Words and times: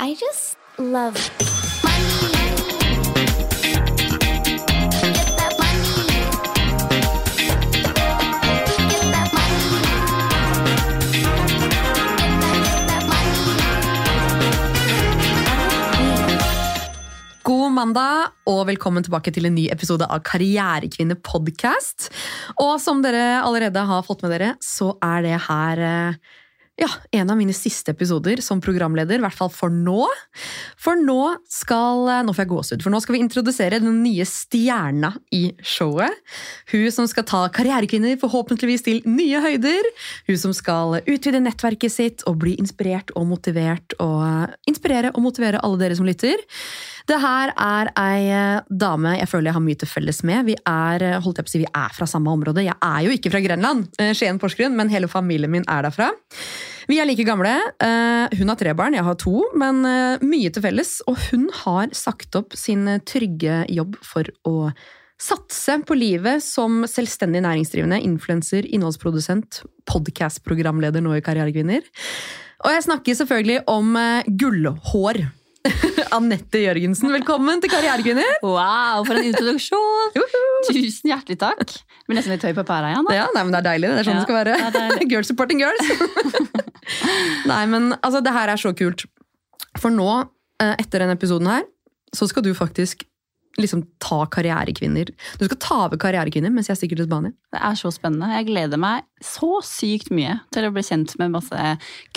I 0.00 0.16
just 0.18 0.56
love 0.76 1.14
money. 1.84 2.44
God 17.44 17.70
mandag, 17.70 18.32
og 18.48 18.66
velkommen 18.66 19.04
tilbake 19.04 19.30
til 19.30 19.46
en 19.46 19.54
ny 19.54 19.68
episode 19.70 20.06
av 20.10 20.24
Karrierekvinne 20.26 21.14
podcast. 21.22 22.08
Og 22.58 22.80
som 22.82 23.02
dere 23.04 23.44
allerede 23.44 23.82
har 23.86 24.02
fått 24.02 24.24
med 24.24 24.34
dere, 24.34 24.54
så 24.64 24.96
er 25.04 25.22
det 25.22 25.36
her 25.46 25.82
eh, 25.84 26.16
ja, 26.74 26.88
en 27.10 27.30
av 27.30 27.36
mine 27.38 27.54
siste 27.54 27.92
episoder 27.94 28.40
som 28.42 28.58
programleder, 28.62 29.20
i 29.20 29.22
hvert 29.22 29.36
fall 29.36 29.50
for 29.54 29.70
nå. 29.70 30.08
For 30.80 30.98
nå 30.98 31.36
skal 31.50 32.08
eh, 32.10 32.22
nå 32.26 32.34
får 32.34 32.42
jeg 32.42 32.50
gåsehud, 32.50 32.82
for 32.82 32.94
nå 32.94 33.00
skal 33.04 33.14
vi 33.14 33.20
introdusere 33.22 33.78
den 33.82 34.00
nye 34.02 34.26
stjerna 34.26 35.12
i 35.34 35.44
showet. 35.62 36.18
Hun 36.72 36.88
som 36.94 37.06
skal 37.10 37.26
ta 37.30 37.44
karrierekvinner 37.54 38.18
forhåpentligvis 38.18 38.86
til 38.88 39.00
nye 39.06 39.42
høyder. 39.44 39.86
Hun 40.26 40.40
som 40.40 40.56
skal 40.56 40.98
utvide 41.04 41.44
nettverket 41.44 41.94
sitt 41.94 42.26
og 42.26 42.40
bli 42.42 42.56
inspirert 42.58 43.14
og 43.14 43.28
motivert. 43.30 43.94
Og 44.02 44.18
eh, 44.26 44.58
inspirere 44.74 45.14
og 45.14 45.22
motivere 45.28 45.62
alle 45.62 45.84
dere 45.84 46.00
som 46.00 46.10
lytter. 46.10 46.42
Det 47.06 47.20
her 47.22 47.54
er 47.54 47.94
ei 48.00 48.20
eh, 48.34 48.60
dame 48.66 49.14
jeg 49.20 49.30
føler 49.30 49.52
jeg 49.52 49.60
har 49.60 49.66
mye 49.70 49.82
til 49.84 49.94
felles 49.94 50.24
med. 50.26 50.50
Vi 50.50 50.58
er, 50.58 51.06
holdt 51.22 51.38
jeg 51.38 51.46
på 51.46 51.52
å 51.52 51.54
si, 51.54 51.62
vi 51.62 51.70
er 51.70 51.94
fra 51.94 52.10
samme 52.10 52.34
område. 52.34 52.66
Jeg 52.66 52.80
er 52.82 53.06
jo 53.06 53.14
ikke 53.14 53.30
fra 53.30 53.46
Grenland, 53.46 53.86
eh, 54.02 54.10
Skien 54.16 54.42
Porsgrunn, 54.42 54.74
men 54.74 54.90
hele 54.90 55.06
familien 55.12 55.54
min 55.54 55.70
er 55.70 55.86
derfra. 55.86 56.10
Vi 56.88 56.98
er 57.00 57.06
like 57.08 57.24
gamle. 57.24 57.52
Eh, 57.80 58.34
Hun 58.38 58.50
har 58.52 58.58
tre 58.60 58.74
barn, 58.76 58.92
jeg 58.96 59.04
har 59.06 59.16
to, 59.20 59.38
men 59.56 59.84
eh, 59.88 60.24
mye 60.24 60.50
til 60.52 60.64
felles. 60.64 60.98
Og 61.08 61.16
hun 61.30 61.46
har 61.64 61.92
sagt 61.96 62.36
opp 62.36 62.56
sin 62.58 62.84
trygge 63.08 63.62
jobb 63.72 63.96
for 64.04 64.28
å 64.48 64.68
satse 65.24 65.78
på 65.86 65.96
livet 65.96 66.42
som 66.44 66.82
selvstendig 66.90 67.40
næringsdrivende, 67.46 68.00
influenser, 68.04 68.66
innholdsprodusent, 68.66 69.62
podkast-programleder 69.88 71.00
nå 71.04 71.14
i 71.16 71.22
Karrierekvinner. 71.24 71.86
Og 72.64 72.74
jeg 72.74 72.84
snakker 72.88 73.16
selvfølgelig 73.22 73.62
om 73.70 73.96
eh, 74.00 74.28
gullhår. 74.42 75.22
Anette 76.12 76.60
Jørgensen, 76.60 77.08
velkommen 77.14 77.62
til 77.64 77.70
Karrierekvinner! 77.72 78.34
Wow, 78.44 79.06
for 79.08 79.16
en 79.16 79.30
introduksjon! 79.30 80.12
Tusen 80.68 81.08
hjertelig 81.08 81.38
takk. 81.40 81.64
Jeg 81.64 82.10
blir 82.10 82.18
nesten 82.20 82.34
litt 82.34 82.44
høy 82.44 82.52
på 82.58 82.66
pæra 82.68 82.92
igjen. 82.92 83.08
da. 83.08 83.16
Ja, 83.16 83.24
nei, 83.32 83.46
men 83.46 83.54
Det 83.56 83.62
er 83.62 83.68
deilig. 83.70 83.88
Det 83.94 84.02
er 84.02 84.10
sånn 84.10 84.18
Ja, 84.18 84.20
det 84.20 84.28
skal 84.28 84.40
være. 84.42 85.08
girls 85.14 85.32
supporting 85.32 85.64
girls. 85.64 86.73
Nei, 87.50 87.64
men 87.70 87.92
altså, 88.00 88.22
det 88.24 88.34
her 88.34 88.52
er 88.52 88.60
så 88.60 88.74
kult. 88.76 89.06
For 89.80 89.92
nå, 89.94 90.10
eh, 90.62 90.76
etter 90.78 91.02
denne 91.02 91.16
episoden 91.18 91.50
her, 91.50 91.66
så 92.14 92.28
skal 92.30 92.44
du 92.46 92.52
faktisk 92.56 93.04
liksom 93.60 93.84
ta 94.02 94.24
karrierekvinner. 94.34 95.10
Du 95.38 95.44
skal 95.46 95.58
ta 95.62 95.76
over 95.86 95.98
karrierekvinner 96.00 96.50
mens 96.50 96.70
jeg 96.70 96.80
stikker 96.80 96.98
til 96.98 97.06
Spania. 97.06 97.34
Det 97.54 97.60
er 97.62 97.76
så 97.78 97.92
spennende. 97.94 98.32
Jeg 98.34 98.48
gleder 98.48 98.80
meg 98.80 99.04
så 99.22 99.60
sykt 99.66 100.10
mye 100.14 100.40
til 100.54 100.66
å 100.66 100.72
bli 100.74 100.82
kjent 100.86 101.14
med 101.20 101.34
masse 101.36 101.68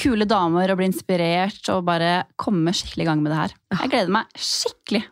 kule 0.01 0.25
damer 0.29 0.73
og 0.73 0.79
bli 0.79 0.89
inspirert 0.89 1.69
og 1.73 1.85
bare 1.89 2.23
komme 2.41 2.73
skikkelig 2.73 3.05
i 3.05 3.09
gang 3.11 3.21
med 3.21 3.33
det 3.33 3.41
her. 3.43 3.55
Jeg 3.83 3.93
gleder 3.93 4.15
meg 4.17 4.41
skikkelig. 4.47 5.03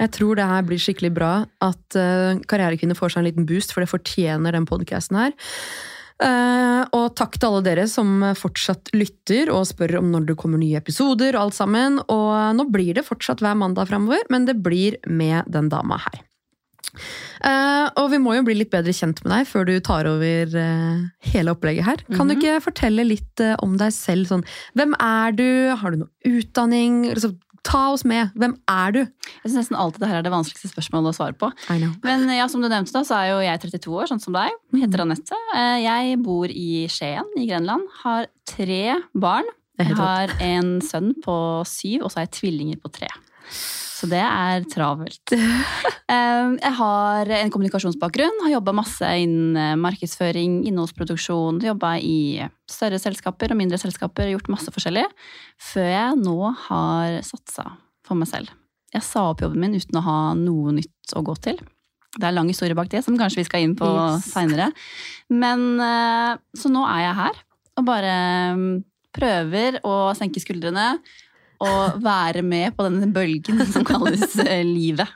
Jeg 0.00 0.10
tror 0.16 0.38
det 0.38 0.46
her 0.50 0.64
blir 0.66 0.80
skikkelig 0.82 1.12
bra 1.14 1.32
at 1.62 1.98
uh, 1.98 2.40
karrierekvinner 2.50 2.98
får 2.98 3.14
seg 3.14 3.22
en 3.22 3.28
liten 3.28 3.46
boost, 3.46 3.74
for 3.74 3.84
det 3.84 3.92
fortjener 3.92 4.56
den 4.56 4.66
podcasten 4.66 5.20
her. 5.20 5.36
Eh, 6.24 6.82
og 6.96 7.14
takk 7.18 7.36
til 7.36 7.50
alle 7.50 7.64
dere 7.66 7.86
som 7.90 8.22
fortsatt 8.38 8.92
lytter 8.96 9.50
og 9.52 9.66
spør 9.68 9.98
om 10.00 10.12
når 10.12 10.30
det 10.30 10.38
kommer 10.40 10.60
nye 10.60 10.80
episoder. 10.80 11.36
Og 11.36 11.48
alt 11.48 11.58
sammen. 11.58 12.00
Og 12.04 12.36
nå 12.58 12.68
blir 12.72 12.94
det 12.96 13.06
fortsatt 13.06 13.44
hver 13.44 13.58
mandag 13.58 13.90
framover, 13.90 14.24
men 14.32 14.48
det 14.48 14.58
blir 14.64 14.98
med 15.06 15.50
den 15.52 15.70
dama 15.72 16.00
her. 16.06 16.22
Eh, 16.94 17.86
og 17.98 18.12
vi 18.12 18.20
må 18.22 18.36
jo 18.36 18.44
bli 18.46 18.54
litt 18.54 18.70
bedre 18.70 18.92
kjent 18.94 19.18
med 19.24 19.32
deg 19.32 19.48
før 19.50 19.66
du 19.66 19.72
tar 19.82 20.06
over 20.06 20.52
eh, 20.60 21.00
hele 21.32 21.54
opplegget 21.56 21.88
her. 21.88 22.04
Kan 22.14 22.30
du 22.30 22.36
ikke 22.36 22.60
fortelle 22.62 23.06
litt 23.08 23.42
om 23.64 23.74
deg 23.80 23.92
selv? 23.94 24.30
Sånn, 24.30 24.46
hvem 24.78 24.94
er 25.02 25.34
du? 25.34 25.48
Har 25.80 25.94
du 25.94 26.04
noe 26.04 26.38
utdanning? 26.38 27.02
Ta 27.64 27.86
oss 27.94 28.04
med. 28.04 28.30
Hvem 28.38 28.54
er 28.68 28.92
du? 28.92 28.98
Jeg 29.00 29.42
synes 29.48 29.56
nesten 29.62 29.78
alltid 29.80 30.02
det 30.04 30.08
her 30.10 30.18
er 30.20 30.26
det 30.26 30.32
vanskeligste 30.34 30.68
spørsmålet 30.70 31.14
å 31.14 31.16
svare 31.16 31.36
på. 31.40 31.48
Men 32.04 32.26
ja, 32.36 32.44
som 32.52 32.60
du 32.60 32.68
nevnte, 32.68 32.92
da, 32.92 33.00
så 33.08 33.16
er 33.18 33.30
jo 33.32 33.38
jeg 33.44 33.62
32 33.64 33.94
år, 34.02 34.10
sånn 34.10 34.20
som 34.22 34.36
deg. 34.36 34.52
Heter 34.76 35.04
Anette. 35.06 35.38
Eh, 35.56 35.78
Jeg 35.86 36.18
bor 36.22 36.46
i 36.52 36.84
Skien 36.92 37.24
i 37.40 37.46
Grenland. 37.48 37.88
Har 38.02 38.28
tre 38.48 38.98
barn. 39.16 39.48
Jeg 39.80 39.96
har 39.98 40.30
en 40.44 40.76
sønn 40.84 41.14
på 41.24 41.34
syv, 41.66 42.04
og 42.04 42.12
så 42.12 42.20
har 42.20 42.28
jeg 42.28 42.36
tvillinger 42.38 42.78
på 42.84 42.92
tre. 42.94 43.08
Så 43.94 44.08
det 44.10 44.18
er 44.24 44.64
travelt. 44.72 45.34
Jeg 46.10 46.72
har 46.78 47.30
en 47.38 47.50
kommunikasjonsbakgrunn, 47.54 48.40
har 48.44 48.52
jobba 48.56 48.74
masse 48.76 49.08
innen 49.22 49.56
eh, 49.60 49.74
markedsføring, 49.80 50.60
innholdsproduksjon, 50.68 51.60
jobba 51.64 51.94
i 52.02 52.42
større 52.70 52.98
selskaper 53.00 53.54
og 53.54 53.60
mindre 53.60 53.78
selskaper, 53.80 54.28
gjort 54.34 54.50
masse 54.52 54.72
forskjellig, 54.74 55.04
før 55.72 55.88
jeg 55.92 56.18
nå 56.20 56.36
har 56.66 57.20
satsa 57.26 57.68
for 58.04 58.18
meg 58.20 58.28
selv. 58.30 58.52
Jeg 58.94 59.02
sa 59.06 59.24
opp 59.32 59.42
jobben 59.42 59.62
min 59.64 59.78
uten 59.78 59.98
å 59.98 60.04
ha 60.06 60.18
noe 60.38 60.74
nytt 60.76 61.14
å 61.18 61.22
gå 61.26 61.34
til. 61.46 61.58
Det 62.14 62.28
er 62.28 62.34
lang 62.36 62.50
historie 62.50 62.76
bak 62.78 62.90
det, 62.92 63.00
som 63.06 63.16
kanskje 63.18 63.40
vi 63.42 63.46
skal 63.48 63.64
inn 63.66 63.72
på 63.78 63.88
Yes. 63.90 64.28
seinere. 64.34 64.68
Men 65.34 65.64
eh, 65.82 66.34
så 66.58 66.70
nå 66.70 66.84
er 66.90 67.06
jeg 67.08 67.16
her 67.22 67.40
og 67.80 67.88
bare 67.88 68.12
mm, 68.54 68.68
prøver 69.14 69.80
å 69.86 69.94
senke 70.14 70.42
skuldrene 70.42 70.92
og 71.64 72.04
være 72.04 72.44
med 72.46 72.76
på 72.76 72.86
denne 72.86 73.08
bølgen 73.14 73.64
som 73.72 73.86
kalles 73.86 74.36
eh, 74.44 74.62
livet. 74.66 75.10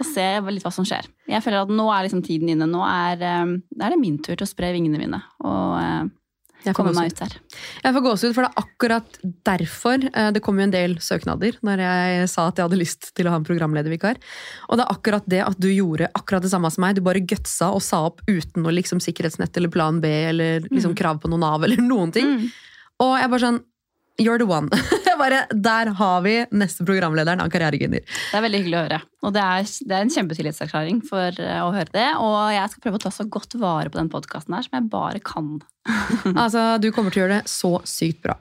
Og 0.00 0.10
se 0.10 0.26
litt 0.50 0.66
hva 0.66 0.74
som 0.74 0.86
skjer. 0.86 1.08
Jeg 1.30 1.42
føler 1.44 1.64
at 1.64 1.72
nå 1.72 1.88
er 1.92 2.06
liksom 2.06 2.22
tiden 2.26 2.52
inne. 2.52 2.68
Nå 2.70 2.82
er, 2.86 3.22
eh, 3.24 3.56
er 3.80 3.94
det 3.94 4.02
min 4.02 4.20
tur 4.20 4.34
til 4.34 4.46
å 4.46 4.50
spre 4.50 4.72
vingene 4.76 5.00
mine 5.00 5.20
og 5.46 5.74
eh, 5.80 6.06
Jeg 6.66 6.74
får 6.74 6.88
Jeg 6.90 7.94
får 7.94 8.02
gåsehud, 8.02 8.32
for 8.34 8.42
det 8.42 8.48
er 8.48 8.62
akkurat 8.64 9.18
derfor 9.46 10.02
det 10.34 10.40
kom 10.42 10.58
jo 10.58 10.64
en 10.64 10.72
del 10.72 10.96
søknader 10.98 11.60
når 11.62 11.82
jeg 11.84 12.30
sa 12.32 12.48
at 12.48 12.58
jeg 12.58 12.66
hadde 12.66 12.80
lyst 12.80 13.12
til 13.14 13.28
å 13.28 13.34
ha 13.34 13.38
en 13.38 13.46
programledervikar. 13.46 14.18
Og 14.66 14.80
det 14.80 14.82
er 14.82 14.96
akkurat 14.96 15.28
det 15.30 15.44
at 15.44 15.60
du 15.62 15.68
gjorde 15.70 16.10
akkurat 16.18 16.42
det 16.42 16.50
samme 16.50 16.72
som 16.74 16.82
meg. 16.82 16.96
Du 16.98 17.04
bare 17.06 17.22
gutsa 17.22 17.70
og 17.70 17.84
sa 17.86 18.02
opp 18.08 18.24
uten 18.26 18.66
noe 18.66 18.74
liksom, 18.74 18.98
sikkerhetsnett 19.04 19.54
eller 19.60 19.70
plan 19.70 20.02
B 20.02 20.10
eller 20.32 20.66
liksom, 20.66 20.96
krav 20.98 21.22
på 21.22 21.30
noe 21.30 21.44
Nav 21.44 21.68
eller 21.68 21.78
noen 21.92 22.10
ting. 22.16 22.34
Mm. 22.34 22.50
Og 23.04 23.14
jeg 23.20 23.30
bare 23.30 23.44
sånn 23.46 23.62
You're 24.18 24.38
the 24.38 24.46
one. 24.48 24.70
Bare, 25.20 25.46
Der 25.50 25.90
har 25.96 26.20
vi 26.24 26.34
neste 26.56 26.84
programlederen 26.88 27.40
av 27.40 27.50
Karrierekvinner. 27.52 28.00
Det 28.00 28.36
er 28.38 28.44
veldig 28.44 28.60
hyggelig 28.62 28.76
å 28.78 28.82
høre. 28.86 28.98
Og 29.26 29.34
det 29.36 29.42
er, 29.42 29.68
det 29.88 29.96
er 29.96 30.04
en 30.04 30.12
kjempetillitserklæring 30.12 31.02
for 31.08 31.40
eh, 31.42 31.60
å 31.60 31.72
høre 31.74 31.92
det. 31.92 32.06
Og 32.24 32.36
jeg 32.54 32.72
skal 32.72 32.84
prøve 32.84 33.00
å 33.00 33.02
ta 33.04 33.12
så 33.12 33.26
godt 33.28 33.56
vare 33.60 33.92
på 33.92 34.00
den 34.00 34.08
podkasten 34.12 34.56
her 34.56 34.64
som 34.64 34.78
jeg 34.78 34.88
bare 34.92 35.20
kan. 35.24 35.50
Altså, 36.44 36.64
Du 36.80 36.88
kommer 36.96 37.12
til 37.12 37.22
å 37.22 37.26
gjøre 37.26 37.40
det 37.42 37.52
så 37.52 37.72
sykt 37.88 38.22
bra. 38.24 38.38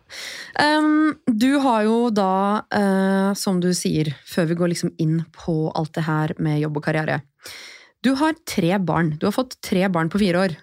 Um, 0.59 1.15
du 1.27 1.57
har 1.63 1.83
jo 1.87 1.97
da, 2.13 2.35
uh, 2.71 3.31
som 3.35 3.59
du 3.63 3.73
sier, 3.75 4.13
før 4.27 4.51
vi 4.51 4.59
går 4.61 4.71
liksom 4.75 4.93
inn 5.01 5.25
på 5.35 5.57
alt 5.75 5.95
det 5.97 6.05
her 6.07 6.35
med 6.39 6.61
jobb 6.63 6.79
og 6.79 6.87
karriere 6.87 7.19
Du 8.03 8.13
har 8.21 8.37
tre 8.47 8.77
barn. 8.79 9.15
Du 9.19 9.27
har 9.27 9.35
fått 9.35 9.59
tre 9.65 9.89
barn 9.91 10.11
på 10.13 10.23
fire 10.23 10.47
år. 10.47 10.57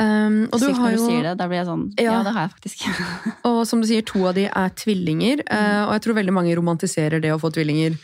Um, 0.00 0.36
og, 0.48 0.56
du 0.56 0.64
Sykt 0.64 0.78
har 0.78 0.86
når 0.86 0.94
du 0.96 1.02
jo, 1.02 1.08
sier 1.10 1.26
det. 1.28 1.34
Da 1.40 1.48
blir 1.50 1.60
jeg 1.60 1.68
sånn 1.68 1.82
Ja. 2.00 2.12
Ja, 2.14 2.22
det 2.24 2.32
har 2.36 2.46
jeg 2.46 2.54
faktisk. 2.54 2.86
og 3.50 3.60
som 3.68 3.82
du 3.82 3.88
sier, 3.90 4.06
to 4.08 4.22
av 4.30 4.38
de 4.38 4.46
er 4.48 4.72
tvillinger. 4.80 5.44
uh, 5.50 5.82
og 5.90 5.92
jeg 5.98 6.06
tror 6.06 6.16
veldig 6.22 6.32
mange 6.38 6.56
romantiserer 6.56 7.20
det 7.20 7.34
å 7.34 7.38
få 7.42 7.52
tvillinger. 7.52 7.98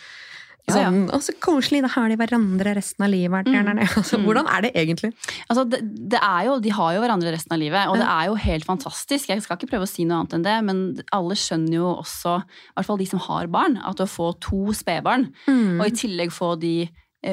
Ja, 0.66 0.80
ja. 0.82 0.88
Sånn, 0.90 1.22
så 1.22 1.32
koselig, 1.38 1.78
da 1.84 1.88
har 1.94 2.10
de 2.10 2.16
hverandre 2.18 2.72
resten 2.74 3.04
av 3.06 3.12
livet. 3.12 3.46
Altså, 4.00 4.18
hvordan 4.18 4.48
er 4.50 4.64
det 4.66 4.72
egentlig? 4.74 5.12
Altså, 5.46 5.62
det, 5.70 5.78
det 6.10 6.18
er 6.18 6.48
jo, 6.48 6.56
de 6.64 6.72
har 6.74 6.96
jo 6.96 7.04
hverandre 7.04 7.30
resten 7.36 7.54
av 7.54 7.60
livet, 7.62 7.86
og 7.86 8.00
det 8.02 8.08
er 8.10 8.26
jo 8.32 8.34
helt 8.48 8.66
fantastisk. 8.66 9.30
Jeg 9.30 9.44
skal 9.44 9.60
ikke 9.60 9.70
prøve 9.70 9.86
å 9.86 9.90
si 9.92 10.02
noe 10.04 10.18
annet 10.24 10.34
enn 10.40 10.46
det, 10.48 10.56
men 10.66 10.80
alle 11.14 11.38
skjønner 11.38 11.78
jo 11.78 11.92
også, 12.00 12.34
i 12.42 12.74
hvert 12.80 12.90
fall 12.90 12.98
de 12.98 13.06
som 13.12 13.22
har 13.28 13.46
barn, 13.54 13.78
at 13.86 14.02
å 14.02 14.08
få 14.10 14.32
to 14.42 14.74
spedbarn, 14.74 15.28
Mm. 15.46 15.78
og 15.80 15.86
i 15.86 15.94
tillegg 16.02 16.34
få 16.34 16.56
de 16.58 16.74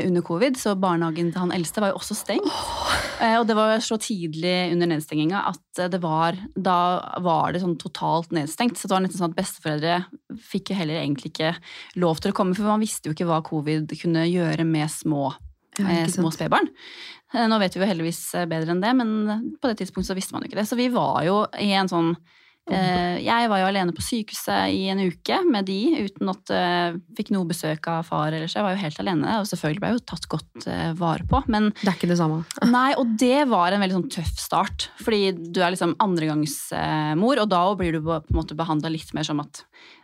under 0.01 0.23
covid, 0.25 0.57
så 0.59 0.73
barnehagen 0.79 1.31
til 1.31 1.43
han 1.43 1.53
eldste 1.55 1.83
var 1.83 1.93
jo 1.93 1.99
også 1.99 2.17
stengt. 2.17 2.49
Oh. 2.49 2.93
Og 3.39 3.47
det 3.47 3.55
var 3.55 3.77
så 3.83 3.97
tidlig 4.01 4.73
under 4.73 4.89
nedstenginga 4.89 5.45
at 5.53 5.79
eh, 5.81 5.89
det 5.91 6.01
var, 6.03 6.37
da 6.55 6.77
var 7.23 7.53
det 7.53 7.63
sånn 7.63 7.77
totalt 7.81 8.33
nedstengt. 8.35 8.79
Så 8.79 8.89
det 8.89 8.97
var 8.97 9.05
nesten 9.05 9.21
sånn 9.21 9.33
at 9.33 9.39
besteforeldre 9.39 9.97
fikk 10.51 10.73
jo 10.73 10.79
heller 10.81 11.01
egentlig 11.01 11.33
ikke 11.33 11.53
lov 12.01 12.21
til 12.23 12.33
å 12.33 12.37
komme, 12.37 12.57
for 12.57 12.67
man 12.67 12.83
visste 12.83 13.09
jo 13.09 13.15
ikke 13.15 13.29
hva 13.29 13.41
covid 13.45 13.93
kunne 14.01 14.27
gjøre 14.29 14.67
med 14.67 14.91
små 14.91 15.31
Ja, 15.79 15.87
eh, 15.89 16.07
små 16.11 16.29
spedbarn. 16.33 16.67
Eh, 17.33 17.47
Nå 17.49 17.57
vet 17.61 17.75
vi 17.75 17.81
jo 17.81 17.89
heldigvis 17.89 18.21
eh, 18.37 18.49
bedre 18.49 18.75
enn 18.75 18.83
det, 18.83 18.93
men 18.99 19.57
på 19.57 19.71
det 19.71 19.79
tidspunktet 19.81 20.11
så 20.11 20.17
visste 20.17 20.35
man 20.35 20.45
jo 20.45 20.51
ikke 20.51 20.61
det. 20.61 20.69
Så 20.69 20.79
vi 20.79 20.91
var 20.93 21.23
jo 21.25 21.43
i 21.57 21.71
en 21.77 21.91
sånn 21.91 22.15
Eh, 22.15 22.21
Jeg 22.71 23.49
var 23.51 23.59
jo 23.59 23.65
alene 23.67 23.91
på 23.95 24.01
sykehuset 24.05 24.71
i 24.71 24.85
en 24.87 25.01
uke 25.03 25.35
med 25.51 25.65
de, 25.67 26.05
uten 26.07 26.29
at 26.31 26.51
jeg 26.53 27.01
fikk 27.17 27.31
noe 27.35 27.47
besøk 27.49 27.87
av 27.91 28.05
far. 28.07 28.31
eller 28.31 28.47
så 28.47 28.61
Jeg 28.61 28.63
var 28.67 28.75
jo 28.77 28.81
helt 28.85 28.99
alene, 29.03 29.33
og 29.41 29.47
selvfølgelig 29.49 29.81
ble 29.83 29.89
jeg 29.91 29.97
jo 29.97 30.03
tatt 30.13 30.27
godt 30.31 30.67
eh, 30.71 30.93
vare 30.95 31.27
på. 31.27 31.41
Men 31.51 31.71
Det 31.81 31.89
er 31.91 31.97
ikke 31.97 32.07
det 32.13 32.17
samme. 32.21 32.39
nei, 32.71 32.93
og 32.95 33.11
det 33.19 33.41
var 33.51 33.75
en 33.75 33.83
veldig 33.83 33.97
sånn 33.99 34.09
tøff 34.15 34.31
start. 34.39 34.87
Fordi 35.03 35.21
du 35.51 35.59
er 35.61 35.73
liksom 35.75 35.95
andregangsmor, 36.03 37.41
og 37.43 37.49
da 37.51 37.63
blir 37.79 37.97
du 37.97 38.01
på 38.05 38.15
en 38.21 38.37
måte 38.39 38.55
behandla 38.59 38.91
litt 38.93 39.11
mer 39.17 39.27
som 39.27 39.41
at 39.43 39.63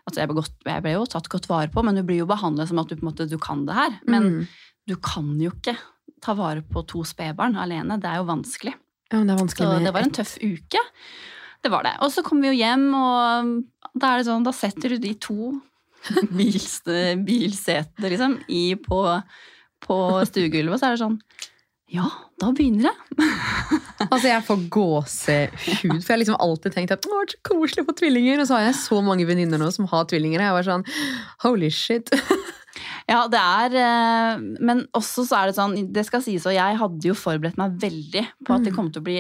altså 0.10 0.24
jeg, 0.24 0.30
ble 0.32 0.40
godt, 0.42 0.56
jeg 0.68 0.84
ble 0.84 0.96
jo 0.98 1.06
tatt 1.16 1.30
godt 1.32 1.48
vare 1.50 1.72
på, 1.72 1.84
men 1.86 1.96
du 1.96 2.04
blir 2.04 2.24
jo 2.24 2.30
behandla 2.30 2.66
som 2.68 2.80
at 2.82 2.90
du 2.92 2.98
på 2.98 3.04
en 3.06 3.12
måte 3.12 3.30
du 3.30 3.38
kan 3.42 3.66
det 3.70 3.76
her. 3.78 4.00
Men 4.10 4.30
Mm. 4.30 4.48
du 4.90 4.96
kan 4.98 5.32
jo 5.40 5.52
ikke 5.54 5.78
ta 6.22 6.34
vare 6.36 6.62
på 6.66 6.82
to 6.90 7.04
spedbarn 7.08 7.56
alene. 7.56 7.96
Det 8.02 8.10
er 8.10 8.18
jo 8.20 8.26
vanskelig. 8.28 8.74
Ja, 9.12 9.18
men 9.18 9.28
det 9.30 9.36
er 9.38 9.44
vanskelig 9.46 9.68
Så 9.70 9.84
det 9.86 9.94
var 9.96 10.02
en 10.06 10.12
tøff 10.18 10.34
uke. 10.44 10.82
Det 11.64 11.72
var 11.74 11.84
det. 11.84 11.96
Og 12.06 12.12
så 12.14 12.24
kom 12.24 12.40
vi 12.44 12.48
jo 12.52 12.56
hjem, 12.60 12.86
og 12.96 14.00
da 14.00 14.14
er 14.14 14.22
det 14.22 14.28
sånn, 14.30 14.46
da 14.48 14.54
setter 14.56 14.96
du 14.96 14.98
de 15.04 15.14
to 15.20 15.52
bils, 16.38 16.80
bilsetene 17.28 18.12
liksom, 18.14 18.38
i 18.48 18.64
på, 18.80 19.00
på 19.84 19.98
stuegulvet, 20.30 20.76
og 20.78 20.80
så 20.80 20.88
er 20.90 20.96
det 20.96 21.02
sånn 21.04 21.18
Ja, 21.92 22.06
da 22.40 22.52
begynner 22.56 22.88
det. 22.92 22.96
Altså, 24.10 24.30
jeg 24.30 24.44
får 24.48 24.62
gåsehud, 24.72 25.58
for 25.60 25.98
jeg 26.00 26.14
har 26.14 26.20
liksom 26.22 26.38
alltid 26.40 26.72
tenkt 26.78 26.94
at 26.96 27.04
det 27.04 27.10
var 27.12 27.28
så 27.28 27.40
koselig 27.50 27.84
å 27.84 27.88
få 27.90 27.96
tvillinger, 28.00 28.40
og 28.40 28.48
så 28.48 28.56
har 28.56 28.70
jeg 28.70 28.78
så 28.80 29.02
mange 29.04 29.26
venninner 29.28 29.60
nå 29.60 29.68
som 29.76 29.90
har 29.92 30.06
tvillinger, 30.08 30.40
jeg 30.46 30.56
var 30.56 30.68
sånn, 30.70 30.86
holy 31.44 31.68
shit. 31.74 32.08
Ja, 33.10 33.26
det 33.28 33.42
er 33.42 33.76
eh, 33.82 34.42
Men 34.64 34.86
også 34.96 35.26
så 35.28 35.36
er 35.42 35.50
det 35.50 35.58
sånn, 35.58 35.76
det 35.92 36.06
skal 36.08 36.24
sies, 36.24 36.46
og 36.48 36.56
jeg 36.56 36.78
hadde 36.80 37.10
jo 37.10 37.16
forberedt 37.18 37.60
meg 37.60 37.76
veldig 37.82 38.24
på 38.48 38.56
at 38.56 38.64
det 38.64 38.72
Mm. 38.72 38.78
kom 38.78 38.92
til 38.94 39.02
å 39.04 39.08
bli 39.10 39.18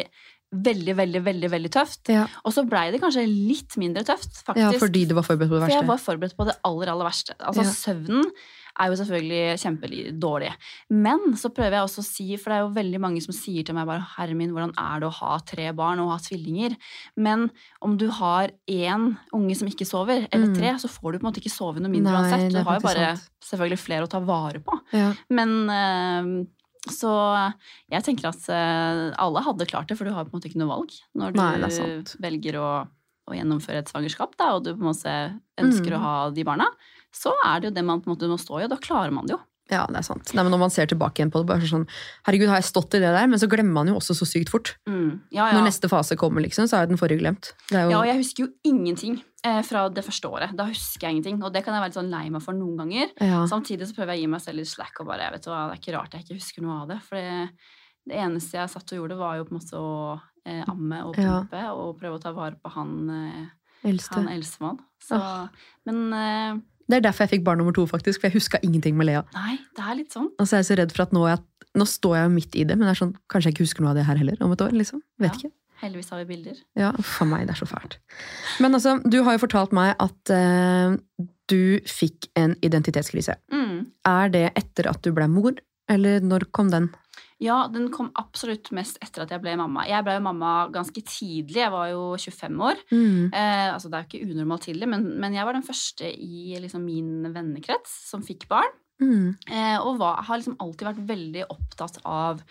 veldig, 0.52 0.96
veldig, 0.98 1.22
veldig 1.24 1.50
veldig 1.52 1.70
tøft. 1.72 2.10
Ja, 2.10 2.24
Og 2.44 2.54
så 2.56 2.64
blei 2.68 2.88
det 2.92 3.02
kanskje 3.04 3.26
litt 3.28 3.76
mindre 3.78 4.04
tøft, 4.04 4.40
faktisk. 4.46 4.64
Ja, 4.64 4.72
fordi 4.82 5.04
du 5.08 5.14
var 5.14 5.24
forberedt 5.28 5.52
på 5.52 5.60
det 5.60 5.66
verste. 5.68 5.76
For 5.76 5.82
jeg 5.84 5.88
var 5.92 6.02
forberedt 6.06 6.38
på 6.40 6.46
det 6.50 6.56
aller, 6.66 6.90
aller 6.96 7.06
verste. 7.06 7.36
Altså 7.40 7.62
Ja. 7.68 7.70
Søvnen 7.70 8.32
er 8.80 8.88
jo 8.88 8.96
selvfølgelig 8.96 9.60
kjempedårlig. 9.60 10.52
Men 10.90 11.20
så 11.36 11.50
prøver 11.54 11.76
jeg 11.78 11.84
også 11.84 12.00
å 12.02 12.08
si, 12.08 12.28
for 12.38 12.50
det 12.50 12.58
er 12.58 12.64
jo 12.64 12.74
veldig 12.78 13.00
mange 13.04 13.22
som 13.22 13.34
sier 13.36 13.64
til 13.68 13.76
meg 13.76 13.86
bare 13.90 14.06
Herre 14.16 14.34
min, 14.40 14.52
hvordan 14.56 14.72
er 14.78 15.00
det 15.04 15.10
å 15.10 15.18
ha 15.20 15.38
tre 15.46 15.72
barn 15.76 16.00
og 16.00 16.12
ha 16.14 16.18
tvillinger? 16.24 16.78
Men 17.18 17.50
om 17.82 17.98
du 18.00 18.08
har 18.10 18.50
én 18.72 19.18
unge 19.36 19.56
som 19.60 19.68
ikke 19.68 19.86
sover, 19.86 20.28
eller 20.32 20.48
Mm. 20.48 20.56
tre, 20.58 20.70
så 20.80 20.88
får 20.90 21.12
du 21.14 21.20
på 21.20 21.26
en 21.28 21.32
måte 21.34 21.42
ikke 21.44 21.52
sove 21.54 21.80
noe 21.80 21.92
mindre 21.92 22.14
Nei, 22.14 22.22
uansett. 22.32 22.52
Du 22.54 22.64
har 22.64 22.80
jo 22.80 22.88
bare 22.88 23.18
sant. 23.18 23.30
selvfølgelig 23.44 23.80
flere 23.80 24.04
å 24.08 24.10
ta 24.10 24.20
vare 24.20 24.60
på. 24.64 24.80
Ja. 24.94 25.14
Men 25.30 25.70
eh, 25.70 26.46
så 26.88 27.10
jeg 27.92 28.04
tenker 28.06 28.30
at 28.30 28.46
eh, 28.54 29.02
alle 29.20 29.42
hadde 29.44 29.68
klart 29.68 29.90
det, 29.90 29.98
for 30.00 30.08
du 30.08 30.14
har 30.16 30.24
på 30.26 30.32
en 30.32 30.40
måte 30.40 30.48
ikke 30.48 30.62
noe 30.62 30.72
valg 30.72 30.94
når 31.18 31.34
du 31.36 31.42
Nei, 31.42 31.50
er 31.58 31.66
velger 32.24 32.56
å, 32.62 32.70
å 33.28 33.36
gjennomføre 33.36 33.84
et 33.84 33.92
svangerskap, 33.92 34.38
da, 34.40 34.54
og 34.56 34.64
du 34.64 34.72
på 34.72 34.80
en 34.80 34.92
måte 34.94 35.16
ønsker 35.60 35.92
Mm. 35.92 35.98
å 36.00 36.04
ha 36.06 36.16
de 36.32 36.44
barna. 36.48 36.70
Så 37.12 37.34
er 37.44 37.60
det 37.60 37.68
jo 37.72 37.76
det 37.76 37.84
man 37.84 38.00
på 38.02 38.08
en 38.10 38.16
måte 38.16 38.30
må 38.32 38.38
stå 38.40 38.62
i, 38.62 38.64
og 38.64 38.70
da 38.72 38.78
klarer 38.78 39.12
man 39.12 39.28
det 39.28 39.36
jo. 39.36 39.42
Ja, 39.70 39.84
det 39.90 40.00
er 40.02 40.06
sant. 40.06 40.32
Nei, 40.34 40.44
men 40.46 40.54
når 40.54 40.62
man 40.64 40.74
ser 40.74 40.90
tilbake 40.90 41.22
igjen 41.22 41.32
på 41.34 41.44
det, 41.44 41.48
bare 41.52 41.70
sånn, 41.70 41.86
herregud, 42.28 42.50
har 42.50 42.58
jeg 42.62 42.70
stått 42.72 42.96
i 42.98 43.02
det 43.04 43.12
der? 43.14 43.28
Men 43.30 43.42
så 43.42 43.50
glemmer 43.52 43.76
man 43.80 43.92
jo 43.92 43.98
også 44.00 44.16
så 44.18 44.26
sykt 44.26 44.50
fort. 44.50 44.74
Mm. 44.90 45.20
Ja, 45.30 45.50
ja. 45.50 45.58
Når 45.58 45.68
neste 45.68 45.90
fase 45.92 46.18
kommer, 46.20 46.42
liksom, 46.46 46.66
så 46.70 46.80
er 46.80 46.90
den 46.90 47.00
forrige 47.02 47.22
glemt. 47.22 47.52
Det 47.70 47.84
jo, 47.86 47.92
ja, 47.94 48.04
jeg 48.10 48.22
husker 48.24 48.46
jo 48.46 48.50
ingenting 48.66 49.20
eh, 49.46 49.62
fra 49.68 49.86
det 49.94 50.04
første 50.08 50.32
året. 50.32 50.56
Da 50.58 50.66
husker 50.72 51.08
jeg 51.08 51.20
ingenting, 51.20 51.44
og 51.46 51.54
det 51.54 51.62
kan 51.66 51.78
jeg 51.78 51.84
være 51.86 51.94
litt 51.94 52.00
sånn 52.00 52.14
lei 52.14 52.24
meg 52.34 52.46
for 52.46 52.58
noen 52.58 52.82
ganger. 52.82 53.14
ja. 53.22 53.44
Samtidig 53.52 53.90
så 53.90 53.98
prøver 54.00 54.16
jeg 54.16 54.24
å 54.24 54.26
gi 54.26 54.32
meg 54.34 54.44
selv 54.48 54.62
litt 54.64 54.72
slack 54.72 55.04
og 55.04 55.12
bare, 55.12 55.30
vet 55.36 55.46
du 55.46 55.52
hva, 55.54 55.68
det 55.70 55.78
er 55.78 55.84
ikke 55.84 55.96
rart 56.00 56.18
jeg 56.18 56.26
ikke 56.26 56.40
husker 56.42 56.66
noe 56.66 56.82
av 56.82 56.90
det. 56.96 57.00
For 57.06 57.22
det, 57.22 57.70
det 58.10 58.20
eneste 58.26 58.58
jeg 58.58 58.74
satt 58.74 58.96
og 58.96 59.04
gjorde, 59.04 59.22
var 59.22 59.38
jo 59.38 59.46
på 59.48 59.54
en 59.54 59.60
måte 59.62 59.86
å 59.86 59.94
eh, 60.50 60.66
amme 60.66 61.04
og 61.06 61.16
pumpe 61.20 61.64
og 61.76 61.94
prøve 62.02 62.18
å 62.18 62.24
ta 62.26 62.34
vare 62.36 62.58
på 62.58 62.74
han, 62.74 62.98
eh, 63.14 63.46
eldste. 63.94 64.18
han 64.18 64.34
eldstemann. 64.34 64.82
Så, 65.04 65.20
Men 65.88 66.02
eh, 66.14 66.60
Det 66.90 66.98
er 66.98 67.06
derfor 67.06 67.28
jeg 67.28 67.36
fikk 67.38 67.44
barn 67.46 67.60
nummer 67.62 67.76
to, 67.78 67.86
faktisk, 67.88 68.20
for 68.22 68.30
jeg 68.32 68.40
huska 68.40 68.60
ingenting 68.66 68.98
med 68.98 69.06
Lea. 69.12 69.22
nei, 69.36 69.60
det 69.78 69.86
er 69.86 69.96
litt 70.00 70.12
sånn. 70.16 70.32
Og 70.40 70.48
så 70.50 70.58
er 70.58 70.64
jeg 70.64 70.70
så 70.72 70.78
redd 70.82 70.92
for 70.96 71.06
at 71.06 71.14
nå, 71.14 71.28
jeg, 71.30 71.40
nå 71.78 71.86
står 71.86 72.16
jeg 72.18 72.26
jo 72.28 72.34
midt 72.34 72.56
i 72.58 72.64
det, 72.66 72.78
men 72.80 72.88
det 72.90 72.96
er 72.96 73.02
sånn, 73.04 73.16
kanskje 73.30 73.52
jeg 73.52 73.58
ikke 73.60 73.68
husker 73.68 73.86
noe 73.86 73.92
av 73.94 74.00
det 74.02 74.08
her 74.10 74.18
heller 74.18 74.42
om 74.42 74.52
et 74.56 74.62
år. 74.66 74.74
liksom. 74.74 75.04
Vet 75.22 75.32
Ja. 75.32 75.38
ikke. 75.38 75.52
Heldigvis 75.80 76.10
har 76.12 76.20
vi 76.26 76.26
bilder. 76.34 76.56
Ja, 76.76 76.92
for 77.08 77.24
meg, 77.30 77.46
det 77.48 77.54
er 77.54 77.60
så 77.62 77.68
fælt. 77.70 77.94
Men 78.60 78.74
altså, 78.76 78.98
du 79.08 79.22
har 79.24 79.38
jo 79.38 79.46
fortalt 79.46 79.72
meg 79.72 79.94
at 80.04 80.30
eh, 80.36 80.98
du 81.48 81.80
fikk 81.88 82.28
en 82.36 82.58
identitetskrise. 82.62 83.38
Mm. 83.54 83.86
Er 84.10 84.28
det 84.34 84.52
etter 84.60 84.90
at 84.92 85.00
du 85.06 85.14
ble 85.16 85.30
mor, 85.32 85.54
eller 85.88 86.20
når 86.20 86.50
kom 86.52 86.68
den? 86.74 86.90
Ja, 87.40 87.70
den 87.72 87.86
kom 87.96 88.10
absolutt 88.20 88.68
mest 88.76 88.98
etter 89.04 89.24
at 89.24 89.32
jeg 89.32 89.40
ble 89.44 89.54
mamma. 89.56 89.86
Jeg 89.88 90.04
ble 90.04 90.18
jo 90.18 90.24
mamma 90.26 90.50
ganske 90.76 91.00
tidlig. 91.08 91.62
Jeg 91.62 91.72
var 91.72 91.88
jo 91.94 92.02
25 92.20 92.58
år. 92.68 92.82
Mm. 92.92 93.30
Eh, 93.32 93.68
altså 93.74 93.88
Det 93.88 93.96
er 93.96 94.04
jo 94.04 94.10
ikke 94.10 94.34
unormalt 94.34 94.66
tidlig, 94.68 94.90
men, 94.92 95.06
men 95.24 95.38
jeg 95.38 95.48
var 95.48 95.56
den 95.56 95.64
første 95.64 96.10
i 96.12 96.58
liksom, 96.60 96.84
min 96.84 97.30
vennekrets 97.32 97.94
som 98.10 98.26
fikk 98.28 98.50
barn. 98.52 98.76
Mm. 99.00 99.30
Eh, 99.48 99.78
og 99.80 100.02
var, 100.02 100.20
har 100.28 100.42
liksom 100.42 100.58
alltid 100.60 100.90
vært 100.90 101.06
veldig 101.08 101.46
opptatt 101.56 102.02
av 102.04 102.42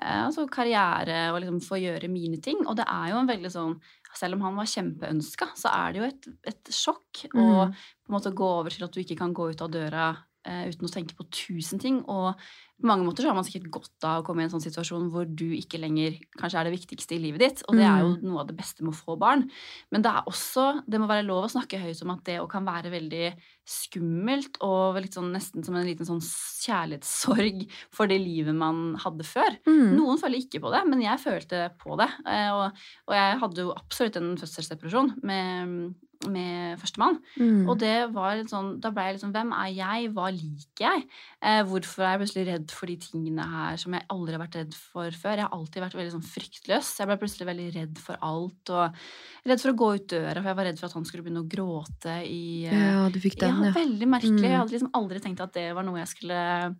eh, 0.00 0.22
altså 0.24 0.46
karriere 0.48 1.26
og 1.34 1.42
liksom 1.44 1.60
få 1.60 1.76
gjøre 1.82 2.08
mine 2.08 2.40
ting. 2.40 2.62
Og 2.64 2.78
det 2.80 2.88
er 2.88 3.10
jo 3.12 3.20
en 3.20 3.28
veldig 3.28 3.52
sånn 3.52 3.76
Selv 4.16 4.34
om 4.34 4.40
han 4.42 4.56
var 4.58 4.66
kjempeønska, 4.66 5.46
så 5.54 5.70
er 5.70 5.92
det 5.92 6.00
jo 6.00 6.06
et, 6.08 6.24
et 6.50 6.70
sjokk 6.74 7.20
å 7.30 7.44
Mm. 7.44 7.76
på 7.76 8.10
en 8.10 8.14
måte 8.16 8.32
gå 8.34 8.48
over 8.56 8.70
til 8.74 8.82
at 8.88 8.90
du 8.96 8.98
ikke 9.04 9.16
kan 9.20 9.30
gå 9.36 9.52
ut 9.52 9.60
av 9.62 9.70
døra 9.70 10.08
uten 10.44 10.88
å 10.88 10.92
tenke 10.92 11.14
på 11.18 11.26
tusen 11.30 11.78
ting. 11.82 12.00
Og 12.08 12.34
på 12.80 12.88
mange 12.88 13.04
måter 13.04 13.22
så 13.22 13.28
har 13.28 13.36
man 13.36 13.44
sikkert 13.44 13.68
godt 13.70 14.04
av 14.08 14.22
å 14.22 14.24
komme 14.24 14.40
i 14.40 14.44
en 14.46 14.52
sånn 14.54 14.62
situasjon 14.64 15.10
hvor 15.12 15.26
du 15.28 15.50
ikke 15.52 15.76
lenger 15.82 16.16
kanskje 16.40 16.60
er 16.62 16.64
det 16.70 16.78
viktigste 16.78 17.12
i 17.16 17.20
livet 17.20 17.40
ditt. 17.44 17.62
Og 17.68 17.76
det 17.76 17.84
er 17.84 18.00
jo 18.00 18.08
Mm. 18.16 18.22
noe 18.30 18.40
av 18.40 18.46
det 18.48 18.56
beste 18.56 18.82
med 18.82 18.94
å 18.94 18.96
få 18.96 19.18
barn. 19.20 19.50
Men 19.92 20.00
det 20.02 20.10
er 20.10 20.24
også, 20.26 20.82
det 20.88 20.98
må 21.00 21.06
være 21.06 21.26
lov 21.26 21.44
å 21.44 21.52
snakke 21.52 21.78
høyt 21.82 22.00
om 22.02 22.10
at 22.16 22.24
det 22.24 22.38
kan 22.48 22.64
være 22.64 22.90
veldig 22.90 23.34
skummelt 23.68 24.56
og 24.64 24.96
sånn, 25.12 25.30
nesten 25.32 25.62
som 25.64 25.76
en 25.76 25.84
liten 25.86 26.06
sånn 26.08 26.20
kjærlighetssorg 26.24 27.66
for 27.92 28.06
det 28.10 28.18
livet 28.20 28.54
man 28.56 28.96
hadde 28.96 29.22
før. 29.28 29.58
Mm. 29.68 29.96
Noen 29.98 30.18
føler 30.18 30.40
ikke 30.40 30.60
på 30.64 30.72
det, 30.72 30.82
men 30.88 31.02
jeg 31.04 31.20
følte 31.22 31.70
på 31.78 31.96
det. 32.00 32.08
Eh, 32.26 32.50
Og, 32.50 32.72
og 33.08 33.14
jeg 33.14 33.38
hadde 33.40 33.56
jo 33.62 33.74
absolutt 33.76 34.16
en 34.16 34.36
fødselsdepresjon 34.40 35.12
med, 35.22 35.94
med 36.28 36.76
førstemann. 36.82 37.14
Mm. 37.40 37.62
Og 37.70 37.78
det 37.80 37.94
var 38.12 38.34
litt 38.36 38.50
sånn, 38.52 38.74
da 38.82 38.90
ble 38.92 39.06
jeg 39.08 39.20
sånn 39.22 39.32
Hvem 39.32 39.54
er 39.56 39.70
jeg? 39.72 40.10
Hva 40.12 40.26
liker 40.34 40.84
jeg? 40.84 41.04
Eh, 41.40 41.62
hvorfor 41.64 42.04
er 42.04 42.10
jeg 42.12 42.20
plutselig 42.20 42.44
redd 42.50 42.74
for 42.76 42.86
de 42.92 42.96
tingene 43.00 43.46
her 43.48 43.76
som 43.80 43.96
jeg 43.96 44.04
aldri 44.12 44.36
har 44.36 44.42
vært 44.42 44.58
redd 44.60 44.74
for 44.76 45.08
før? 45.16 45.38
Jeg 45.40 45.46
har 45.46 45.54
alltid 45.56 45.80
vært 45.86 45.96
veldig 45.96 46.12
sånn 46.18 46.26
fryktløs. 46.28 46.90
Jeg 47.00 47.08
ble 47.08 47.16
plutselig 47.22 47.48
veldig 47.48 47.68
redd 47.78 48.02
for 48.04 48.20
alt. 48.20 48.74
Og 48.74 49.48
redd 49.48 49.64
for 49.64 49.72
å 49.72 49.78
gå 49.80 49.88
ut 49.96 50.08
døra, 50.12 50.34
for 50.42 50.50
jeg 50.52 50.58
var 50.60 50.68
redd 50.68 50.82
for 50.82 50.90
at 50.90 50.98
han 51.00 51.08
skulle 51.08 51.24
begynne 51.24 51.44
å 51.46 51.48
gråte 51.56 52.18
i 52.28 52.42
eh, 52.68 52.84
ja, 52.90 53.06
du 53.08 53.16
fikk 53.24 53.38
den, 53.40 53.56
ja, 53.64 53.70
ja. 53.70 53.76
veldig 53.80 54.10
merkelig. 54.18 54.44
Jeg 54.44 54.52
Mm. 54.52 54.60
hadde 54.60 54.76
liksom 54.76 54.92
aldri 55.00 55.20
tenkt 55.24 55.40
at 55.40 55.54
det 55.56 55.70
var 55.74 55.88
noe 55.88 56.02
jeg 56.02 56.12
skulle, 56.12 56.74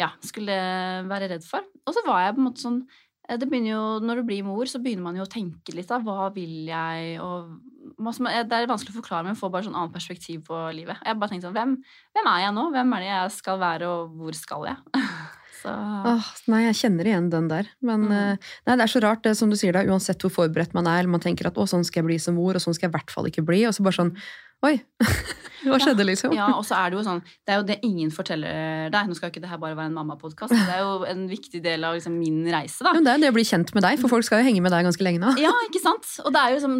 ja, 0.00 0.10
skulle 0.24 0.58
være 1.06 1.28
redd 1.36 1.44
for. 1.46 1.62
Og 1.86 1.94
så 1.94 2.02
var 2.06 2.24
jeg 2.26 2.34
på 2.34 2.42
en 2.42 2.46
måte 2.50 2.62
sånn 2.66 2.82
det 3.28 3.48
begynner 3.48 3.70
jo, 3.72 3.82
Når 4.02 4.16
du 4.16 4.22
blir 4.28 4.42
mor, 4.44 4.64
så 4.66 4.80
begynner 4.82 5.02
man 5.06 5.16
jo 5.16 5.22
å 5.24 5.30
tenke 5.30 5.74
litt. 5.74 5.88
da, 5.88 5.98
Hva 6.02 6.32
vil 6.34 6.66
jeg? 6.66 7.20
og 7.22 7.60
Det 8.02 8.52
er 8.56 8.66
vanskelig 8.66 8.94
å 8.96 9.00
forklare, 9.02 9.24
men 9.24 9.36
får 9.38 9.50
bare 9.52 9.64
sånn 9.68 9.76
annet 9.78 9.92
perspektiv 9.94 10.42
på 10.48 10.58
livet. 10.74 10.96
Jeg 11.04 11.18
bare 11.18 11.30
tenkte 11.30 11.46
sånn, 11.48 11.54
hvem, 11.56 11.76
hvem 12.16 12.26
er 12.32 12.40
jeg 12.46 12.54
nå? 12.56 12.64
Hvem 12.74 12.92
er 12.96 13.00
det 13.00 13.10
jeg 13.12 13.30
skal 13.38 13.58
være, 13.62 13.86
og 13.88 14.16
hvor 14.18 14.34
skal 14.34 14.66
jeg? 14.66 14.76
Så 15.62 15.70
Åh, 15.70 16.28
nei, 16.50 16.64
jeg 16.64 16.74
kjenner 16.74 17.06
igjen 17.06 17.30
den 17.30 17.46
der. 17.46 17.68
Men 17.80 18.00
Mm. 18.08 18.12
eh, 18.12 18.36
nei, 18.66 18.74
det 18.76 18.82
er 18.82 18.90
så 18.90 19.00
rart, 19.04 19.22
det 19.22 19.36
som 19.38 19.48
du 19.48 19.54
sier 19.54 19.72
da, 19.72 19.84
uansett 19.86 20.18
hvor 20.18 20.32
forberedt 20.34 20.74
man 20.74 20.88
er. 20.90 21.06
Man 21.06 21.20
tenker 21.22 21.46
at 21.46 21.54
å, 21.54 21.68
sånn 21.70 21.84
skal 21.86 22.02
jeg 22.02 22.06
bli 22.08 22.18
som 22.18 22.34
mor, 22.34 22.56
og 22.58 22.60
sånn 22.64 22.74
skal 22.74 22.88
jeg 22.88 22.94
i 22.94 22.96
hvert 22.98 23.10
fall 23.14 23.28
ikke 23.30 23.44
bli. 23.46 23.60
Og 23.68 23.72
så 23.76 23.84
bare 23.86 23.94
sånn 23.94 24.16
oi, 24.66 24.76
hva 25.70 25.78
skjedde, 25.82 26.04
liksom? 26.06 26.34
Ja, 26.36 26.48
og 26.56 26.64
så 26.66 26.76
er 26.78 26.90
det 26.90 26.98
jo 26.98 27.04
sånn 27.06 27.22
Det 27.22 27.54
er 27.54 27.60
jo 27.60 27.66
det 27.68 27.78
ingen 27.86 28.10
forteller 28.14 28.90
deg. 28.92 29.08
Nå 29.08 29.16
skal 29.18 29.32
ikke 29.32 29.42
det 29.42 29.50
her 29.50 29.60
bare 29.62 29.76
være 29.78 29.90
en 29.92 29.96
mammapodkast, 29.96 30.54
men 30.54 30.66
det 30.66 30.76
er 30.76 30.82
jo 30.82 31.08
en 31.08 31.24
viktig 31.30 31.62
del 31.64 31.86
av 31.86 31.96
liksom 31.98 32.16
min 32.18 32.42
reise, 32.50 32.82
da. 32.84 32.94
Men 32.96 33.06
det 33.06 33.12
er 33.12 33.18
jo 33.18 33.24
det 33.26 33.32
å 33.32 33.38
bli 33.38 33.46
kjent 33.48 33.74
med 33.76 33.86
deg, 33.86 34.00
for 34.02 34.12
folk 34.12 34.26
skal 34.26 34.42
jo 34.42 34.48
henge 34.50 34.62
med 34.64 34.74
deg 34.74 34.86
ganske 34.88 35.06
lenge 35.06 35.22
nå. 35.22 35.34
Ja, 35.42 35.52
ikke 35.68 35.82
sant? 35.82 36.08
Og 36.26 36.34
det 36.34 36.42
er 36.42 36.54
jo, 36.54 36.60
liksom, 36.60 36.78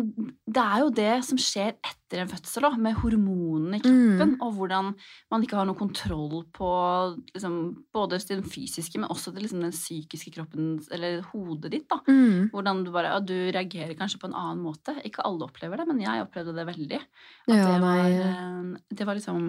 det, 0.58 0.64
er 0.64 0.84
jo 0.84 0.94
det 0.98 1.12
som 1.28 1.40
skjer 1.40 1.74
etter 1.78 2.22
en 2.22 2.30
fødsel, 2.30 2.66
da, 2.66 2.72
med 2.86 2.98
hormonene 3.00 3.78
i 3.78 3.84
kroppen, 3.84 4.34
og 4.44 4.56
hvordan 4.58 4.90
man 5.32 5.46
ikke 5.46 5.56
har 5.56 5.68
noe 5.68 5.78
kontroll 5.78 6.42
på 6.52 6.72
liksom, 7.32 7.58
både 7.94 8.20
den 8.28 8.42
fysiske, 8.44 9.00
men 9.00 9.10
også 9.12 9.32
det, 9.32 9.46
liksom, 9.46 9.62
den 9.64 9.74
psykiske 9.74 10.34
kroppen, 10.34 10.74
eller 10.92 11.22
hodet 11.30 11.72
ditt. 11.72 11.88
da. 11.90 12.02
Mm. 12.08 12.50
Hvordan 12.52 12.82
du 12.84 12.92
bare, 12.92 13.14
ja, 13.14 13.22
du 13.22 13.36
reagerer 13.54 13.96
kanskje 13.98 14.20
på 14.20 14.28
en 14.28 14.36
annen 14.36 14.60
måte. 14.64 14.96
Ikke 15.08 15.24
alle 15.24 15.46
opplever 15.48 15.80
det, 15.80 15.88
men 15.88 16.02
jeg 16.04 16.26
opplevde 16.26 16.56
det 16.56 16.68
veldig. 16.68 17.00
At 17.48 17.56
Ja, 17.56 17.71
det, 17.72 17.80
var, 17.82 18.06
eh, 18.10 18.94
det 18.94 19.08
var 19.08 19.18
liksom 19.18 19.42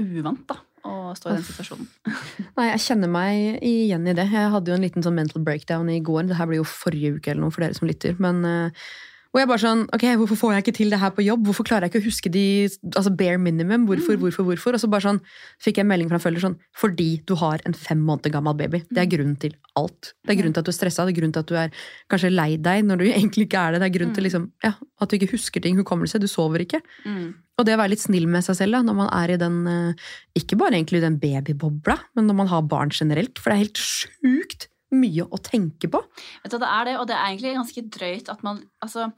uvant, 0.00 0.44
da, 0.50 0.58
å 0.84 1.14
stå 1.16 1.30
i 1.30 1.38
den 1.38 1.46
situasjonen. 1.46 1.88
Nei, 2.58 2.68
jeg 2.72 2.84
kjenner 2.88 3.10
meg 3.10 3.64
igjen 3.64 4.06
i 4.10 4.16
det. 4.16 4.28
Jeg 4.32 4.52
hadde 4.52 4.72
jo 4.72 4.76
en 4.76 4.84
liten 4.84 5.06
sånn 5.06 5.16
mental 5.16 5.44
breakdown 5.46 5.90
i 5.92 6.02
går. 6.04 6.28
Det 6.30 6.38
her 6.38 6.50
blir 6.50 6.62
jo 6.62 6.68
forrige 6.68 7.16
uke 7.16 7.32
eller 7.32 7.46
noe 7.46 7.54
for 7.54 7.64
dere 7.64 7.78
som 7.78 7.88
lytter. 7.88 8.16
Men 8.22 8.42
Hvor 8.44 9.40
Og 9.40 9.40
jeg 9.40 9.48
bare 9.50 9.62
sånn, 9.64 9.80
ok, 9.96 10.04
hvorfor 10.20 10.38
får 10.38 10.52
jeg 10.54 10.62
ikke 10.64 10.74
til 10.76 10.92
det 10.94 10.98
her 11.02 11.10
på 11.14 11.24
jobb? 11.26 11.46
Hvorfor 11.48 11.66
klarer 11.66 11.86
jeg 11.86 11.94
ikke 11.94 12.02
å 12.04 12.08
huske 12.08 12.30
de 12.30 12.44
altså 12.92 13.10
bare 13.18 13.38
minimum? 13.42 13.86
Hvorfor, 13.88 14.18
hvorfor, 14.20 14.46
hvorfor? 14.46 14.76
Og 14.76 14.82
så 14.82 14.90
bare 14.90 15.06
sånn, 15.06 15.18
fikk 15.58 15.80
jeg 15.80 15.86
en 15.86 15.90
melding 15.90 16.10
fra 16.10 16.20
en 16.20 16.22
følger 16.22 16.44
sånn, 16.44 16.54
fordi 16.78 17.08
du 17.26 17.34
har 17.40 17.64
en 17.66 17.74
fem 17.74 17.98
måneder 17.98 18.30
gammel 18.30 18.54
baby. 18.60 18.84
Det 18.90 19.02
er 19.02 19.10
grunnen 19.10 19.34
til 19.42 19.56
alt. 19.74 20.12
Det 20.22 20.36
er 20.36 20.38
grunnen 20.38 20.54
til 20.54 20.62
at 20.62 20.68
du 20.68 20.70
er 20.70 20.78
stressa, 20.78 21.06
det 21.06 21.16
er 21.16 21.18
grunnen 21.18 21.34
til 21.34 21.42
at 21.42 21.50
du 21.50 21.58
er 21.64 21.74
kanskje 22.14 22.30
lei 22.30 22.52
deg 22.62 22.86
når 22.86 23.02
du 23.02 23.06
egentlig 23.10 23.48
ikke 23.48 23.64
er 23.64 23.74
det. 23.74 23.82
Det 23.82 23.88
er 23.88 23.96
grunnen 23.98 24.14
til 24.14 24.28
liksom, 24.28 24.46
ja, 24.62 24.76
at 24.78 25.10
du 25.10 25.18
ikke 25.18 25.32
husker 25.34 25.64
ting, 25.66 25.82
hukommelse, 25.82 26.22
du 26.22 26.30
sover 26.30 26.62
ikke. 26.62 26.84
Mm. 27.02 27.32
Og 27.58 27.66
det 27.66 27.76
å 27.76 27.78
være 27.78 27.92
litt 27.94 28.02
snill 28.02 28.26
med 28.30 28.42
seg 28.46 28.56
selv 28.58 28.74
da, 28.78 28.82
når 28.82 28.96
man 28.98 29.10
er 29.14 29.34
i 29.34 29.38
den, 29.38 29.58
eh, 29.70 30.06
ikke 30.40 30.58
bare 30.58 30.74
egentlig 30.74 31.00
den 31.04 31.20
babybobla, 31.22 31.98
men 32.16 32.26
når 32.26 32.38
man 32.40 32.50
har 32.50 32.62
barn 32.62 32.90
generelt. 32.90 33.38
For 33.38 33.50
det 33.50 33.56
er 33.56 33.64
helt 33.68 33.82
sjukt 33.84 34.66
mye 34.94 35.26
å 35.26 35.38
tenke 35.42 35.90
på. 35.90 36.00
Vet 36.42 36.50
du, 36.54 36.58
det 36.58 36.70
er 36.70 36.84
det, 36.90 36.96
og 36.98 37.06
det 37.10 37.14
er 37.16 37.30
egentlig 37.30 37.54
ganske 37.58 37.86
drøyt 37.98 38.28
at 38.30 38.42
man 38.46 38.62
Altså, 38.82 39.12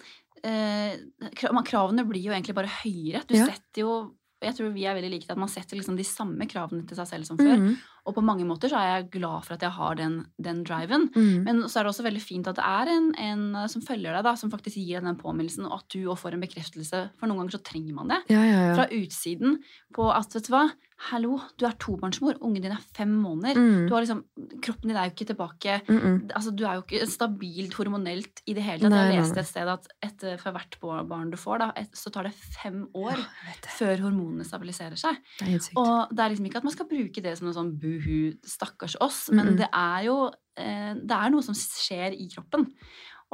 eh, 0.44 0.96
kravene 1.36 2.04
blir 2.08 2.22
jo 2.28 2.32
egentlig 2.32 2.54
bare 2.54 2.70
høyere. 2.82 3.26
Du 3.26 3.34
Ja. 3.34 3.46
setter 3.46 3.82
jo 3.82 4.14
Jeg 4.46 4.56
tror 4.56 4.72
vi 4.74 4.86
er 4.86 4.96
veldig 4.96 5.12
like 5.12 5.30
at 5.32 5.40
man 5.40 5.50
setter 5.50 5.78
liksom 5.78 5.98
de 5.98 6.06
samme 6.06 6.46
kravene 6.50 6.86
til 6.88 6.98
seg 6.98 7.10
selv 7.10 7.28
som 7.28 7.38
før. 7.40 7.58
Mm. 7.60 7.76
Og 8.06 8.14
på 8.14 8.22
mange 8.22 8.46
måter 8.46 8.70
så 8.70 8.78
er 8.78 8.90
jeg 8.90 9.08
glad 9.16 9.46
for 9.46 9.56
at 9.56 9.64
jeg 9.66 9.74
har 9.74 9.98
den, 9.98 10.20
den 10.42 10.62
driven. 10.66 11.08
Mm. 11.16 11.46
Men 11.46 11.62
så 11.66 11.80
er 11.80 11.86
det 11.86 11.92
også 11.92 12.06
veldig 12.06 12.22
fint 12.22 12.50
at 12.50 12.58
det 12.60 12.66
er 12.66 12.92
en, 12.92 13.08
en 13.18 13.68
som 13.72 13.82
følger 13.82 14.14
deg, 14.14 14.22
da, 14.26 14.36
som 14.38 14.52
faktisk 14.52 14.78
gir 14.78 15.00
deg 15.00 15.08
den 15.10 15.18
påminnelsen, 15.20 15.66
og 15.66 15.80
at 15.80 15.88
du 15.90 16.06
òg 16.06 16.20
får 16.20 16.36
en 16.36 16.44
bekreftelse. 16.46 17.02
For 17.18 17.26
noen 17.26 17.42
ganger 17.42 17.58
så 17.58 17.64
trenger 17.66 17.98
man 17.98 18.14
det. 18.14 18.20
Ja, 18.30 18.44
ja, 18.46 18.60
ja. 18.68 18.76
Fra 18.78 18.86
utsiden 18.94 19.58
på 19.96 20.06
at, 20.14 20.38
vet 20.38 20.46
du 20.46 20.54
hva, 20.54 20.68
hallo, 20.96 21.36
du 21.60 21.66
er 21.68 21.74
tobarnsmor, 21.80 22.38
ungen 22.44 22.64
din 22.64 22.72
er 22.72 22.80
fem 22.96 23.10
måneder. 23.20 23.58
Mm, 23.60 23.82
Du 23.86 23.92
har 23.94 24.02
liksom, 24.02 24.22
kroppen 24.64 24.90
din 24.90 24.96
er 24.96 25.10
jo 25.10 25.12
ikke 25.12 25.26
tilbake 25.28 25.74
mm, 25.84 25.98
mm. 25.98 26.16
altså, 26.34 26.52
Du 26.56 26.64
er 26.64 26.78
jo 26.78 26.84
ikke 26.86 27.08
stabilt 27.10 27.76
hormonelt 27.76 28.40
i 28.48 28.54
det 28.56 28.64
hele 28.64 28.80
tatt. 28.86 28.94
Nei, 28.94 29.02
Jeg 29.12 29.20
leste 29.20 29.42
et 29.42 29.50
sted 29.50 29.70
at 29.70 29.90
etter, 30.08 30.40
for 30.40 30.56
hvert 30.56 30.78
barn 31.10 31.30
du 31.30 31.36
får, 31.40 31.60
da, 31.62 31.68
et, 31.76 31.92
så 31.96 32.12
tar 32.14 32.30
det 32.30 32.34
fem 32.34 32.86
år 32.96 33.12
Ja, 33.12 33.54
det. 33.62 33.74
før 33.76 34.06
hormonene 34.06 34.46
stabiliserer 34.48 34.96
seg. 35.00 35.20
Det. 35.42 35.60
Og 35.76 36.14
det 36.14 36.24
er 36.24 36.32
liksom 36.32 36.48
ikke 36.48 36.62
at 36.64 36.68
man 36.70 36.76
skal 36.78 36.90
bruke 36.90 37.24
det 37.28 37.36
som 37.38 37.48
noe 37.50 37.56
sånn 37.56 37.76
buhu, 37.80 38.32
stakkars 38.46 38.96
oss, 39.04 39.26
men 39.34 39.56
det 39.60 39.68
er 39.68 40.08
jo 40.08 40.16
eh, 40.56 40.94
det 40.96 41.16
er 41.20 41.32
noe 41.34 41.44
som 41.44 41.56
skjer 41.56 42.16
i 42.16 42.30
kroppen. 42.32 42.70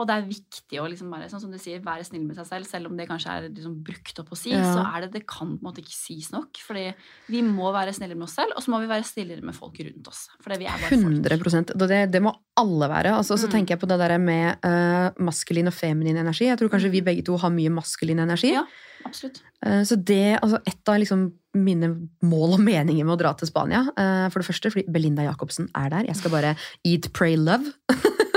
Og 0.01 0.07
det 0.09 0.15
er 0.17 0.23
viktig 0.25 0.79
å 0.81 0.87
liksom 0.89 1.11
bare, 1.13 1.27
sånn 1.29 1.43
som 1.43 1.51
du 1.53 1.59
sier, 1.61 1.83
være 1.85 2.05
snill 2.07 2.23
med 2.25 2.39
seg 2.39 2.47
selv, 2.49 2.65
selv 2.65 2.89
om 2.89 2.97
det 2.97 3.05
kanskje 3.11 3.29
er 3.35 3.49
liksom 3.51 3.75
brukt 3.85 4.19
opp 4.23 4.31
å 4.33 4.39
si. 4.41 4.49
Ja. 4.55 4.63
Så 4.73 4.81
er 4.89 5.05
det, 5.05 5.11
det 5.19 5.21
kan 5.29 5.51
på 5.53 5.61
en 5.61 5.67
måte 5.69 5.83
ikke 5.85 5.93
sies 5.93 6.31
nok. 6.33 6.57
Fordi 6.65 6.87
vi 7.29 7.43
må 7.45 7.69
være 7.77 7.93
snillere 7.93 8.17
med 8.17 8.25
oss 8.25 8.39
selv, 8.39 8.55
og 8.57 8.65
så 8.65 8.73
må 8.73 8.81
vi 8.81 8.89
være 8.89 9.05
snillere 9.05 9.45
med 9.45 9.53
folk 9.59 9.77
rundt 9.85 10.09
oss. 10.09 10.23
Fordi 10.41 10.59
vi 10.63 10.71
er 10.71 10.81
bare 10.81 10.89
folk. 10.95 11.05
100 11.45 11.77
og 11.77 11.85
det, 11.93 12.01
det 12.15 12.23
må 12.25 12.33
alle 12.57 12.89
være. 12.89 13.13
Altså, 13.19 13.37
så 13.37 13.51
Mm. 13.51 13.53
tenker 13.53 13.75
jeg 13.77 13.83
på 13.85 13.91
det 13.93 13.99
der 14.01 14.17
med 14.19 14.65
uh, 14.65 15.11
maskulin 15.21 15.69
og 15.69 15.77
feminin 15.77 16.17
energi. 16.17 16.49
Jeg 16.49 16.57
tror 16.59 16.73
kanskje 16.73 16.91
vi 16.91 17.05
begge 17.05 17.25
to 17.29 17.37
har 17.37 17.51
mye 17.53 17.69
maskulin 17.69 18.19
energi. 18.25 18.55
Ja. 18.57 18.65
Absolutt. 19.05 19.43
Uh, 19.67 19.83
Så 19.85 19.97
det, 20.01 20.39
altså 20.43 20.61
Et 20.67 20.89
av 20.89 20.97
liksom 21.01 21.33
mine 21.55 22.09
mål 22.23 22.55
og 22.57 22.61
meninger 22.65 23.05
med 23.05 23.13
å 23.13 23.21
dra 23.21 23.35
til 23.37 23.49
Spania 23.51 23.83
Uh, 23.93 24.31
For 24.31 24.41
det 24.41 24.49
første 24.49 24.71
fordi 24.73 24.89
Belinda 24.89 25.23
Jacobsen 25.29 25.69
er 25.77 25.91
der. 25.91 26.07
Jeg 26.09 26.17
skal 26.17 26.31
bare 26.31 26.57
eat, 26.87 27.13
pray, 27.13 27.37
love. 27.37 27.75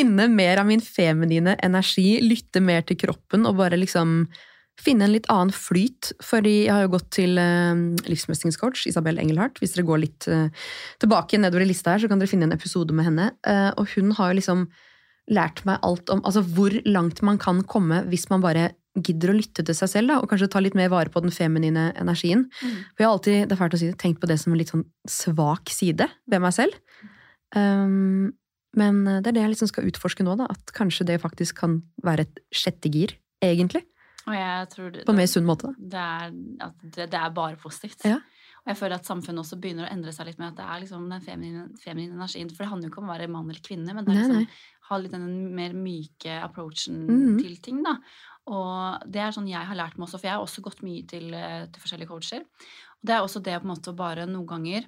Finne 0.00 0.30
mer 0.32 0.62
av 0.62 0.68
min 0.68 0.80
feminine 0.80 1.56
energi, 1.60 2.14
lytte 2.24 2.62
mer 2.64 2.86
til 2.88 2.96
kroppen 3.00 3.44
og 3.48 3.58
bare 3.60 3.78
liksom 3.80 4.24
finne 4.80 5.04
en 5.04 5.12
litt 5.12 5.28
annen 5.32 5.52
flyt. 5.52 6.14
Fordi 6.24 6.54
jeg 6.64 6.72
har 6.72 6.86
jo 6.86 6.94
gått 6.94 7.10
til 7.18 7.36
uh, 7.36 7.76
livsmestringscoach 8.08 8.86
Isabel 8.88 9.20
Engelhardt. 9.20 9.60
Hvis 9.60 9.76
dere 9.76 9.88
går 9.88 10.04
litt 10.06 10.28
uh, 10.32 10.48
tilbake 11.02 11.40
nedover 11.40 11.66
i 11.66 11.70
lista 11.70 11.94
her, 11.94 12.02
så 12.02 12.10
kan 12.10 12.22
dere 12.22 12.32
finne 12.32 12.48
en 12.48 12.56
episode 12.56 12.96
med 12.96 13.10
henne. 13.10 13.30
Uh, 13.44 13.70
og 13.76 13.92
hun 13.92 14.14
har 14.16 14.32
jo 14.32 14.40
liksom 14.40 14.64
lært 15.30 15.62
meg 15.68 15.84
alt 15.86 16.10
om 16.10 16.24
altså 16.26 16.42
hvor 16.42 16.74
langt 16.88 17.20
man 17.22 17.36
kan 17.38 17.60
komme 17.68 18.00
hvis 18.10 18.24
man 18.32 18.42
bare 18.42 18.70
gidder 18.98 19.30
å 19.30 19.36
lytte 19.36 19.62
til 19.62 19.76
seg 19.76 19.92
selv, 19.92 20.10
da, 20.10 20.16
og 20.18 20.32
kanskje 20.32 20.48
ta 20.50 20.62
litt 20.64 20.74
mer 20.74 20.90
vare 20.90 21.12
på 21.12 21.20
den 21.22 21.30
feminine 21.30 21.90
energien. 22.00 22.48
Mm. 22.58 22.72
For 22.88 23.04
jeg 23.04 23.06
har 23.06 23.14
alltid, 23.14 23.36
det 23.44 23.54
er 23.54 23.60
fælt 23.60 23.76
å 23.76 23.80
si 23.80 23.90
tenkt 24.00 24.20
på 24.22 24.28
det 24.30 24.40
som 24.42 24.52
en 24.52 24.58
litt 24.58 24.72
sånn 24.72 24.88
svak 25.08 25.70
side 25.70 26.08
ved 26.26 26.42
meg 26.42 26.56
selv. 26.56 26.74
Um, 27.54 28.32
men 28.76 29.04
det 29.04 29.26
er 29.26 29.32
det 29.32 29.42
jeg 29.42 29.50
liksom 29.54 29.68
skal 29.72 29.88
utforske 29.90 30.22
nå, 30.26 30.36
da, 30.38 30.46
at 30.50 30.72
kanskje 30.76 31.06
det 31.06 31.20
faktisk 31.20 31.56
kan 31.58 31.82
være 32.04 32.20
et 32.28 32.38
sjette 32.54 32.90
gir, 32.92 33.16
egentlig. 33.42 33.84
Det, 34.30 35.04
På 35.06 35.10
en 35.14 35.16
mer 35.18 35.26
sunn 35.26 35.46
måte. 35.48 35.72
det, 35.78 35.98
er, 35.98 36.30
at 36.62 36.74
det, 36.84 37.08
det 37.10 37.18
er 37.18 37.30
bare 37.34 37.56
positivt. 37.56 38.04
Ja. 38.04 38.20
Og 38.60 38.68
jeg 38.68 38.76
føler 38.76 38.94
at 39.00 39.06
samfunnet 39.08 39.40
også 39.42 39.56
begynner 39.58 39.86
å 39.88 39.90
endre 39.92 40.12
seg 40.12 40.26
litt 40.28 40.38
med 40.38 40.52
at 40.52 40.56
det 40.60 40.66
er 40.68 40.80
liksom 40.84 41.06
den 41.10 41.22
feminine, 41.24 41.62
feminine 41.80 42.14
energien. 42.14 42.50
For 42.52 42.62
det 42.62 42.68
handler 42.70 42.86
jo 42.88 42.92
ikke 42.92 43.00
om 43.02 43.08
å 43.08 43.14
være 43.14 43.28
mann 43.32 43.48
eller 43.50 43.62
kvinne, 43.64 43.94
men 43.96 44.04
det 44.04 44.12
er 44.12 44.18
liksom 44.20 44.36
nei. 44.36 44.58
ha 44.90 44.98
litt 45.00 45.14
den 45.16 45.54
mer 45.56 45.72
myke 45.72 46.36
approachen 46.44 47.06
Mhm. 47.08 47.38
til 47.40 47.56
ting, 47.64 47.82
da. 47.82 47.96
Og 48.46 49.02
det 49.10 49.22
er 49.24 49.32
sånn 49.32 49.48
jeg 49.48 49.66
har 49.66 49.76
lært 49.80 49.96
meg 49.98 50.06
også, 50.06 50.20
for 50.20 50.28
jeg 50.28 50.36
har 50.36 50.44
også 50.44 50.62
gått 50.62 50.82
mye 50.84 51.06
til, 51.08 51.32
eh, 51.34 51.66
til 51.72 51.80
forskjellige 51.82 52.08
coacher. 52.12 52.40
Og 53.00 53.04
det 53.08 53.14
er 53.16 53.22
også 53.24 53.42
det 53.42 53.56
på 53.62 53.64
en 53.66 53.72
måte 53.74 53.90
å 53.90 53.96
bare 53.96 54.26
noen 54.28 54.46
ganger 54.46 54.84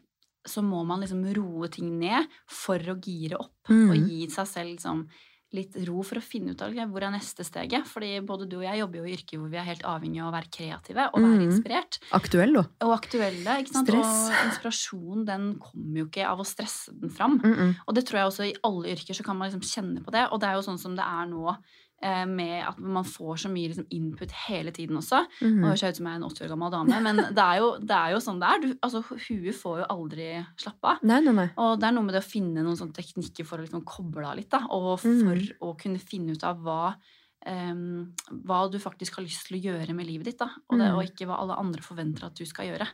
så 0.49 0.63
må 0.65 0.85
man 0.87 1.03
liksom 1.05 1.23
roe 1.37 1.69
ting 1.73 1.99
ned 2.01 2.27
for 2.51 2.79
å 2.79 2.99
gire 2.99 3.39
opp. 3.39 3.55
Og 3.69 3.95
Mm. 3.95 4.09
gi 4.09 4.27
seg 4.29 4.47
selv 4.47 4.73
liksom 4.75 5.07
litt 5.53 5.75
ro 5.87 6.01
for 6.07 6.17
å 6.17 6.25
finne 6.25 6.55
ut 6.55 6.63
av 6.65 6.73
hvor 6.73 7.05
er 7.05 7.13
neste 7.13 7.45
steget. 7.45 7.85
Fordi 7.89 8.15
både 8.25 8.49
du 8.49 8.57
og 8.59 8.65
jeg 8.65 8.81
jobber 8.81 9.03
jo 9.03 9.05
i 9.05 9.13
yrker 9.17 9.41
hvor 9.41 9.51
vi 9.53 9.59
er 9.61 9.67
helt 9.69 9.85
avhengig 9.89 10.23
av 10.23 10.31
å 10.31 10.35
være 10.37 10.51
kreative 10.57 11.09
og 11.13 11.19
være 11.21 11.37
mm. 11.37 11.45
inspirert. 11.45 11.99
Aktuell, 12.17 12.57
da. 12.57 12.65
Og 12.87 12.95
aktuelle. 12.97 13.59
ikke 13.61 13.75
sant? 13.75 13.91
Stress. 13.91 14.23
Og 14.31 14.47
inspirasjon 14.49 15.27
den 15.29 15.47
kommer 15.61 16.03
jo 16.03 16.09
ikke 16.09 16.27
av 16.29 16.41
å 16.41 16.49
stresse 16.49 16.95
den 16.97 17.13
fram. 17.13 17.39
Mm 17.45 17.55
-mm. 17.55 17.75
Og 17.87 17.95
det 17.95 18.07
tror 18.07 18.19
jeg 18.19 18.27
også 18.31 18.49
i 18.49 18.57
alle 18.65 18.97
yrker 18.97 19.15
så 19.15 19.25
kan 19.25 19.37
man 19.37 19.51
liksom 19.51 19.63
kjenne 19.63 20.05
på 20.05 20.11
det. 20.11 20.29
Og 20.33 20.41
det 20.41 20.49
er 20.49 20.55
jo 20.55 20.67
sånn 20.69 20.79
som 20.79 20.97
det 20.97 21.05
er 21.05 21.27
nå 21.27 21.57
eh, 22.03 22.25
med 22.27 22.65
at 22.69 22.79
man 22.79 23.05
får 23.05 23.37
så 23.45 23.49
mye 23.53 23.69
liksom, 23.71 23.87
input 23.91 24.31
hele 24.49 24.71
tiden 24.75 24.97
også. 24.99 25.21
Nå 25.43 25.49
Mm. 25.53 25.65
høres 25.69 25.81
jeg 25.83 25.91
ut 25.95 25.97
som 25.97 26.07
jeg 26.07 26.13
er 26.13 26.17
en 26.21 26.29
80 26.29 26.45
år 26.45 26.49
gammel 26.53 26.71
dame, 26.75 27.01
men 27.03 27.17
det 27.39 27.45
er 27.47 27.57
jo, 27.63 27.69
det 27.79 27.97
er 27.97 28.11
jo 28.13 28.19
sånn 28.19 28.41
det 28.43 28.49
er. 28.51 28.61
Du, 28.61 28.75
altså, 28.83 29.03
huet 29.03 29.55
får 29.55 29.79
jo 29.83 29.87
aldri 29.97 30.29
slappe 30.59 30.85
av. 30.85 30.99
Nei, 31.03 31.21
nei, 31.21 31.33
nei. 31.33 31.49
Og 31.57 31.79
det 31.81 31.87
er 31.89 31.93
noe 31.97 32.05
med 32.05 32.15
det 32.15 32.23
å 32.25 32.31
finne 32.31 32.63
noen 32.67 32.77
sånne 32.77 32.93
teknikker 32.99 33.47
for 33.47 33.59
å 33.59 33.63
liksom 33.67 33.85
koble 33.85 34.27
av 34.27 34.37
litt, 34.37 34.51
da. 34.51 34.65
Og 34.71 34.99
for 35.01 35.09
Mhm. 35.09 35.57
å 35.63 35.77
kunne 35.79 35.99
finne 36.01 36.33
ut 36.33 36.45
av 36.45 36.59
hva, 36.63 36.95
Um, 37.45 38.15
hva 38.47 38.71
du 38.71 38.79
faktisk 38.79 39.17
har 39.17 39.25
lyst 39.25 39.49
til 39.49 39.57
å 39.59 39.63
gjøre 39.65 39.95
med 39.97 40.07
livet 40.07 40.25
ditt, 40.27 40.39
da. 40.39 40.47
Og, 40.71 40.79
det, 40.79 40.87
Mhm. 40.87 40.95
og 40.95 41.03
ikke 41.03 41.27
hva 41.27 41.41
alle 41.41 41.57
andre 41.59 41.83
forventer 41.83 42.23
at 42.27 42.37
du 42.37 42.45
skal 42.47 42.67
gjøre. 42.67 42.87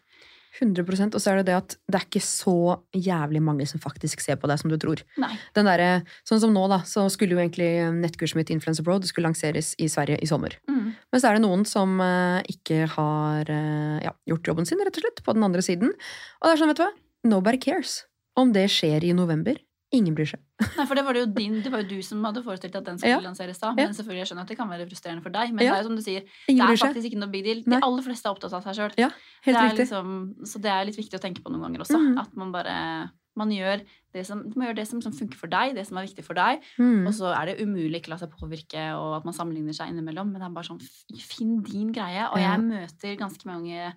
100% 0.58 1.14
Og 1.14 1.22
så 1.22 1.32
er 1.32 1.40
det 1.40 1.48
det 1.50 1.56
at 1.56 1.76
det 1.86 1.98
er 1.98 2.06
ikke 2.06 2.22
så 2.24 2.78
jævlig 2.96 3.42
mange 3.44 3.66
som 3.68 3.82
faktisk 3.82 4.22
ser 4.24 4.38
på 4.40 4.48
deg 4.50 4.60
som 4.60 4.72
du 4.72 4.78
tror. 4.80 5.02
Nei. 5.20 5.30
Den 5.56 5.68
der, 5.68 6.02
sånn 6.28 6.42
som 6.42 6.54
nå, 6.54 6.64
da, 6.72 6.80
så 6.88 7.06
skulle 7.12 7.36
jo 7.36 7.42
egentlig 7.42 7.70
nettkurset 7.98 8.38
mitt 8.40 8.52
Influencer 8.54 8.86
Pro 8.86 8.98
det 8.98 9.10
skulle 9.10 9.28
lanseres 9.28 9.74
i 9.78 9.90
Sverige 9.92 10.18
i 10.24 10.30
sommer. 10.30 10.56
Mm. 10.70 10.94
Men 10.96 11.22
så 11.22 11.30
er 11.30 11.38
det 11.38 11.44
noen 11.44 11.64
som 11.68 11.98
uh, 12.02 12.40
ikke 12.50 12.88
har 12.96 13.52
uh, 13.52 13.98
ja, 14.04 14.14
gjort 14.32 14.52
jobben 14.52 14.68
sin, 14.68 14.82
rett 14.84 14.98
og 14.98 15.04
slett, 15.04 15.22
på 15.24 15.36
den 15.36 15.46
andre 15.46 15.64
siden. 15.64 15.94
Og 16.40 16.48
det 16.48 16.54
er 16.54 16.62
sånn, 16.62 16.72
vet 16.72 16.80
du 16.80 16.86
hva? 16.86 16.92
Nobody 17.28 17.60
cares. 17.62 18.02
Om 18.38 18.54
det 18.54 18.68
skjer 18.72 19.06
i 19.06 19.14
november. 19.16 19.58
Ingen 19.96 20.14
bryr 20.14 20.26
seg. 20.28 20.40
Nei, 20.76 20.84
for 20.84 20.94
det 20.98 21.04
var 21.06 21.16
det 21.16 21.22
jo 21.22 21.28
din, 21.32 21.62
det 21.64 21.70
var 21.72 21.80
jo 21.80 21.88
du 21.88 22.02
som 22.04 22.20
hadde 22.28 22.42
forestilt 22.44 22.74
at 22.76 22.84
den 22.84 22.98
skulle 23.00 23.14
Ja. 23.14 23.20
lanseres 23.24 23.58
da. 23.62 23.70
Ja. 23.72 23.86
Men 23.86 23.94
selvfølgelig, 23.96 24.20
jeg 24.20 24.28
skjønner 24.32 24.44
at 24.44 24.48
det 24.52 24.58
kan 24.58 24.68
være 24.68 24.88
frustrerende 24.90 25.22
for 25.24 25.30
deg. 25.32 25.52
Men 25.54 25.64
Ja. 25.64 25.70
det 25.72 25.78
er 25.78 25.82
jo 25.82 25.88
som 25.88 25.96
du 25.96 26.02
sier, 26.02 26.20
det 26.46 26.58
er 26.60 26.76
seg. 26.76 26.88
faktisk 26.92 27.06
ikke 27.12 27.20
noe 27.22 27.30
big 27.32 27.44
deal. 27.44 27.62
Nei. 27.66 27.78
De 27.80 27.86
aller 27.86 28.02
fleste 28.04 28.26
er 28.28 28.34
opptatt 28.34 28.52
av 28.52 28.62
seg 28.68 28.74
sjøl. 28.76 28.92
Ja. 28.98 29.10
Liksom, 29.46 30.34
så 30.44 30.60
det 30.60 30.70
er 30.70 30.84
litt 30.84 30.96
viktig 30.98 31.16
å 31.18 31.22
tenke 31.22 31.40
på 31.42 31.50
noen 31.52 31.62
ganger 31.68 31.80
også. 31.86 31.96
Mm. 31.98 32.18
At 32.20 32.36
man 32.36 32.52
bare 32.52 33.10
man 33.38 33.50
gjør 33.54 33.84
det 34.12 34.26
som, 34.26 34.40
man 34.56 34.66
gjør 34.66 34.74
det 34.80 34.88
som, 34.88 35.00
som 35.00 35.12
funker 35.14 35.38
for 35.38 35.46
deg, 35.46 35.76
det 35.76 35.86
som 35.86 35.96
er 36.00 36.08
viktig 36.08 36.24
for 36.26 36.34
deg. 36.34 36.58
Mm. 36.76 37.06
Og 37.06 37.12
så 37.14 37.30
er 37.30 37.46
det 37.52 37.60
umulig 37.62 38.00
ikke 38.02 38.10
la 38.10 38.16
seg 38.18 38.32
påvirke, 38.34 38.82
og 38.98 39.20
at 39.20 39.24
man 39.28 39.36
sammenligner 39.36 39.72
seg 39.76 39.92
innimellom. 39.92 40.32
Men 40.32 40.42
det 40.42 40.48
er 40.48 40.56
bare 40.56 40.66
sånn, 40.66 40.80
finn 41.22 41.60
din 41.62 41.92
greie. 41.94 42.24
Og 42.32 42.38
Ja. 42.42 42.56
jeg 42.56 42.64
møter 42.66 43.16
ganske 43.16 43.46
mange 43.46 43.92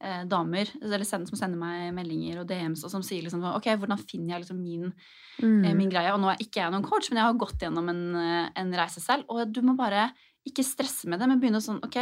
eh, 0.00 0.24
damer 0.28 0.66
eller 0.82 1.04
send, 1.04 1.28
som 1.28 1.38
sender 1.38 1.58
meg 1.58 1.94
meldinger 1.94 2.40
og 2.40 2.46
DMs, 2.48 2.84
og 2.84 2.90
som 2.90 3.02
sier 3.02 3.22
liksom 3.22 3.42
ok, 3.54 3.64
hvordan 3.80 3.98
finner 4.06 4.34
jeg 4.36 4.44
liksom 4.44 4.62
min, 4.62 4.92
Mm. 5.42 5.64
eh, 5.66 5.74
min 5.74 5.90
greie? 5.90 6.12
Og 6.14 6.20
nå 6.20 6.30
er 6.32 6.38
ikke 6.40 6.62
jeg 6.62 6.70
noen 6.72 6.82
coach, 6.84 7.10
men 7.10 7.18
jeg 7.18 7.26
har 7.26 7.34
gått 7.34 7.58
gjennom 7.60 7.88
en, 7.88 8.14
eh, 8.16 8.50
en 8.56 8.72
reise 8.72 9.00
selv. 9.00 9.24
Og 9.28 9.50
du 9.52 9.60
må 9.62 9.76
bare 9.76 10.12
ikke 10.48 10.62
stresse 10.64 11.06
med 11.08 11.18
det, 11.18 11.28
men 11.28 11.40
begynne 11.40 11.60
sånn, 11.60 11.82
ok, 11.84 11.96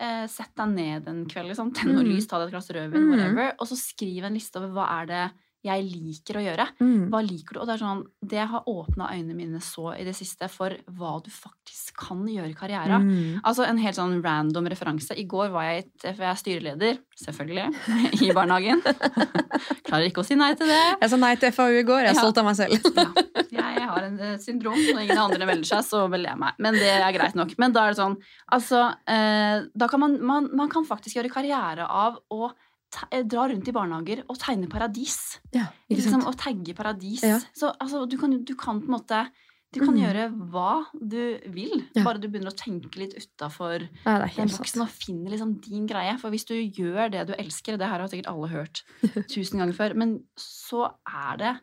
eh, 0.00 0.26
sett 0.26 0.54
deg 0.56 0.68
ned 0.74 1.08
en 1.08 1.24
kveld, 1.26 1.48
liksom. 1.52 1.72
Tenn 1.74 1.94
noe 1.94 2.02
Mm. 2.04 2.12
lys, 2.14 2.26
ta 2.26 2.38
deg 2.38 2.48
et 2.48 2.52
glass 2.52 2.68
rødvin, 2.70 2.92
Mm. 3.04 3.10
whatever. 3.10 3.54
Og 3.60 3.66
så 3.68 3.76
skriv 3.76 4.24
en 4.24 4.34
liste 4.34 4.56
over 4.56 4.68
hva 4.68 5.02
er 5.02 5.06
det 5.06 5.32
jeg 5.64 5.84
liker 5.88 6.36
å 6.36 6.42
gjøre. 6.44 6.66
Mm. 6.80 7.06
Hva 7.12 7.20
liker 7.24 7.56
du? 7.56 7.60
Og 7.62 7.66
det 7.68 7.74
er 7.78 7.80
sånn, 7.80 8.02
det 8.20 8.42
har 8.50 8.66
åpna 8.68 9.06
øynene 9.14 9.36
mine 9.38 9.60
så 9.64 9.94
i 9.96 10.04
det 10.04 10.12
siste 10.18 10.48
for 10.52 10.74
hva 10.98 11.14
du 11.24 11.30
faktisk 11.32 11.96
kan 12.04 12.20
gjøre 12.28 12.50
i 12.52 12.56
karrieren. 12.58 13.06
Mm. 13.08 13.38
Altså 13.48 13.64
En 13.64 13.80
helt 13.80 13.96
sånn 13.96 14.18
random 14.24 14.68
referanse. 14.68 15.16
I 15.16 15.24
går 15.24 15.48
var 15.54 15.70
jeg, 15.70 15.86
for 16.04 16.20
jeg 16.20 16.30
er 16.34 16.40
styreleder, 16.42 16.98
selvfølgelig, 17.16 18.20
i 18.28 18.32
barnehagen. 18.36 18.82
Klarer 19.88 20.08
ikke 20.10 20.22
å 20.24 20.26
si 20.26 20.36
nei 20.38 20.52
til 20.58 20.68
det. 20.70 20.82
Jeg 21.00 21.10
sa 21.12 21.18
nei 21.20 21.32
til 21.40 21.54
FAU 21.54 21.78
i 21.80 21.84
går. 21.86 22.04
Jeg 22.06 22.12
er 22.12 22.18
Ja. 22.18 22.20
stolt 22.20 22.38
av 22.42 22.44
meg 22.48 22.56
selv. 22.60 22.90
Ja. 23.54 23.70
Jeg 23.74 23.88
har 23.88 24.04
en 24.08 24.18
eh, 24.20 24.36
syndrom. 24.42 24.76
Når 24.76 25.02
ingen 25.04 25.20
andre 25.20 25.46
melder 25.48 25.68
seg, 25.68 25.84
så 25.86 26.04
melder 26.10 26.32
jeg 26.32 26.40
meg. 26.40 26.54
Men 26.58 26.74
det 26.78 26.90
er 26.92 27.12
greit 27.14 27.36
nok. 27.38 27.52
Men 27.62 27.72
da 27.74 27.84
er 27.86 27.94
det 27.94 28.00
sånn 28.00 28.16
Altså, 28.54 28.80
eh, 29.08 29.64
da 29.74 29.88
kan 29.88 30.00
man, 30.02 30.18
man 30.24 30.48
Man 30.56 30.68
kan 30.72 30.84
faktisk 30.86 31.16
gjøre 31.18 31.30
karriere 31.32 31.86
av 31.88 32.18
å 32.34 32.50
dra 33.28 33.46
rundt 33.50 33.68
i 33.68 33.72
barnehager 33.74 34.22
og 34.28 34.38
tegne 34.38 34.68
paradis. 34.70 35.38
Ja, 35.54 35.66
Liksom, 35.90 36.24
og 36.26 36.36
tagge 36.40 36.74
paradis. 36.74 37.22
Ja. 37.22 37.38
Så 37.54 37.72
altså, 37.80 38.04
du, 38.08 38.16
kan, 38.20 38.38
du 38.44 38.54
kan 38.54 38.80
på 38.80 38.86
en 38.90 38.96
måte 38.98 39.24
Du 39.74 39.80
kan 39.80 39.94
Mm. 39.96 40.02
gjøre 40.04 40.24
hva 40.52 40.86
du 40.94 41.36
vil, 41.50 41.80
Ja. 41.96 42.04
bare 42.04 42.20
du 42.22 42.28
begynner 42.28 42.52
å 42.52 42.54
tenke 42.54 42.94
litt 42.96 43.14
utafor 43.18 43.80
den 44.04 44.46
boksen 44.48 44.82
og 44.82 44.88
finner 44.88 45.32
liksom 45.32 45.60
din 45.60 45.88
greie. 45.88 46.16
For 46.20 46.30
hvis 46.30 46.44
du 46.46 46.54
gjør 46.54 47.10
det 47.10 47.26
du 47.26 47.32
elsker, 47.34 47.76
det 47.76 47.88
her 47.90 47.98
har 47.98 48.06
sikkert 48.06 48.28
alle 48.30 48.46
hørt 48.52 48.84
tusen 49.34 49.58
ganger 49.58 49.74
før, 49.74 49.96
men 49.96 50.20
så 50.38 50.92
er 51.10 51.36
det 51.42 51.60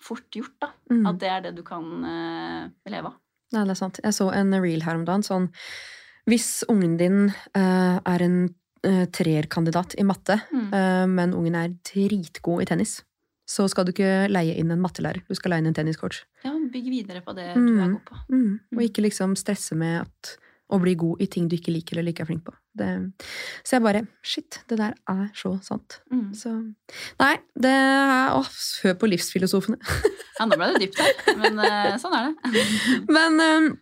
fort 0.00 0.24
gjort, 0.32 0.56
da. 0.58 0.70
Mm. 0.90 1.06
At 1.06 1.18
det 1.20 1.28
er 1.28 1.40
det 1.42 1.54
du 1.56 1.62
kan 1.62 1.84
uh, 2.02 2.70
leve 2.88 3.12
av. 3.12 3.18
Nei, 3.52 3.64
det 3.66 3.70
er 3.76 3.80
sant. 3.82 4.00
Jeg 4.04 4.14
så 4.16 4.30
en 4.32 4.54
reel 4.56 4.80
her 4.80 4.96
om 4.96 5.04
dagen. 5.04 5.20
Sånn, 5.22 5.50
hvis 6.30 6.64
ungen 6.70 6.96
din 6.96 7.28
uh, 7.28 8.00
er 8.00 8.22
en 8.24 8.54
treerkandidat 9.12 9.94
i 9.98 10.04
matte, 10.04 10.40
Mm. 10.52 10.72
eh, 10.74 11.06
men 11.06 11.34
ungen 11.34 11.54
er 11.54 11.68
dritgod 11.84 12.62
i 12.62 12.64
tennis, 12.66 13.02
så 13.48 13.68
skal 13.68 13.84
du 13.84 13.92
ikke 13.92 14.28
leie 14.30 14.54
inn 14.58 14.70
en 14.70 14.80
mattelærer. 14.80 15.22
Du 15.28 15.34
skal 15.34 15.50
leie 15.50 15.58
inn 15.60 15.66
en 15.66 15.74
tenniscoach. 15.74 16.22
Ja, 16.44 16.52
Bygg 16.70 16.84
videre 16.88 17.20
på 17.20 17.34
det 17.34 17.54
du 17.56 17.60
er 17.80 17.86
Mm. 17.88 17.92
god 17.96 18.04
på. 18.06 18.16
Mm. 18.30 18.60
Og 18.72 18.78
Mm. 18.78 18.88
ikke 18.88 19.02
liksom 19.02 19.34
stresse 19.36 19.74
med 19.76 20.02
at, 20.02 20.36
å 20.70 20.78
bli 20.80 20.94
god 20.94 21.20
i 21.20 21.26
ting 21.26 21.48
du 21.48 21.56
ikke 21.56 21.72
liker 21.74 21.98
eller 21.98 22.12
ikke 22.12 22.20
er 22.22 22.26
flink 22.26 22.44
på. 22.44 22.52
Det, 22.76 23.12
så 23.64 23.72
jeg 23.72 23.82
bare 23.82 24.06
Shit, 24.22 24.60
det 24.68 24.78
der 24.78 24.94
er 25.08 25.30
så 25.34 25.60
sant. 25.64 26.00
Mm. 26.12 26.32
Så 26.32 26.74
Nei, 27.18 27.36
det 27.58 27.70
er 27.74 28.30
Å, 28.30 28.44
hør 28.84 28.94
på 28.94 29.08
livsfilosofene. 29.10 29.78
Ja, 30.40 30.46
nå 30.46 30.56
ble 30.56 30.72
det 30.72 30.80
dypt 30.88 30.98
her, 30.98 31.36
men 31.36 31.58
eh, 31.58 31.98
sånn 31.98 32.14
er 32.14 32.32
det. 32.32 33.08
Men 33.10 33.76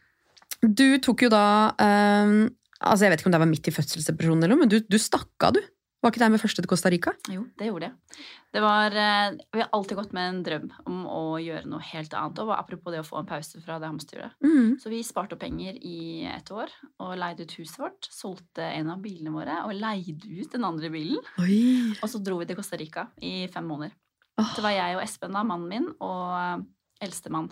du 0.75 0.99
tok 0.99 1.23
jo 1.23 1.29
da 1.29 1.73
øhm, 1.79 2.49
Altså, 2.79 3.07
jeg 3.07 3.13
vet 3.13 3.23
ikke 3.23 3.31
om 3.31 3.35
det 3.35 3.43
var 3.43 3.51
midt 3.51 3.69
i 3.71 3.75
fødselsdepresjonen 3.75 4.47
eller 4.47 4.55
noe, 4.55 4.65
men 4.65 4.71
du, 4.73 4.79
du 4.87 4.99
stakk 5.03 5.49
av, 5.49 5.57
du. 5.59 5.63
Var 5.99 6.13
ikke 6.13 6.21
det 6.21 6.27
her 6.29 6.31
med 6.31 6.41
første 6.41 6.63
til 6.63 6.71
Costa 6.71 6.91
Rica? 6.95 7.11
Jo, 7.27 7.41
det 7.59 7.67
gjorde 7.67 7.89
jeg. 7.89 8.19
Det 8.55 8.61
var, 8.63 8.95
eh, 8.95 9.39
vi 9.51 9.63
har 9.65 9.71
alltid 9.75 9.99
gått 9.99 10.13
med 10.15 10.29
en 10.29 10.39
drøm 10.47 10.69
om 10.87 11.01
å 11.11 11.23
gjøre 11.43 11.67
noe 11.67 11.83
helt 11.83 12.15
annet. 12.15 12.39
Og 12.45 12.53
apropos 12.55 12.95
det 12.95 13.01
å 13.03 13.07
få 13.07 13.19
en 13.19 13.27
pause 13.27 13.59
fra 13.65 13.81
det 13.83 13.91
hamsterhjulet. 13.91 14.37
Mm. 14.47 14.77
Så 14.79 14.93
vi 14.93 15.03
sparte 15.03 15.35
opp 15.35 15.43
penger 15.43 15.75
i 15.75 16.23
et 16.31 16.53
år 16.55 16.71
og 17.03 17.17
leide 17.19 17.43
ut 17.43 17.57
huset 17.59 17.83
vårt. 17.83 18.11
Solgte 18.15 18.63
en 18.63 18.93
av 18.95 19.03
bilene 19.03 19.35
våre 19.35 19.59
og 19.67 19.75
leide 19.75 20.31
ut 20.39 20.55
den 20.55 20.69
andre 20.71 20.93
bilen. 20.95 21.19
Oi. 21.43 21.59
Og 21.99 22.07
så 22.07 22.23
dro 22.23 22.39
vi 22.39 22.47
til 22.47 22.61
Costa 22.61 22.79
Rica 22.79 23.09
i 23.19 23.49
fem 23.51 23.67
måneder. 23.67 23.99
Oh. 24.39 24.55
Det 24.55 24.63
var 24.63 24.77
jeg 24.79 25.01
og 25.01 25.03
Espen, 25.03 25.35
da, 25.35 25.43
mannen 25.43 25.67
min, 25.67 25.91
og 25.99 26.63
eldstemann. 27.03 27.51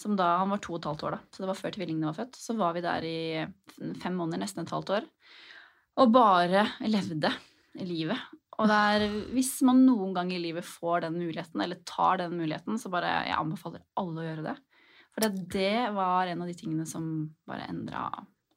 Som 0.00 0.16
da, 0.16 0.38
Han 0.40 0.52
var 0.54 0.62
to 0.64 0.74
og 0.74 0.80
et 0.80 0.88
halvt 0.88 1.06
år, 1.06 1.16
da, 1.18 1.20
så 1.28 1.42
det 1.42 1.50
var 1.50 1.58
før 1.58 1.74
tvillingene 1.76 2.08
var 2.08 2.18
født. 2.22 2.38
Så 2.40 2.56
var 2.56 2.76
vi 2.76 2.84
der 2.84 3.04
i 3.04 3.18
fem 4.00 4.16
måneder, 4.16 4.40
nesten 4.40 4.64
et 4.64 4.72
halvt 4.72 4.94
år, 4.96 5.08
og 6.00 6.14
bare 6.14 6.64
levde 6.88 7.32
livet. 7.84 8.30
Og 8.60 8.68
det 8.68 8.78
er, 8.92 9.04
hvis 9.34 9.54
man 9.64 9.84
noen 9.86 10.14
gang 10.16 10.32
i 10.32 10.40
livet 10.40 10.66
får 10.68 11.06
den 11.06 11.16
muligheten, 11.20 11.60
eller 11.64 11.80
tar 11.88 12.20
den 12.20 12.36
muligheten, 12.36 12.80
så 12.80 12.92
bare 12.92 13.12
jeg 13.28 13.36
anbefaler 13.36 13.84
alle 14.00 14.20
å 14.20 14.26
gjøre 14.26 14.46
det. 14.50 14.56
For 15.10 15.24
det, 15.24 15.46
det 15.52 15.92
var 15.96 16.30
en 16.30 16.44
av 16.44 16.50
de 16.50 16.56
tingene 16.56 16.86
som 16.88 17.04
bare 17.48 17.68
endra 17.68 18.08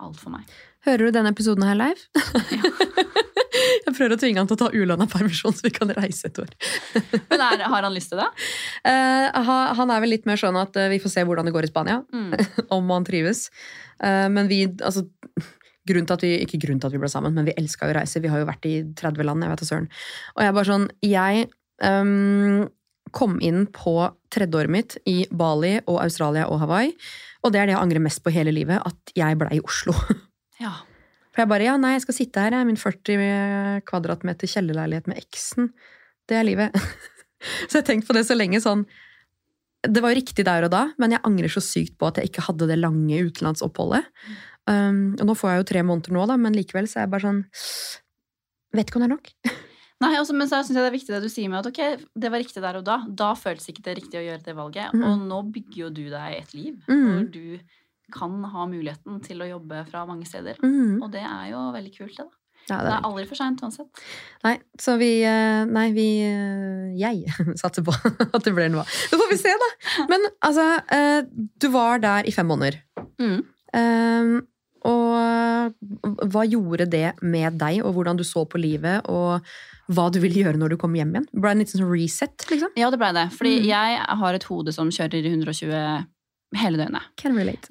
alt 0.03 0.19
for 0.19 0.33
meg. 0.35 0.47
Hører 0.87 1.07
du 1.07 1.15
denne 1.15 1.31
episoden 1.35 1.67
her 1.67 1.79
live? 1.79 3.22
jeg 3.85 3.95
prøver 3.97 4.15
å 4.15 4.19
tvinge 4.21 4.41
han 4.41 4.49
til 4.49 4.57
å 4.57 4.61
ta 4.63 4.69
ulønna 4.73 5.07
permisjon, 5.11 5.55
så 5.55 5.65
vi 5.65 5.71
kan 5.75 5.91
reise 5.97 6.29
et 6.29 6.39
år. 6.39 6.51
Men 7.31 7.43
er, 7.43 7.65
har 7.69 7.87
han 7.87 7.93
lyst 7.95 8.13
til 8.13 8.21
det? 8.21 8.29
Uh, 8.87 9.51
han 9.79 9.91
er 9.93 10.03
vel 10.03 10.13
litt 10.15 10.27
mer 10.29 10.39
sånn 10.39 10.57
at 10.59 10.77
eh, 10.79 10.91
vi 10.93 11.01
får 11.03 11.13
se 11.15 11.25
hvordan 11.27 11.49
det 11.49 11.55
går 11.55 11.67
i 11.67 11.71
Spania, 11.73 11.99
Mm. 12.13 12.31
om 12.75 12.89
han 12.93 13.05
trives. 13.07 13.47
Uh, 14.03 14.29
men 14.31 14.47
vi, 14.51 14.65
altså 14.83 15.05
Grunnen 15.83 16.07
til 16.07 16.15
at 16.15 16.21
vi, 16.23 16.29
Ikke 16.45 16.59
grunnen 16.63 16.79
til 16.79 16.87
at 16.87 16.93
vi 16.95 16.99
ble 17.01 17.09
sammen, 17.11 17.33
men 17.35 17.43
vi 17.49 17.55
elska 17.59 17.89
jo 17.89 17.95
reise. 17.97 18.21
Vi 18.23 18.29
har 18.31 18.39
jo 18.39 18.47
vært 18.47 18.63
i 18.69 18.77
30 18.95 19.25
land, 19.27 19.43
jeg 19.43 19.51
vet 19.51 19.63
da 19.63 19.67
søren. 19.67 19.89
Og 20.37 20.39
jeg 20.43 20.51
er 20.51 20.55
bare 20.55 20.69
sånn 20.69 20.85
Jeg 21.03 21.41
um, 21.83 22.61
kom 23.11 23.35
inn 23.43 23.65
på 23.75 23.97
tredjeåret 24.31 24.71
mitt 24.71 24.95
i 25.11 25.25
Bali 25.29 25.75
og 25.83 25.99
Australia 26.05 26.47
og 26.47 26.61
Hawaii. 26.63 26.93
Og 27.43 27.51
det 27.51 27.59
er 27.59 27.67
det 27.67 27.75
jeg 27.75 27.81
angrer 27.83 28.05
mest 28.05 28.23
på 28.23 28.31
i 28.31 28.37
hele 28.37 28.53
livet, 28.55 28.79
at 28.79 29.11
jeg 29.19 29.37
ble 29.41 29.51
i 29.57 29.63
Oslo. 29.63 29.97
Ja. 30.63 30.71
For 31.33 31.43
jeg 31.43 31.49
bare 31.49 31.65
ja, 31.65 31.77
nei, 31.81 31.95
jeg 31.95 32.05
skal 32.05 32.17
sitte 32.19 32.43
her, 32.43 32.53
jeg 32.53 32.69
min 32.69 32.79
40 32.79 33.81
kvadratmeter 33.89 34.49
kjellerleilighet 34.49 35.09
med 35.09 35.21
eksen. 35.21 35.71
Det 36.29 36.37
er 36.37 36.45
livet. 36.45 36.77
så 37.67 37.79
jeg 37.79 37.81
har 37.81 37.89
tenkt 37.89 38.07
på 38.09 38.15
det 38.15 38.23
så 38.27 38.37
lenge 38.37 38.61
sånn 38.63 38.85
Det 39.83 39.99
var 39.99 40.13
jo 40.13 40.19
riktig 40.21 40.45
der 40.47 40.63
og 40.69 40.71
da, 40.71 40.85
men 41.01 41.11
jeg 41.11 41.25
angrer 41.27 41.51
så 41.51 41.63
sykt 41.63 41.97
på 41.99 42.07
at 42.07 42.21
jeg 42.21 42.31
ikke 42.31 42.45
hadde 42.45 42.69
det 42.69 42.79
lange 42.79 43.17
utenlandsoppholdet. 43.27 44.07
Um, 44.69 45.17
og 45.19 45.27
nå 45.27 45.35
får 45.35 45.51
jeg 45.51 45.59
jo 45.59 45.69
tre 45.73 45.83
måneder 45.83 46.15
nå, 46.15 46.23
da, 46.29 46.37
men 46.39 46.55
likevel 46.55 46.87
så 46.87 47.01
er 47.01 47.07
jeg 47.07 47.13
bare 47.17 47.27
sånn 47.27 47.43
Vet 48.73 48.87
ikke 48.89 48.97
om 48.97 49.03
det 49.03 49.09
er 49.09 49.11
nok. 49.11 49.27
Nei, 50.03 50.15
også, 50.17 50.33
men 50.35 50.49
så 50.49 50.61
synes 50.63 50.77
jeg 50.77 50.81
det 50.81 50.89
er 50.89 50.95
viktig 50.95 51.13
det 51.13 51.19
du 51.21 51.29
sier 51.29 51.51
med 51.51 51.59
at 51.59 51.67
ok, 51.69 52.07
det 52.19 52.31
var 52.33 52.41
riktig 52.41 52.63
der 52.63 52.79
og 52.79 52.85
da. 52.87 52.95
Da 53.07 53.29
føltes 53.37 53.69
ikke 53.69 53.83
det 53.85 53.93
riktig 53.99 54.19
å 54.19 54.23
gjøre 54.23 54.41
det 54.47 54.55
valget. 54.57 54.95
Mm. 54.97 55.03
Og 55.07 55.27
nå 55.29 55.37
bygger 55.53 55.77
jo 55.83 55.91
du 55.93 56.01
deg 56.11 56.39
et 56.39 56.55
liv 56.57 56.79
mm. 56.89 57.03
hvor 57.05 57.27
du 57.35 57.45
kan 58.11 58.43
ha 58.43 58.65
muligheten 58.67 59.21
til 59.23 59.39
å 59.41 59.47
jobbe 59.47 59.85
fra 59.89 60.05
mange 60.05 60.25
steder. 60.27 60.57
Mm. 60.63 61.01
Og 61.03 61.11
det 61.11 61.21
er 61.23 61.51
jo 61.53 61.61
veldig 61.73 61.93
kult, 61.97 62.17
det. 62.17 62.25
da. 62.25 62.39
Ja, 62.69 62.77
Det 62.77 62.85
det 62.85 62.91
er 62.93 62.97
er, 62.97 63.05
aldri 63.09 63.25
for 63.27 63.35
seint 63.35 63.59
uansett. 63.61 64.03
nei, 64.45 64.53
så 64.79 64.93
vi 64.97 65.09
eh, 65.27 65.65
Nei, 65.67 65.89
vi 65.91 66.05
eh, 66.23 66.93
Jeg 66.95 67.25
satser 67.61 67.83
på 67.83 67.91
at 68.37 68.43
det 68.45 68.53
blir 68.55 68.69
noe. 68.71 68.85
Så 68.87 69.19
får 69.19 69.29
vi 69.33 69.37
se, 69.41 69.51
da! 69.65 69.69
Men 70.07 70.23
altså, 70.41 70.67
eh, 70.95 71.21
du 71.59 71.67
var 71.73 71.99
der 71.99 72.23
i 72.23 72.31
fem 72.31 72.47
måneder. 72.47 72.79
Mm. 73.19 73.41
Ehm, 73.75 74.33
og 74.87 76.27
hva 76.31 76.43
gjorde 76.47 76.87
det 76.91 77.13
med 77.23 77.55
deg, 77.59 77.81
og 77.87 77.93
hvordan 77.95 78.17
du 78.19 78.23
så 78.27 78.43
på 78.47 78.59
livet, 78.59 79.05
og 79.11 79.43
hva 79.93 80.07
du 80.11 80.19
ville 80.23 80.41
gjøre 80.43 80.59
når 80.59 80.73
du 80.73 80.77
kom 80.79 80.95
hjem 80.95 81.13
igjen? 81.15 81.27
Ble 81.31 81.49
det 81.51 81.55
en 81.57 81.61
liten 81.63 81.79
sånn 81.81 81.91
reset, 81.91 82.45
liksom? 82.51 82.71
Ja, 82.79 82.89
det 82.91 82.99
blei 83.01 83.11
det. 83.15 83.27
Fordi 83.35 83.53
Mm. 83.61 83.67
jeg 83.67 83.99
har 84.23 84.33
et 84.39 84.43
hode 84.47 84.71
som 84.75 84.89
kjører 84.91 85.19
i 85.23 85.31
120 85.35 86.05
hele 86.55 86.77
døgnet. 86.77 87.01
Can 87.17 87.35
relate. 87.37 87.67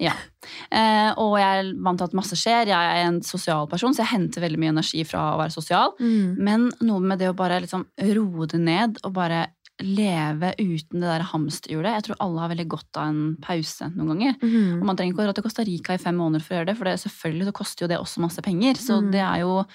Eh, 0.71 1.11
og 1.17 1.37
jeg 1.39 1.59
er 1.63 1.73
vant 1.83 1.97
til 2.01 2.09
at 2.09 2.13
masse 2.17 2.35
skjer. 2.39 2.67
Jeg 2.67 2.73
er 3.03 3.07
en 3.07 3.21
sosial 3.23 3.67
person, 3.71 3.93
så 3.95 4.03
jeg 4.03 4.11
henter 4.13 4.41
veldig 4.43 4.59
mye 4.59 4.73
energi 4.75 5.03
fra 5.07 5.33
å 5.33 5.39
være 5.39 5.55
sosial. 5.55 5.93
Mm. 5.99 6.37
Men 6.43 6.69
noe 6.81 6.99
med 6.99 7.19
det 7.19 7.29
å 7.31 7.35
bare 7.37 7.61
liksom 7.63 7.85
roe 8.13 8.47
det 8.47 8.59
ned 8.59 8.97
og 9.03 9.13
bare 9.13 9.45
leve 9.81 10.51
uten 10.59 11.01
det 11.01 11.09
der 11.09 11.23
hamsterhjulet. 11.31 11.95
Jeg 11.97 12.03
tror 12.05 12.19
alle 12.21 12.43
har 12.43 12.51
veldig 12.51 12.67
godt 12.69 12.99
av 13.01 13.07
en 13.09 13.23
pause 13.41 13.87
noen 13.95 14.11
ganger. 14.13 14.35
Og 14.43 14.49
Mm. 14.49 14.83
man 14.85 14.95
trenger 14.95 15.13
ikke 15.13 15.23
å 15.23 15.25
dra 15.25 15.33
til 15.33 15.43
Costa 15.43 15.63
Rica 15.65 15.93
i 15.93 15.97
fem 15.97 16.15
måneder 16.15 16.41
for 16.45 16.53
å 16.53 16.57
gjøre 16.59 16.67
det, 16.67 16.77
for 16.77 16.85
det, 16.85 16.99
selvfølgelig 17.01 17.47
så 17.49 17.53
koster 17.53 17.81
jo 17.83 17.87
det 17.89 17.97
også 17.97 18.21
masse 18.21 18.41
penger. 18.45 18.75
Så 18.75 19.01
Mm. 19.01 19.11
det 19.11 19.21
er 19.21 19.39
jo 19.41 19.65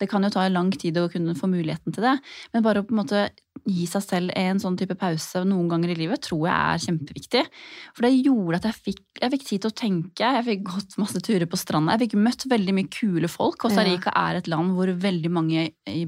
Det 0.00 0.08
kan 0.10 0.22
jo 0.26 0.30
ta 0.30 0.46
lang 0.52 0.70
tid 0.76 0.96
å 1.00 1.08
kunne 1.12 1.34
få 1.38 1.48
muligheten 1.48 1.94
til 1.96 2.04
det. 2.04 2.16
Men 2.52 2.62
bare 2.66 2.82
å 2.82 2.86
på 2.86 2.92
en 2.96 3.00
måte 3.04 3.28
gi 3.66 3.86
seg 3.88 4.02
selv 4.04 4.30
en 4.36 4.58
sånn 4.60 4.76
type 4.78 4.94
pause 5.00 5.40
noen 5.48 5.70
ganger 5.70 5.90
i 5.94 5.96
livet 5.96 6.20
tror 6.26 6.42
jeg 6.44 6.54
er 6.54 6.82
kjempeviktig. 6.84 7.44
For 7.96 8.04
det 8.04 8.10
gjorde 8.20 8.58
at 8.60 8.66
jeg 8.68 8.76
fikk, 8.90 9.00
jeg 9.22 9.32
fikk 9.32 9.46
tid 9.48 9.62
til 9.64 9.70
å 9.72 9.76
tenke, 9.80 10.28
jeg 10.36 10.44
fikk 10.44 10.62
gått 10.68 10.98
masse 11.00 11.22
turer 11.24 11.48
på 11.48 11.56
stranda. 11.58 11.96
Jeg 11.96 12.10
fikk 12.10 12.18
møtt 12.20 12.44
veldig 12.52 12.74
mye 12.76 12.90
kule 12.92 13.30
folk. 13.32 13.56
Costa. 13.64 13.82
Rica 13.88 14.12
er 14.12 14.36
et 14.42 14.50
land 14.52 14.74
hvor 14.76 14.92
veldig 14.92 15.30
mange 15.32 15.64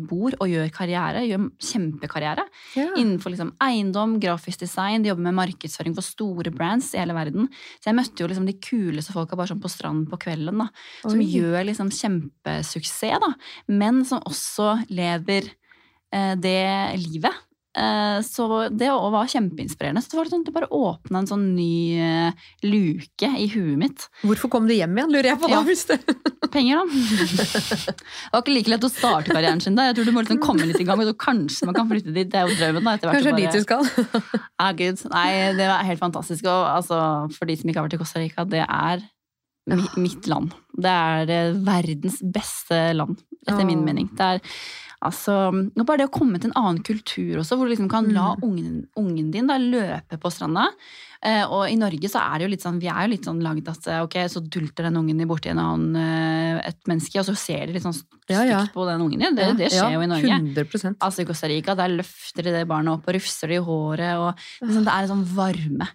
bor 0.07 0.37
og 0.39 0.47
gjør 0.53 0.69
karriere. 0.77 1.25
Gjør 1.25 1.49
kjempekarriere 1.71 2.45
Ja. 2.77 2.87
innenfor 3.01 3.33
liksom 3.33 3.55
eiendom, 3.65 4.19
grafisk 4.21 4.61
design, 4.61 5.03
de 5.03 5.09
jobber 5.09 5.25
med 5.33 5.39
markedsføring 5.41 5.95
for 5.97 6.03
store 6.05 6.53
brands 6.53 6.93
i 6.95 6.99
hele 7.01 7.17
verden. 7.17 7.49
Så 7.81 7.89
jeg 7.89 7.97
møtte 7.97 8.21
jo 8.23 8.29
liksom 8.29 8.47
de 8.47 8.59
kuleste 8.61 9.17
folka 9.17 9.35
bare 9.37 9.49
sånn 9.49 9.63
på 9.65 9.73
stranden 9.73 10.07
på 10.13 10.21
kvelden, 10.21 10.59
da. 10.59 10.69
Som 11.03 11.19
Oi. 11.19 11.27
gjør 11.33 11.65
liksom 11.65 11.89
kjempesuksess, 11.91 13.19
da. 13.25 13.33
Men 13.79 14.03
som 14.09 14.25
også 14.27 14.79
lever 14.91 15.53
eh, 16.15 16.35
det 16.41 16.63
livet. 17.05 17.45
Eh, 17.79 18.21
så 18.27 18.47
det 18.75 18.89
òg 18.91 19.11
var 19.15 19.29
kjempeinspirerende. 19.31 20.03
Så 20.03 20.13
det 20.13 20.19
var 20.19 20.31
sånn, 20.33 20.45
det 20.47 20.55
bare 20.55 20.71
åpna 20.75 21.23
en 21.23 21.29
sånn 21.31 21.45
ny 21.55 21.99
eh, 22.01 22.47
luke 22.67 23.31
i 23.39 23.47
huet 23.53 23.77
mitt. 23.81 24.07
Hvorfor 24.25 24.51
kom 24.53 24.67
du 24.69 24.75
hjem 24.75 24.97
igjen, 24.99 25.13
lurer 25.15 25.33
jeg 25.33 25.41
på 25.43 25.51
da. 25.53 25.61
Ja. 25.63 25.99
Penger, 26.55 26.81
da. 26.81 26.87
Det 27.99 28.33
var 28.33 28.41
ikke 28.41 28.55
like 28.55 28.73
lett 28.73 28.87
å 28.87 28.91
starte 28.91 29.35
karrieren 29.35 29.61
sin 29.61 29.77
der. 29.77 29.91
Jeg 29.91 29.99
tror 29.99 30.09
du 30.09 30.15
må 30.17 30.25
liksom 30.25 30.41
komme 30.43 30.65
litt 30.69 30.81
i 30.81 30.87
gang, 30.89 31.03
og 31.03 31.11
så 31.11 31.15
kanskje 31.21 31.69
man 31.69 31.77
kan 31.77 31.91
flytte 31.91 32.15
dit. 32.15 32.31
Det 32.33 32.41
er 32.41 32.49
jo 32.49 32.57
drømmen. 32.57 32.89
da, 32.89 32.97
etter 32.97 33.11
hvert 33.11 33.21
Kanskje 33.21 33.37
dit 33.37 33.59
du 33.59 33.67
skal. 33.67 34.33
Ah, 34.59 34.73
Gud. 34.75 35.05
Nei, 35.13 35.29
det 35.59 35.69
var 35.69 35.85
helt 35.87 36.01
fantastisk. 36.01 36.49
Og 36.49 36.65
altså, 36.73 36.99
for 37.37 37.51
de 37.51 37.59
som 37.61 37.69
ikke 37.69 37.83
har 37.83 37.87
vært 37.87 37.99
i 37.99 38.01
Costa 38.01 38.23
Rica, 38.25 38.47
det 38.49 38.65
er 38.65 39.05
mitt 39.97 40.27
land. 40.31 40.53
Det 40.77 40.91
er 40.91 41.31
eh, 41.31 41.57
verdens 41.67 42.21
beste 42.23 42.93
land, 42.95 43.19
etter 43.47 43.65
min 43.69 43.85
mening. 43.85 44.09
Det 44.17 44.21
er 44.37 44.41
altså 45.05 45.53
Bare 45.87 45.99
det 46.01 46.09
å 46.09 46.15
komme 46.19 46.41
til 46.43 46.51
en 46.51 46.57
annen 46.59 46.83
kultur 46.83 47.39
også, 47.39 47.55
hvor 47.57 47.69
du 47.69 47.75
liksom 47.75 47.89
kan 47.91 48.09
la 48.13 48.35
Mm. 48.35 48.43
ungen, 48.43 48.87
ungen 48.97 49.31
din 49.31 49.47
da, 49.47 49.59
løpe 49.59 50.19
på 50.19 50.31
stranda. 50.31 50.69
Eh, 51.27 51.43
og 51.51 51.65
i 51.67 51.75
Norge 51.75 52.07
så 52.07 52.21
er 52.23 52.39
det 52.39 52.45
jo 52.47 52.51
litt 52.53 52.63
sånn, 52.63 52.77
vi 52.79 52.87
er 52.87 53.01
jo 53.03 53.11
litt 53.11 53.25
sånn 53.27 53.41
lagd 53.43 53.67
at 53.73 53.87
eh, 53.91 54.03
ok, 54.05 54.15
så 54.31 54.39
dulter 54.45 54.87
den 54.87 55.01
ungen 55.01 55.19
din 55.19 55.27
borti 55.27 55.51
en 55.51 55.59
annen, 55.59 55.97
eh, 55.99 56.61
et 56.69 56.79
menneske, 56.87 57.19
og 57.19 57.27
så 57.27 57.35
ser 57.35 57.65
de 57.67 57.75
litt 57.75 57.83
sånn 57.83 57.97
stygt 57.97 58.31
Ja, 58.31 58.45
ja. 58.47 58.61
på 58.71 58.85
den 58.87 59.03
ungen 59.03 59.25
din. 59.25 59.35
Det, 59.35 59.49
det 59.59 59.71
skjer 59.75 59.97
jo 59.97 60.05
i 60.05 60.11
Norge. 60.11 60.39
100 60.55 60.95
Altså 61.03 61.25
I 61.25 61.27
Costa 61.27 61.51
Rica 61.51 61.75
der 61.75 61.91
løfter 61.97 62.47
de 62.47 62.53
det 62.55 62.63
barnet 62.71 62.93
opp 62.95 63.09
og 63.11 63.17
rufser 63.19 63.51
det 63.51 63.59
i 63.59 63.65
håret. 63.67 64.15
og 64.21 64.45
liksom, 64.63 64.85
Det 64.87 64.95
er 64.95 65.07
en 65.09 65.13
sånn 65.15 65.27
varme. 65.35 65.89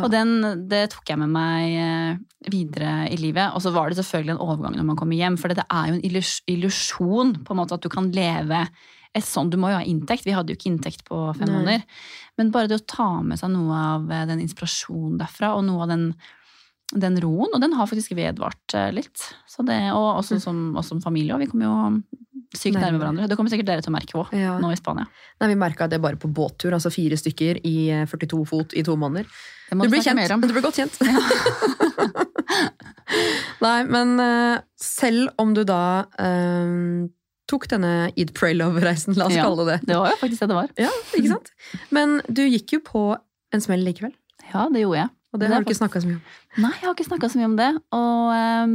Og 0.00 0.08
den, 0.14 0.32
det 0.70 0.84
tok 0.94 1.12
jeg 1.12 1.20
med 1.20 1.34
meg 1.34 2.20
videre 2.48 2.94
i 3.12 3.18
livet. 3.20 3.50
Og 3.52 3.60
så 3.64 3.72
var 3.74 3.90
det 3.90 3.98
selvfølgelig 4.00 4.36
en 4.38 4.44
overgang 4.46 4.78
når 4.78 4.86
man 4.92 4.96
kommer 5.00 5.18
hjem, 5.18 5.36
for 5.40 5.52
det 5.52 5.66
er 5.66 5.90
jo 5.90 5.98
en 5.98 6.06
illus- 6.08 6.40
illusjon 6.48 7.34
på 7.44 7.52
en 7.52 7.60
måte 7.60 7.76
at 7.76 7.84
du 7.84 7.90
kan 7.92 8.08
leve 8.14 8.64
et 9.14 9.24
sånt, 9.26 9.50
Du 9.50 9.56
må 9.58 9.70
jo 9.72 9.76
ha 9.80 9.84
inntekt. 9.84 10.24
Vi 10.24 10.32
hadde 10.36 10.52
jo 10.52 10.56
ikke 10.58 10.70
inntekt 10.70 11.02
på 11.08 11.16
fem 11.36 11.48
Nei. 11.48 11.56
måneder. 11.56 11.82
Men 12.38 12.50
bare 12.54 12.68
det 12.70 12.78
å 12.80 12.86
ta 12.86 13.08
med 13.22 13.38
seg 13.40 13.50
noe 13.50 13.74
av 13.74 14.10
eh, 14.10 14.26
den 14.30 14.40
inspirasjonen 14.44 15.18
derfra, 15.18 15.56
og 15.58 15.64
noe 15.66 15.82
av 15.82 15.88
den 15.94 16.12
den 16.90 17.14
roen, 17.22 17.52
og 17.54 17.60
den 17.62 17.70
har 17.78 17.86
faktisk 17.86 18.16
vedvart 18.18 18.74
eh, 18.74 18.88
litt. 18.90 19.20
Så 19.46 19.62
det, 19.62 19.76
og 19.94 20.16
også 20.24 20.40
som, 20.42 20.72
også 20.74 20.96
som 20.96 21.02
familie, 21.04 21.36
og 21.36 21.38
vi 21.38 21.46
kommer 21.46 21.68
jo 21.68 21.74
sykt 22.58 22.74
nærme 22.80 22.98
hverandre. 22.98 23.28
Det 23.30 23.36
kommer 23.38 23.52
sikkert 23.52 23.68
dere 23.68 23.84
til 23.84 23.92
å 23.92 23.94
merke 23.94 24.16
òg, 24.18 24.32
Ja. 24.34 24.56
nå 24.58 24.72
i 24.74 24.78
Spania. 24.80 25.06
Nei, 25.38 25.52
Vi 25.52 25.58
merka 25.60 25.86
det 25.86 26.00
bare 26.02 26.18
på 26.18 26.26
båttur, 26.34 26.74
altså 26.74 26.90
fire 26.90 27.14
stykker 27.14 27.62
i 27.62 27.76
eh, 27.94 28.02
42 28.10 28.42
fot 28.50 28.74
i 28.74 28.82
to 28.82 28.96
måneder. 28.98 29.22
Du 29.70 29.86
blir 29.86 30.02
kjent. 30.02 30.18
mer 30.18 30.34
om. 30.34 30.42
Du 30.42 30.50
blir 30.50 30.66
godt 30.66 30.82
kjent. 30.82 30.98
Nei, 33.60 33.78
men 33.90 34.14
eh, 34.22 34.60
selv 34.80 35.30
om 35.38 35.52
du 35.54 35.62
da 35.68 36.06
eh, 36.18 37.06
tok 37.50 37.66
denne 37.72 37.90
Eat, 38.16 38.30
Pray, 38.38 38.54
Love-reisen, 38.56 39.16
la 39.18 39.26
oss 39.28 39.34
Ja. 39.36 39.44
kalle 39.48 39.66
det 39.66 39.74
det. 39.80 39.88
Det 39.90 39.98
var 40.00 40.10
jo 40.14 40.20
faktisk 40.22 40.40
det 40.46 40.48
det 40.54 40.58
var. 40.60 40.70
Ja, 40.78 40.92
ikke 41.18 41.34
sant? 41.34 41.50
Men 41.90 42.20
du 42.30 42.42
gikk 42.46 42.76
jo 42.78 42.80
på 42.86 43.04
en 43.52 43.60
smell 43.64 43.82
likevel. 43.84 44.14
Ja, 44.54 44.68
det 44.70 44.84
gjorde 44.86 45.02
jeg. 45.04 45.10
Og 45.32 45.38
det, 45.38 45.46
Det 45.48 45.54
har 45.54 45.62
du 45.62 45.68
ikke 45.70 45.78
snakka 45.82 46.00
så 46.02 46.08
mye 46.10 46.18
om. 46.18 46.22
Nei, 46.64 46.72
jeg 46.80 46.86
har 46.88 46.94
ikke 46.96 47.06
snakka 47.10 47.28
så 47.30 47.38
mye 47.38 47.50
om 47.52 47.56
det. 47.60 47.70
Og 47.94 48.32
um, 48.34 48.74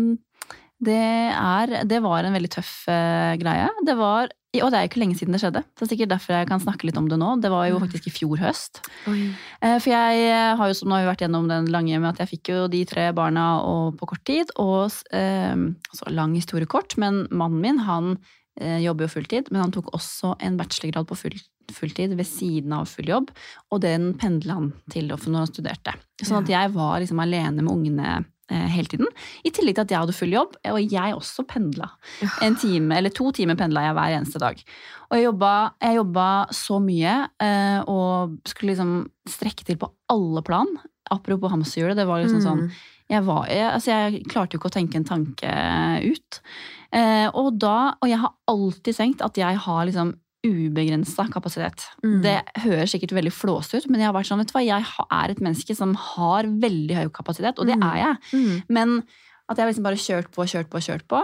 det, 0.85 1.01
er, 1.35 1.73
det 1.87 2.01
var 2.03 2.23
en 2.27 2.35
veldig 2.35 2.51
tøff 2.53 2.71
uh, 2.87 3.33
greie. 3.41 3.65
Det 3.87 3.95
var, 3.99 4.29
og 4.61 4.69
det 4.71 4.77
er 4.79 4.85
jo 4.85 4.89
ikke 4.91 5.01
lenge 5.01 5.17
siden 5.19 5.35
det 5.35 5.41
skjedde. 5.43 5.63
Det 5.75 5.83
er 5.83 5.89
sikkert 5.91 6.11
derfor 6.13 6.37
jeg 6.37 6.47
kan 6.47 6.63
snakke 6.63 6.87
litt 6.87 6.99
om 6.99 7.09
det 7.11 7.17
nå. 7.19 7.33
Det 7.43 7.51
var 7.51 7.67
jo 7.67 7.75
Mm. 7.79 7.83
faktisk 7.87 8.07
i 8.07 8.13
fjor 8.15 8.39
høst. 8.39 8.79
Oi. 9.11 9.33
For 9.83 9.89
jeg 9.91 10.31
har 10.61 10.67
jo, 10.71 10.77
som 10.79 10.87
nå 10.91 10.95
har 10.95 11.03
vi 11.03 11.11
vært 11.11 11.25
gjennom 11.27 11.47
den 11.51 11.67
lange 11.75 11.99
med 11.99 12.13
at 12.13 12.23
jeg 12.23 12.31
fikk 12.39 12.53
jo 12.53 12.67
de 12.71 12.85
tre 12.87 13.09
barna 13.11 13.59
på 13.99 14.07
kort 14.07 14.23
tid. 14.27 14.47
Og 14.55 14.91
eh, 15.11 15.55
altså 15.91 16.07
lang 16.15 16.35
historie 16.39 16.65
kort, 16.71 16.95
men 16.97 17.25
mannen 17.31 17.59
min 17.59 17.79
han 17.83 18.13
eh, 18.15 18.23
jobber 18.61 19.05
jo 19.07 19.13
fulltid. 19.17 19.51
Men 19.51 19.65
han 19.65 19.73
tok 19.75 19.89
også 19.95 20.35
en 20.39 20.57
bachelorgrad 20.59 21.07
på 21.09 21.17
full, 21.19 21.35
fulltid 21.75 22.13
ved 22.15 22.27
siden 22.29 22.73
av 22.77 22.85
full 22.87 23.09
jobb. 23.09 23.33
Og 23.73 23.81
den 23.83 24.13
pendla 24.21 24.59
han 24.59 24.71
til 24.93 25.09
når 25.11 25.41
han 25.41 25.51
studerte. 25.51 25.95
Sånn 26.23 26.43
at 26.43 26.49
jeg 26.53 26.71
var 26.75 26.99
liksom 27.03 27.19
alene 27.19 27.61
med 27.65 27.71
ungene 27.73 28.13
eh, 28.51 28.67
hele 28.75 28.87
tiden. 28.91 29.07
I 29.43 29.51
tillegg 29.51 29.75
til 29.75 29.83
at 29.87 29.91
jeg 29.95 30.03
hadde 30.05 30.15
full 30.15 30.31
jobb, 30.35 30.55
og 30.71 30.79
jeg 30.95 31.15
også 31.17 31.45
pendla. 31.49 31.89
En 32.45 32.55
time, 32.61 32.95
eller 32.99 33.09
to 33.13 33.31
timer 33.35 33.57
pendla 33.59 33.87
jeg 33.89 33.97
hver 33.97 34.15
eneste 34.21 34.39
dag. 34.43 34.61
Og 35.09 35.17
jeg 35.19 35.27
jobba, 35.27 35.53
jeg 35.83 35.99
jobba 35.99 36.27
så 36.55 36.79
mye, 36.81 37.15
eh, 37.43 37.79
og 37.91 38.37
skulle 38.47 38.71
liksom 38.73 38.95
strekke 39.29 39.65
til 39.67 39.77
på 39.81 39.91
alle 40.13 40.41
plan. 40.45 40.69
Apropos 41.11 41.51
hamsterhjulet, 41.53 41.97
det 41.99 42.07
var 42.09 42.23
liksom 42.23 42.39
Mm. 42.41 42.45
sånn 42.47 42.69
jeg, 43.05 43.21
var, 43.21 43.43
jeg, 43.53 43.65
altså 43.69 43.91
jeg 43.91 44.23
klarte 44.31 44.55
jo 44.55 44.57
ikke 44.57 44.69
å 44.71 44.73
tenke 44.73 44.97
en 44.97 45.03
tanke 45.05 45.49
ut. 46.09 46.39
Eh, 46.91 47.27
og, 47.33 47.53
da, 47.59 47.95
og 48.01 48.09
jeg 48.09 48.19
har 48.21 48.33
alltid 48.51 48.95
tenkt 48.97 49.21
at 49.25 49.37
jeg 49.37 49.57
har 49.65 49.85
liksom 49.89 50.13
ubegrensa 50.45 51.25
kapasitet. 51.33 51.87
Mm. 52.05 52.19
Det 52.21 52.35
høres 52.61 52.91
sikkert 52.93 53.15
veldig 53.17 53.33
flåsete 53.33 53.81
ut, 53.81 53.87
men 53.89 54.03
jeg 54.03 54.09
har 54.11 54.13
vært 54.17 54.29
sånn, 54.29 54.43
vet 54.43 54.51
du 54.51 54.57
hva, 54.57 54.61
jeg 54.65 54.85
er 55.09 55.33
et 55.33 55.41
menneske 55.41 55.75
som 55.77 55.95
har 55.97 56.45
veldig 56.45 56.99
høy 56.99 57.07
kapasitet, 57.15 57.57
og 57.57 57.65
det 57.65 57.77
Mm. 57.79 57.87
er 57.89 57.97
jeg. 57.97 58.15
Mm. 58.33 58.63
Men 58.69 59.03
at 59.49 59.57
jeg 59.57 59.67
liksom 59.71 59.83
bare 59.83 59.95
kjørt 60.01 60.29
på, 60.31 60.45
kjørt 60.45 60.69
på, 60.69 60.77
kjørt 60.85 61.07
på. 61.09 61.23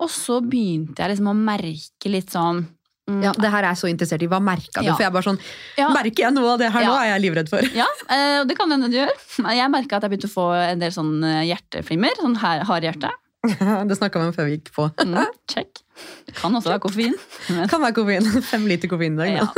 Og 0.00 0.08
så 0.10 0.40
begynte 0.42 0.98
jeg 1.02 1.10
liksom 1.16 1.28
å 1.30 1.34
merke 1.38 2.10
litt 2.10 2.30
sånn 2.30 2.66
mm, 3.08 3.22
Ja, 3.22 3.32
det 3.32 3.50
her 3.50 3.62
er 3.62 3.74
jeg 3.74 3.78
så 3.82 3.88
interessert 3.90 4.22
i. 4.22 4.26
Hva 4.26 4.40
merka 4.42 4.80
du? 4.82 4.86
Ja. 4.88 4.94
For 4.94 5.02
jeg 5.04 5.10
er 5.10 5.14
bare 5.14 5.28
sånn, 5.28 5.38
ja, 5.78 5.88
Merker 5.94 6.24
jeg 6.24 6.34
noe 6.34 6.52
av 6.54 6.58
det 6.58 6.70
her 6.72 6.84
nå, 6.86 6.94
er 6.98 7.10
jeg 7.12 7.22
livredd 7.22 7.48
for. 7.52 7.62
Ja, 7.74 7.86
eh, 8.10 8.40
og 8.40 8.48
det 8.48 8.56
kan 8.58 8.70
hende 8.70 8.88
du 8.90 8.96
gjør. 8.96 9.12
Jeg 9.58 9.70
merka 9.70 9.96
at 9.98 10.02
jeg 10.06 10.10
begynte 10.14 10.30
å 10.30 10.34
få 10.34 10.46
en 10.72 10.78
del 10.82 10.90
sånn 10.94 11.22
eh, 11.22 11.44
hjerteflimmer. 11.50 12.14
Sånn 12.18 12.36
her, 12.42 12.64
harde 12.64 12.86
hjerte. 12.90 13.10
Det 13.88 13.98
snakka 13.98 14.22
vi 14.22 14.30
om 14.30 14.36
før 14.36 14.48
vi 14.48 14.58
gikk 14.58 14.72
på. 14.74 14.88
Mm, 15.04 15.20
check. 15.50 15.84
Det 16.26 16.34
kan 16.38 16.54
også 16.56 16.72
være 16.72 16.82
koffein. 16.82 17.14
Men, 17.50 17.68
Kan 17.70 17.82
være 17.84 17.96
koffein. 18.00 18.30
Fem 18.52 18.66
liter 18.70 18.90
koffein 18.90 19.18
i 19.18 19.22
dag. 19.24 19.36
ja. 19.42 19.48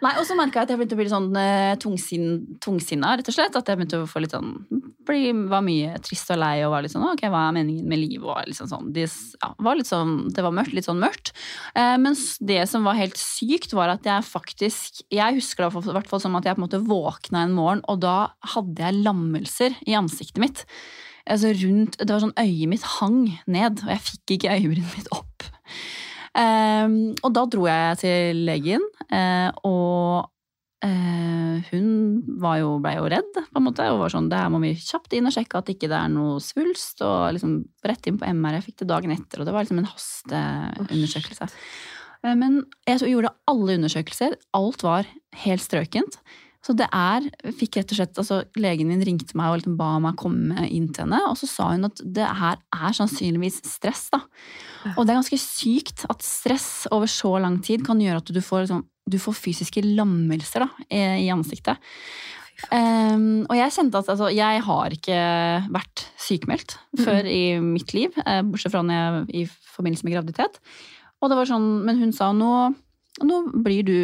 Nei, 0.00 0.14
Og 0.16 0.24
så 0.24 0.32
merka 0.32 0.62
jeg 0.62 0.64
at 0.64 0.70
jeg 0.72 0.78
begynte 0.80 0.96
å 0.96 0.98
bli 1.00 1.10
sånn 1.12 1.26
eh, 1.36 1.74
tungsinn, 1.80 2.28
tungsinna, 2.64 3.10
rett 3.20 3.26
og 3.28 3.34
slett. 3.36 3.56
At 3.58 3.68
jeg 3.68 3.76
begynte 3.76 3.98
å 4.00 4.06
få 4.08 4.22
litt 4.24 4.32
sånn 4.32 4.54
bli, 5.04 5.28
Var 5.50 5.64
mye 5.66 5.98
trist 6.04 6.32
og 6.32 6.40
lei 6.40 6.62
og 6.64 6.72
var 6.72 6.84
litt 6.84 6.94
sånn 6.94 7.04
Ok, 7.04 7.26
hva 7.28 7.42
er 7.50 7.56
meningen 7.58 7.84
med 7.90 8.00
livet? 8.00 8.24
Og 8.24 8.48
liksom 8.48 8.70
sånn, 8.70 8.88
de, 8.96 9.04
ja, 9.04 9.50
var 9.60 9.76
litt 9.76 9.90
sånn, 9.90 10.14
det 10.32 10.44
var 10.46 10.56
mørkt, 10.56 10.72
litt 10.76 10.88
sånn 10.88 11.02
mørkt. 11.02 11.34
Eh, 11.76 11.98
mens 12.00 12.38
det 12.40 12.62
som 12.70 12.88
var 12.88 12.96
helt 12.96 13.20
sykt, 13.20 13.76
var 13.76 13.92
at 13.92 14.08
jeg 14.08 14.24
faktisk 14.24 15.02
Jeg 15.12 15.36
husker 15.36 15.66
det 15.68 15.84
i 15.92 15.96
hvert 15.98 16.08
fall 16.08 16.24
som 16.24 16.40
at 16.40 16.48
jeg 16.48 16.56
på 16.56 16.62
en 16.62 16.66
måte 16.70 16.80
våkna 16.88 17.44
en 17.44 17.56
morgen, 17.56 17.84
og 17.84 18.00
da 18.00 18.16
hadde 18.56 18.80
jeg 18.88 19.04
lammelser 19.04 19.76
i 19.84 19.98
ansiktet 20.00 20.40
mitt. 20.40 20.64
Altså 21.30 21.52
rundt, 21.54 21.98
det 22.00 22.10
var 22.10 22.22
sånn 22.24 22.36
Øyet 22.40 22.70
mitt 22.70 22.86
hang 22.98 23.22
ned, 23.50 23.84
og 23.84 23.92
jeg 23.92 24.06
fikk 24.06 24.36
ikke 24.36 24.56
øyebrynet 24.56 24.96
mitt 24.96 25.10
opp. 25.14 25.46
Um, 26.30 27.16
og 27.26 27.32
da 27.34 27.46
dro 27.50 27.64
jeg 27.66 27.98
til 28.04 28.42
legen, 28.46 28.84
uh, 29.10 29.50
og 29.66 30.28
uh, 30.86 31.70
hun 31.70 31.88
var 32.42 32.60
jo, 32.60 32.76
ble 32.82 32.96
jo 32.96 33.08
redd, 33.10 33.30
på 33.38 33.58
en 33.58 33.66
måte, 33.66 33.86
og 33.90 34.04
var 34.04 34.14
sånn 34.14 34.28
Det 34.30 34.38
her 34.38 34.52
må 34.52 34.60
vi 34.62 34.74
kjapt 34.78 35.16
inn 35.18 35.26
og 35.26 35.34
sjekke 35.34 35.62
at 35.62 35.72
ikke 35.74 35.90
det 35.90 35.98
er 35.98 36.12
noe 36.12 36.38
svulst, 36.44 37.02
og 37.06 37.32
liksom 37.36 37.56
rett 37.86 38.10
inn 38.10 38.20
på 38.20 38.30
MR. 38.30 38.58
Jeg 38.60 38.68
fikk 38.68 38.82
det 38.82 38.90
dagen 38.92 39.14
etter, 39.16 39.42
og 39.42 39.48
det 39.48 39.56
var 39.56 39.66
liksom 39.66 39.82
en 39.82 39.90
hasteundersøkelse. 39.90 41.50
Uh, 42.22 42.36
Men 42.36 42.62
jeg 42.86 43.10
gjorde 43.10 43.34
alle 43.50 43.80
undersøkelser. 43.80 44.38
Alt 44.58 44.86
var 44.86 45.10
helt 45.46 45.66
strøkent. 45.66 46.20
Så 46.60 46.74
det 46.76 46.86
er, 46.92 47.24
fikk 47.56 47.78
rett 47.78 47.92
og 47.94 47.96
slett, 47.96 48.18
altså 48.20 48.42
Legen 48.60 48.90
min 48.90 49.04
ringte 49.06 49.36
meg 49.38 49.48
og 49.48 49.60
liksom 49.60 49.78
ba 49.78 49.94
meg 50.04 50.18
komme 50.20 50.66
inn 50.68 50.90
til 50.92 51.06
henne, 51.06 51.20
og 51.30 51.38
så 51.40 51.48
sa 51.48 51.70
hun 51.72 51.88
at 51.88 52.02
det 52.04 52.26
her 52.36 52.60
er 52.60 52.96
sannsynligvis 52.96 53.62
stress. 53.64 54.10
da. 54.12 54.20
Og 54.92 55.06
det 55.06 55.14
er 55.14 55.20
ganske 55.22 55.40
sykt 55.40 56.04
at 56.12 56.24
stress 56.26 56.84
over 56.92 57.08
så 57.08 57.38
lang 57.40 57.60
tid 57.64 57.86
kan 57.86 58.00
gjøre 58.00 58.20
at 58.20 58.34
du 58.34 58.42
får, 58.44 58.66
liksom, 58.66 58.84
du 59.08 59.16
får 59.22 59.38
fysiske 59.38 59.84
lammelser 59.86 60.66
da, 60.66 60.68
i, 60.92 61.30
ansiktet. 61.32 61.80
Um, 62.68 63.46
og 63.48 63.56
jeg 63.56 63.72
kjente 63.72 64.02
at 64.02 64.12
altså, 64.12 64.28
jeg 64.36 64.60
har 64.66 64.92
ikke 64.92 65.20
vært 65.72 66.04
sykemeldt 66.20 66.76
før 67.00 67.24
i 67.24 67.56
mitt 67.64 67.94
liv, 67.96 68.12
eh, 68.26 68.42
bortsett 68.44 68.74
fra 68.74 68.84
når 68.84 69.00
jeg, 69.00 69.24
i 69.32 69.72
forbindelse 69.78 70.04
med 70.04 70.18
graviditet. 70.18 70.60
Og 71.24 71.32
det 71.32 71.40
var 71.40 71.48
sånn, 71.48 71.70
men 71.88 72.04
hun 72.04 72.12
sa 72.16 72.34
nå, 72.36 72.52
nå 73.26 73.36
blir 73.66 73.82
du 73.84 73.94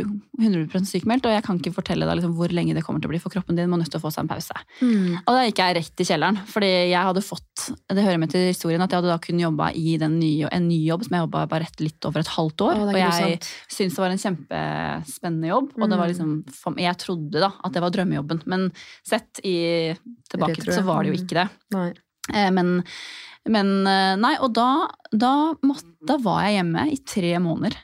100 0.42 0.82
sykemeldt, 0.90 1.24
og 1.28 1.32
jeg 1.32 1.44
kan 1.46 1.56
ikke 1.60 1.72
fortelle 1.72 2.04
deg 2.08 2.18
liksom, 2.18 2.32
hvor 2.36 2.50
lenge 2.52 2.74
det 2.74 2.82
kommer 2.84 3.00
til 3.00 3.06
å 3.08 3.12
bli, 3.14 3.20
for 3.22 3.30
kroppen 3.32 3.56
din 3.56 3.70
må 3.70 3.78
nødt 3.78 3.88
til 3.88 4.00
å 4.00 4.02
få 4.02 4.10
seg 4.12 4.24
en 4.24 4.30
pause. 4.32 4.56
Mm. 4.82 5.20
Og 5.22 5.30
da 5.30 5.44
gikk 5.46 5.60
jeg 5.62 5.76
rett 5.78 6.02
i 6.02 6.06
kjelleren, 6.08 6.40
fordi 6.50 6.70
jeg 6.90 7.06
hadde 7.06 7.22
fått, 7.24 7.68
det 7.86 8.02
hører 8.04 8.18
med 8.18 8.32
til 8.34 8.48
historien, 8.50 8.82
at 8.82 8.90
jeg 8.90 8.98
hadde 9.00 9.12
da 9.14 9.18
kun 9.22 9.38
jobba 9.40 9.70
i 9.78 9.94
den 10.02 10.18
nye, 10.18 10.50
en 10.52 10.66
ny 10.68 10.80
jobb 10.88 11.06
som 11.06 11.16
jeg 11.16 11.24
jobba 11.24 11.44
bare 11.54 11.70
litt 11.80 12.08
over 12.10 12.20
et 12.24 12.32
halvt 12.34 12.66
år. 12.66 12.74
Å, 12.82 12.88
og 12.90 12.98
jeg 13.00 13.38
syntes 13.70 13.94
det 13.96 14.02
var 14.04 14.10
en 14.16 14.24
kjempespennende 14.24 15.52
jobb, 15.52 15.70
og 15.78 15.86
det 15.90 15.98
var 16.02 16.06
Mm. 16.10 16.42
liksom, 16.44 16.76
jeg 16.82 16.98
trodde 16.98 17.40
da 17.46 17.52
at 17.64 17.72
det 17.72 17.82
var 17.82 17.90
drømmejobben, 17.94 18.42
men 18.46 18.72
sett 19.06 19.40
i 19.44 19.94
tilbake 20.28 20.60
til 20.62 20.72
så 20.74 20.82
var 20.84 21.04
det 21.04 21.14
jo 21.14 21.16
Mm. 21.16 21.24
ikke 21.24 21.38
det. 21.40 21.48
Nei. 21.72 21.92
Eh, 22.34 22.50
Men, 22.50 22.82
men 23.46 23.86
eh, 23.86 24.16
nei, 24.16 24.34
og 24.42 24.52
da, 24.52 24.88
da, 25.12 25.54
måtte, 25.62 25.86
da 26.04 26.16
var 26.18 26.42
jeg 26.42 26.58
hjemme 26.58 26.90
i 26.92 26.96
tre 27.06 27.38
måneder. 27.38 27.76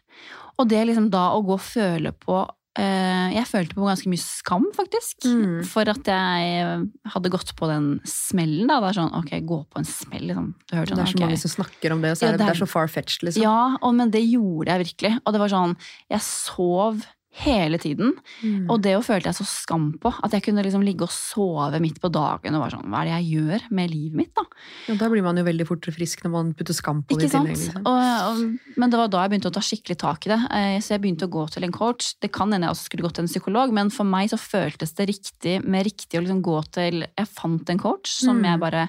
Og 0.58 0.68
det 0.68 0.82
liksom 0.88 1.08
da 1.12 1.30
å 1.36 1.40
gå 1.46 1.54
og 1.56 1.60
føle 1.64 2.12
på 2.12 2.40
eh, 2.78 3.32
Jeg 3.34 3.46
følte 3.48 3.74
på 3.76 3.84
ganske 3.88 4.08
mye 4.12 4.20
skam, 4.22 4.66
faktisk. 4.76 5.24
Mm. 5.28 5.62
For 5.68 5.88
at 5.92 6.04
jeg 6.08 6.90
hadde 7.14 7.32
gått 7.32 7.54
på 7.58 7.68
den 7.70 7.88
smellen. 8.08 8.66
da, 8.70 8.80
det 8.80 8.90
er 8.92 8.98
sånn, 9.00 9.14
ok, 9.22 9.32
Gå 9.48 9.58
på 9.72 9.78
en 9.82 9.88
smell, 9.88 10.26
liksom. 10.30 10.52
Du 10.68 10.76
hørte 10.76 10.94
Det 10.94 10.98
er 10.98 11.04
sånn, 11.04 11.12
så 11.12 11.16
okay. 11.18 11.26
mange 11.26 11.40
som 11.42 11.54
snakker 11.56 11.92
om 11.96 12.02
det, 12.04 12.12
og 12.12 12.16
så 12.20 12.22
Ja, 12.22 12.28
er 12.28 12.32
det, 12.32 12.38
det 12.38 12.46
det 12.46 12.52
er- 12.52 12.60
er 12.60 12.66
så 12.66 12.70
far-fetched, 12.72 13.22
liksom. 13.28 13.42
Ja, 13.42 13.76
og, 13.82 13.94
men 13.94 14.10
det 14.10 14.22
gjorde 14.28 14.68
jeg 14.72 14.86
virkelig. 14.86 15.12
Og 15.26 15.32
det 15.32 15.40
var 15.40 15.48
sånn, 15.52 15.76
jeg 16.10 16.20
sov 16.20 17.04
hele 17.34 17.78
tiden. 17.80 18.12
Mm. 18.44 18.66
Og 18.70 18.82
det 18.84 18.92
følte 19.06 19.30
jeg 19.30 19.38
så 19.38 19.46
skam 19.48 19.86
på. 19.98 20.10
At 20.22 20.32
jeg 20.36 20.42
kunne 20.44 20.62
liksom 20.62 20.82
ligge 20.84 21.06
og 21.06 21.10
sove 21.14 21.80
midt 21.80 21.96
på 22.02 22.10
dagen 22.12 22.54
og 22.54 22.60
være 22.66 22.74
sånn, 22.76 22.90
hva 22.92 23.00
er 23.00 23.08
det 23.08 23.14
jeg 23.16 23.38
gjør 23.38 23.64
med 23.72 23.90
livet 23.90 24.18
mitt, 24.20 24.32
da? 24.36 24.44
Ja, 24.88 24.96
da 25.00 25.08
blir 25.08 25.24
man 25.24 25.40
jo 25.40 25.44
veldig 25.46 25.66
fortere 25.66 25.94
frisk 25.96 26.22
når 26.26 26.30
man 26.34 26.52
putter 26.58 26.76
skam 26.76 27.00
på 27.02 27.16
det. 27.16 27.30
Ikke 27.30 27.30
i 27.30 27.38
tillegg, 27.38 27.56
sant? 27.56 27.88
liksom. 27.88 28.76
Men 28.76 28.90
det 28.92 29.00
var 29.00 29.08
da 29.08 29.22
jeg 29.24 29.32
begynte 29.32 29.48
å 29.52 29.56
ta 29.56 29.64
skikkelig 29.64 29.98
tak 30.04 30.26
i 30.28 30.32
det. 30.34 30.40
Eh, 30.50 30.78
Så 30.84 30.92
jeg 30.94 31.00
begynte 31.06 31.26
å 31.26 31.32
gå 31.32 31.46
til 31.50 31.64
en 31.64 31.72
coach. 31.72 32.14
Det 32.20 32.32
kan 32.32 32.52
hende 32.52 32.66
jeg 32.68 32.76
også 32.76 32.88
skulle 32.90 33.02
gått 33.08 33.14
til 33.16 33.24
en 33.24 33.32
psykolog, 33.32 33.72
men 33.72 33.88
for 33.90 34.04
meg 34.04 34.28
så 34.28 34.36
føltes 34.36 34.92
det 34.94 35.08
riktig 35.08 35.64
med 35.64 35.86
riktig 35.88 36.20
å 36.20 36.24
liksom 36.26 36.42
gå 36.42 36.58
til 36.70 37.06
Jeg 37.16 37.28
fant 37.32 37.70
en 37.70 37.78
coach 37.78 38.08
som 38.20 38.38
Mm. 38.42 38.44
jeg 38.50 38.60
bare 38.60 38.88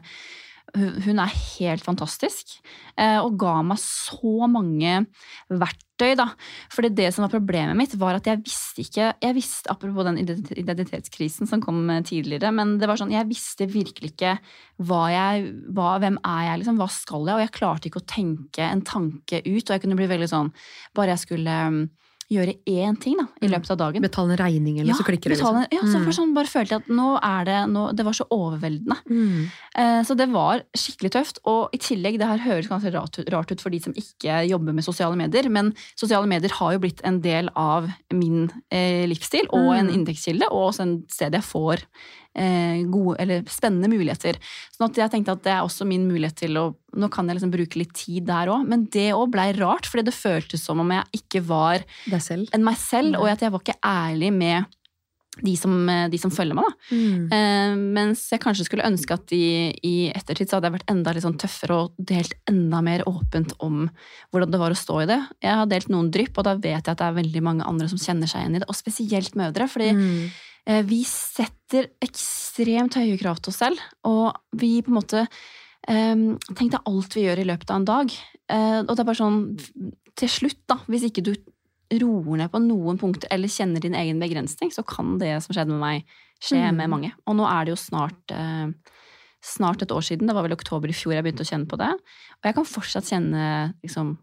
hun 0.74 1.20
er 1.22 1.34
helt 1.60 1.84
fantastisk, 1.86 2.56
eh, 2.98 3.20
og 3.22 3.36
ga 3.38 3.60
meg 3.66 3.78
så 3.82 4.48
mange 4.50 5.04
verktøy. 5.52 6.16
da. 6.18 6.32
Fordi 6.74 6.90
det 6.90 7.12
som 7.14 7.24
var 7.24 7.34
problemet 7.36 7.78
mitt, 7.78 7.94
var 8.02 8.18
at 8.18 8.26
jeg 8.26 8.42
visste 8.42 8.82
ikke 8.82 9.12
jeg 9.22 9.36
visste, 9.38 9.70
Apropos 9.70 10.04
den 10.04 10.18
identitetskrisen 10.18 11.48
som 11.48 11.62
kom 11.62 11.90
eh, 11.90 12.02
tidligere, 12.02 12.52
men 12.52 12.80
det 12.82 12.90
var 12.90 12.98
sånn, 12.98 13.14
jeg 13.14 13.30
visste 13.30 13.70
virkelig 13.70 14.16
ikke 14.16 14.38
hva 14.82 15.04
jeg, 15.14 15.54
hva, 15.70 16.00
hvem 16.02 16.18
er 16.26 16.48
jeg, 16.50 16.64
liksom, 16.64 16.82
hva 16.82 16.90
skal 16.90 17.28
jeg? 17.30 17.36
Og 17.36 17.46
jeg 17.46 17.56
klarte 17.60 17.90
ikke 17.90 18.02
å 18.02 18.10
tenke 18.10 18.66
en 18.66 18.82
tanke 18.82 19.44
ut, 19.46 19.68
og 19.68 19.76
jeg 19.76 19.86
kunne 19.86 20.00
bli 20.00 20.10
veldig 20.10 20.32
sånn 20.32 20.50
Bare 20.98 21.14
jeg 21.14 21.22
skulle 21.28 21.60
mm, 21.70 21.84
gjøre 22.34 22.56
én 22.68 23.00
ting 23.00 23.18
da, 23.18 23.26
i 23.42 23.48
Mm. 23.48 23.52
løpet 23.54 23.72
av 23.72 23.78
dagen. 23.78 24.02
Betale 24.02 24.32
en 24.34 24.38
regning, 24.38 24.80
eller 24.80 24.94
så 24.94 25.04
klikker 25.06 25.30
det. 25.30 25.38
Liksom. 25.38 25.68
ja, 25.72 25.82
så 25.82 25.98
Mm. 26.00 26.04
for 26.06 26.12
sånn 26.12 26.34
bare 26.34 26.46
følte 26.50 26.70
jeg 26.74 26.82
at 26.82 26.88
nå 26.90 27.20
er 27.22 27.46
det 27.46 27.60
nå, 27.72 27.96
Det 27.96 28.04
var 28.06 28.14
så 28.14 28.26
overveldende. 28.32 28.98
Mm. 29.10 29.50
Eh, 29.76 30.02
Så 30.04 30.16
det 30.18 30.30
var 30.32 30.62
skikkelig 30.76 31.12
tøft. 31.12 31.38
Og 31.46 31.70
i 31.74 31.78
tillegg, 31.78 32.18
det 32.20 32.28
her 32.28 32.38
høres 32.40 32.68
ganske 32.68 32.92
rart 32.94 33.18
rart 33.32 33.52
ut 33.52 33.62
for 33.62 33.70
de 33.70 33.80
som 33.80 33.94
ikke 33.94 34.48
jobber 34.50 34.74
med 34.74 34.84
sosiale 34.84 35.16
medier, 35.16 35.50
men 35.50 35.74
sosiale 35.96 36.26
medier 36.28 36.50
har 36.52 36.74
jo 36.74 36.80
blitt 36.80 37.02
en 37.04 37.22
del 37.22 37.50
av 37.56 37.90
min 38.12 38.50
eh, 38.72 39.06
livsstil 39.08 39.48
og 39.54 39.74
en 39.76 39.88
Mm. 39.88 39.94
inntektskilde, 40.06 40.44
og 40.52 40.74
også 40.74 40.82
en 40.82 41.04
sted 41.08 41.32
jeg 41.34 41.42
får 41.44 41.84
gode, 42.90 43.18
eller 43.22 43.44
spennende 43.46 43.90
muligheter. 43.92 44.40
Sånn 44.74 44.88
at 44.90 44.98
jeg 44.98 45.12
tenkte 45.14 45.36
at 45.36 45.44
det 45.46 45.52
er 45.54 45.62
også 45.62 45.86
min 45.86 46.08
mulighet 46.10 46.40
til 46.46 46.58
å 46.58 46.70
Nå 46.94 47.08
kan 47.10 47.26
jeg 47.26 47.40
liksom 47.40 47.50
bruke 47.50 47.80
litt 47.80 47.94
tid 47.98 48.28
der 48.28 48.52
òg, 48.54 48.68
men 48.70 48.84
det 48.94 49.16
òg 49.18 49.32
blei 49.34 49.48
rart, 49.58 49.88
fordi 49.90 50.04
det 50.06 50.14
føltes 50.14 50.62
som 50.62 50.78
om 50.84 50.92
jeg 50.94 51.24
ikke 51.24 51.40
var 51.48 51.82
enn 52.54 52.62
meg 52.62 52.78
selv, 52.78 53.18
og 53.18 53.32
at 53.32 53.42
jeg 53.42 53.50
var 53.50 53.64
ikke 53.64 53.80
ærlig 53.82 54.30
med 54.36 54.68
de 55.42 55.56
som, 55.58 55.74
de 56.12 56.20
som 56.22 56.30
følger 56.30 56.54
meg. 56.54 56.68
da. 56.68 56.94
Mm. 56.94 57.24
Eh, 57.34 57.76
mens 57.98 58.28
jeg 58.30 58.42
kanskje 58.44 58.68
skulle 58.68 58.86
ønske 58.86 59.16
at 59.18 59.34
i, 59.34 59.74
i 59.82 59.94
ettertid 60.14 60.46
så 60.46 60.60
hadde 60.60 60.70
jeg 60.70 60.76
vært 60.78 60.94
enda 60.94 61.14
litt 61.16 61.26
sånn 61.26 61.40
tøffere 61.42 61.80
og 61.82 61.96
delt 61.98 62.36
enda 62.50 62.84
mer 62.86 63.02
åpent 63.10 63.56
om 63.58 63.88
hvordan 64.30 64.54
det 64.54 64.62
var 64.62 64.76
å 64.76 64.78
stå 64.78 65.02
i 65.02 65.10
det. 65.10 65.20
Jeg 65.42 65.58
har 65.64 65.70
delt 65.72 65.90
noen 65.90 66.12
drypp, 66.14 66.38
og 66.38 66.46
da 66.46 66.54
vet 66.54 66.78
jeg 66.78 66.94
at 66.94 67.02
det 67.02 67.10
er 67.10 67.18
veldig 67.18 67.46
mange 67.50 67.66
andre 67.66 67.90
som 67.90 67.98
kjenner 67.98 68.30
seg 68.30 68.44
igjen 68.44 68.60
i 68.60 68.62
det, 68.62 68.70
og 68.70 68.78
spesielt 68.78 69.40
mødre. 69.40 69.66
fordi 69.66 69.94
Mm. 69.98 70.30
Eh, 70.68 70.84
vi 70.88 71.02
setter 71.08 71.90
ekstremt 72.04 72.96
høye 73.00 73.18
krav 73.22 73.42
til 73.42 73.52
oss 73.54 73.62
selv, 73.64 73.80
og 74.08 74.34
vi 74.60 74.82
på 74.82 74.92
en 74.94 75.00
måte 75.00 75.24
eh, 75.88 76.16
Tenk 76.56 76.72
deg 76.72 76.86
alt 76.90 77.16
vi 77.18 77.26
gjør 77.28 77.42
i 77.44 77.48
løpet 77.50 77.70
av 77.74 77.82
en 77.82 77.88
dag. 77.90 78.14
Eh, 78.50 78.80
og 78.84 78.92
det 78.94 79.00
er 79.04 79.10
bare 79.10 79.20
sånn 79.22 79.42
Til 80.16 80.30
slutt, 80.30 80.62
da, 80.70 80.78
hvis 80.88 81.08
ikke 81.10 81.24
du 81.26 81.34
roer 81.94 82.38
ned 82.40 82.50
på 82.54 82.62
noen 82.64 82.98
punkter 82.98 83.30
eller 83.34 83.52
kjenner 83.52 83.82
din 83.82 83.94
egen 83.98 84.20
begrensning, 84.22 84.72
så 84.74 84.82
kan 84.86 85.18
det 85.22 85.36
som 85.46 85.54
skjedde 85.54 85.74
med 85.76 85.82
meg, 85.82 86.06
skje 86.42 86.58
Mm. 86.72 86.76
med 86.78 86.90
mange. 86.90 87.12
Og 87.28 87.36
nå 87.38 87.46
er 87.46 87.66
det 87.66 87.74
jo 87.76 87.82
snart 87.82 88.32
eh, 88.34 88.72
Snart 89.44 89.82
et 89.84 89.92
år 89.92 90.00
siden, 90.00 90.26
det 90.26 90.34
var 90.38 90.44
vel 90.46 90.54
oktober 90.56 90.88
i 90.88 90.94
fjor 90.96 91.12
jeg 91.18 91.24
begynte 91.26 91.44
å 91.44 91.50
kjenne 91.50 91.68
på 91.68 91.76
det. 91.76 91.90
Og 91.92 92.44
jeg 92.48 92.56
kan 92.56 92.64
fortsatt 92.64 93.10
kjenne 93.12 93.74
liksom, 93.84 94.14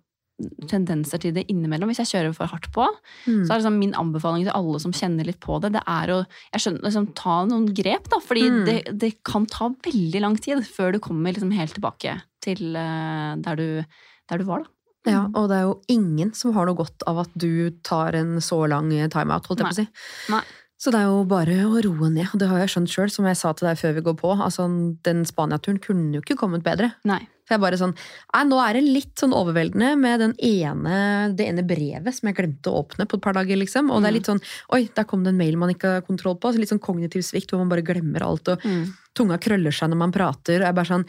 tendenser 0.71 1.21
til 1.23 1.35
det 1.37 1.47
innimellom 1.53 1.91
hvis 1.91 2.01
jeg 2.03 2.11
kjører 2.13 2.35
for 2.37 2.51
hardt 2.53 2.71
på. 2.75 2.87
Mm. 3.27 3.45
Så 3.45 3.53
er 3.53 3.61
liksom 3.61 3.79
min 3.81 3.95
anbefaling 3.99 4.47
til 4.47 4.55
alle 4.57 4.81
som 4.83 4.93
kjenner 4.97 5.29
litt 5.29 5.41
på 5.43 5.61
det, 5.63 5.73
det 5.77 5.83
er 5.87 6.13
å 6.15 6.19
jeg 6.53 6.65
skjønner, 6.65 6.85
liksom, 6.89 7.09
ta 7.19 7.39
noen 7.51 7.69
grep. 7.75 8.09
da, 8.13 8.21
Fordi 8.25 8.45
Mm. 8.51 8.65
det, 8.67 8.77
det 8.99 9.13
kan 9.25 9.47
ta 9.47 9.69
veldig 9.69 10.21
lang 10.21 10.37
tid 10.37 10.65
før 10.67 10.93
du 10.93 10.99
kommer 10.99 11.33
liksom 11.33 11.51
helt 11.53 11.75
tilbake 11.77 12.21
til 12.41 12.75
uh, 12.77 13.37
der, 13.37 13.57
du, 13.57 13.85
der 14.31 14.39
du 14.39 14.45
var. 14.45 14.65
da. 14.65 14.71
Ja, 15.11 15.21
og 15.33 15.49
det 15.49 15.57
er 15.57 15.63
jo 15.65 15.77
ingen 15.89 16.35
som 16.37 16.53
har 16.53 16.67
noe 16.69 16.77
godt 16.77 17.03
av 17.09 17.23
at 17.23 17.31
du 17.35 17.71
tar 17.83 18.13
en 18.19 18.35
så 18.45 18.67
lang 18.69 18.91
timeout, 19.09 19.47
holdt 19.49 19.63
jeg 19.63 19.69
på 19.71 19.73
å 19.73 19.79
si. 19.79 19.87
Nei. 20.33 20.43
Så 20.81 20.89
det 20.95 20.97
er 21.03 21.11
jo 21.11 21.25
bare 21.29 21.59
å 21.69 21.77
roe 21.85 22.09
ned, 22.09 22.31
og 22.33 22.39
det 22.41 22.47
har 22.49 22.63
jeg 22.63 22.71
skjønt 22.73 22.89
sjøl, 22.89 23.11
som 23.13 23.27
jeg 23.29 23.37
sa 23.37 23.51
til 23.53 23.67
deg 23.69 23.77
før 23.77 23.93
vi 23.99 24.03
går 24.07 24.15
på. 24.17 24.31
Altså, 24.41 24.65
den 25.05 25.27
Spania-turen 25.29 25.77
kunne 25.85 26.15
jo 26.17 26.23
ikke 26.25 26.39
kommet 26.41 26.63
bedre. 26.65 26.95
Nei. 27.05 27.19
For 27.45 27.57
jeg 27.59 27.61
bare 27.67 27.77
sånn, 27.81 27.93
nei, 28.33 28.41
Nå 28.49 28.61
er 28.63 28.79
det 28.79 28.83
litt 28.87 29.21
sånn 29.21 29.35
overveldende 29.37 29.91
med 30.01 30.23
den 30.23 30.33
ene, 30.47 31.35
det 31.37 31.49
ene 31.51 31.65
brevet 31.69 32.15
som 32.17 32.31
jeg 32.31 32.39
glemte 32.39 32.71
å 32.73 32.81
åpne 32.81 33.05
på 33.11 33.19
et 33.19 33.25
par 33.27 33.37
dager. 33.37 33.59
liksom. 33.61 33.91
Og 33.93 34.01
det 34.01 34.09
er 34.09 34.17
litt 34.17 34.31
sånn 34.31 34.41
Oi, 34.73 34.87
der 34.97 35.05
kom 35.11 35.25
det 35.27 35.35
en 35.35 35.41
mail 35.43 35.59
man 35.61 35.75
ikke 35.75 35.97
har 35.99 36.07
kontroll 36.07 36.39
på. 36.41 36.55
Så 36.55 36.63
litt 36.63 36.73
sånn 36.73 36.81
kognitiv 36.81 37.27
svikt 37.29 37.51
hvor 37.53 37.61
man 37.61 37.69
bare 37.69 37.85
glemmer 37.85 38.23
alt. 38.25 38.49
og 38.49 38.65
Mm. 38.65 38.87
Tunga 39.13 39.37
krøller 39.43 39.75
seg 39.75 39.91
når 39.91 39.99
man 40.07 40.13
prater. 40.17 40.63
og 40.63 40.69
jeg 40.71 40.75
bare 40.81 40.87
sånn, 40.95 41.05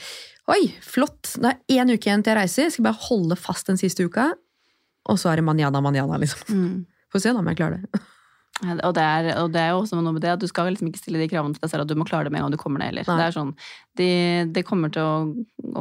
Oi, 0.52 0.74
flott! 0.82 1.38
Det 1.40 1.46
er 1.54 1.80
én 1.80 1.94
uke 1.94 2.10
igjen 2.10 2.24
til 2.26 2.34
jeg 2.34 2.42
reiser. 2.42 2.64
Jeg 2.68 2.72
skal 2.76 2.90
bare 2.90 3.06
holde 3.08 3.38
fast 3.38 3.68
den 3.68 3.78
siste 3.78 4.04
uka. 4.04 4.34
Og 5.08 5.16
så 5.22 5.32
er 5.32 5.38
det 5.38 5.46
manjana, 5.46 5.80
manjana, 5.80 6.18
liksom. 6.20 6.50
Mm. 6.50 6.86
Får 7.14 7.22
se 7.22 7.32
da 7.32 7.40
om 7.40 7.48
jeg 7.48 7.56
klarer 7.62 7.86
det. 7.86 8.02
Og 8.62 8.94
det, 8.94 9.02
er, 9.02 9.30
og 9.42 9.50
det 9.54 9.62
er 9.62 9.72
jo 9.74 9.80
også 9.82 9.98
noe 9.98 10.14
med 10.14 10.22
det 10.22 10.34
at 10.36 10.42
du 10.42 10.48
skal 10.50 10.70
liksom 10.70 10.92
ikke 10.92 11.02
stille 11.02 11.22
de 11.22 11.30
kravene 11.32 11.58
til 11.58 11.64
deg 11.64 11.72
selv 11.72 11.86
at 11.86 11.90
du 11.90 11.98
må 11.98 12.06
klare 12.06 12.28
det 12.28 12.34
med 12.34 12.42
en 12.42 12.48
gang 12.48 12.54
du 12.54 12.62
kommer 12.62 12.82
ned 12.82 12.92
heller. 12.92 13.08
Nei. 13.10 13.18
Det 13.18 13.26
er 13.26 13.36
sånn, 13.36 13.54
det 13.98 14.12
de 14.54 14.64
kommer 14.68 14.94
til 14.94 15.02
å, 15.02 15.16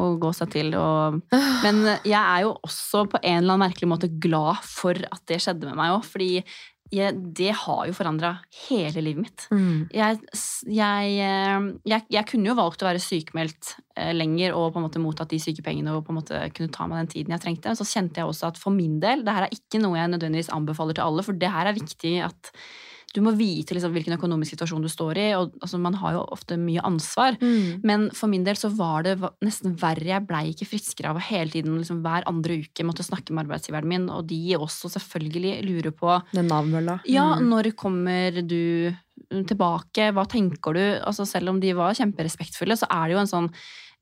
å 0.00 0.06
gå 0.22 0.32
seg 0.36 0.52
til. 0.54 0.72
Og, 0.80 1.20
men 1.66 1.82
jeg 2.08 2.18
er 2.20 2.46
jo 2.46 2.54
også 2.56 3.04
på 3.12 3.20
en 3.20 3.42
eller 3.42 3.56
annen 3.56 3.66
merkelig 3.66 3.90
måte 3.92 4.12
glad 4.22 4.64
for 4.64 4.96
at 4.96 5.24
det 5.28 5.42
skjedde 5.44 5.68
med 5.68 5.80
meg 5.80 5.98
òg, 5.98 6.06
fordi 6.08 6.30
jeg, 6.90 7.14
det 7.38 7.52
har 7.54 7.84
jo 7.86 7.94
forandra 7.94 8.32
hele 8.66 9.02
livet 9.04 9.22
mitt. 9.22 9.46
Mm. 9.54 9.86
Jeg, 9.94 10.18
jeg, 10.66 11.12
eh, 11.22 11.68
jeg, 11.86 12.06
jeg 12.10 12.28
kunne 12.30 12.50
jo 12.50 12.56
valgt 12.58 12.82
å 12.82 12.88
være 12.88 13.02
sykemeldt 13.02 13.74
eh, 13.94 14.10
lenger 14.16 14.56
og 14.58 14.72
på 14.74 14.80
en 14.80 14.86
måte 14.88 15.02
mottatt 15.02 15.30
de 15.30 15.38
sykepengene 15.42 15.94
og 15.94 16.04
på 16.06 16.14
en 16.14 16.18
måte 16.18 16.42
kunne 16.56 16.74
ta 16.74 16.88
meg 16.90 17.04
den 17.04 17.12
tiden 17.14 17.36
jeg 17.36 17.44
trengte. 17.44 17.70
Men 17.70 17.78
så 17.78 17.86
kjente 17.86 18.22
jeg 18.22 18.30
også 18.30 18.50
at 18.50 18.60
for 18.60 18.74
min 18.74 18.98
del, 19.02 19.22
det 19.26 19.36
her 19.36 19.46
er 19.46 19.54
ikke 19.54 19.82
noe 19.82 20.00
jeg 20.00 20.12
nødvendigvis 20.16 20.52
anbefaler 20.56 20.98
til 20.98 21.06
alle, 21.06 21.26
for 21.26 21.38
det 21.38 21.52
her 21.54 21.70
er 21.70 21.78
viktig 21.78 22.14
at 22.26 22.52
du 23.14 23.20
må 23.26 23.32
vite 23.34 23.74
liksom 23.74 23.90
hvilken 23.92 24.14
økonomisk 24.14 24.54
situasjon 24.54 24.82
du 24.84 24.88
står 24.88 25.18
i. 25.18 25.26
og 25.34 25.52
altså, 25.60 25.80
Man 25.82 25.94
har 25.98 26.12
jo 26.14 26.20
ofte 26.30 26.56
mye 26.56 26.80
ansvar. 26.86 27.36
Mm. 27.40 27.80
Men 27.82 28.10
for 28.14 28.28
min 28.30 28.44
del 28.46 28.54
så 28.54 28.70
var 28.76 29.02
det 29.02 29.16
nesten 29.42 29.74
verre. 29.80 30.06
Jeg 30.12 30.26
blei 30.28 30.52
ikke 30.52 30.68
friskere 30.70 31.10
av 31.10 31.16
å 31.18 31.24
hele 31.26 31.50
tiden 31.50 31.74
liksom, 31.80 32.02
hver 32.04 32.22
andre 32.30 32.60
uke 32.62 32.86
måtte 32.86 33.02
snakke 33.02 33.34
med 33.34 33.46
arbeidsgiveren 33.48 33.88
min, 33.90 34.06
og 34.14 34.28
de 34.30 34.38
også 34.54 34.92
selvfølgelig 34.94 35.56
lurer 35.66 35.90
på 35.90 36.20
Den 36.32 36.46
Nav-mølla. 36.46 37.00
ja, 37.06 37.34
Mm. 37.34 37.48
når 37.50 37.72
kommer 37.74 38.40
du 38.46 38.94
tilbake? 39.30 40.10
Hva 40.14 40.24
tenker 40.28 40.74
du? 40.74 40.82
Altså, 41.04 41.26
selv 41.26 41.50
om 41.52 41.60
de 41.60 41.72
var 41.76 41.94
kjemperespektfulle, 41.98 42.76
så 42.78 42.86
er 42.90 43.08
det 43.08 43.14
jo 43.18 43.22
en 43.24 43.34
sånn 43.34 43.50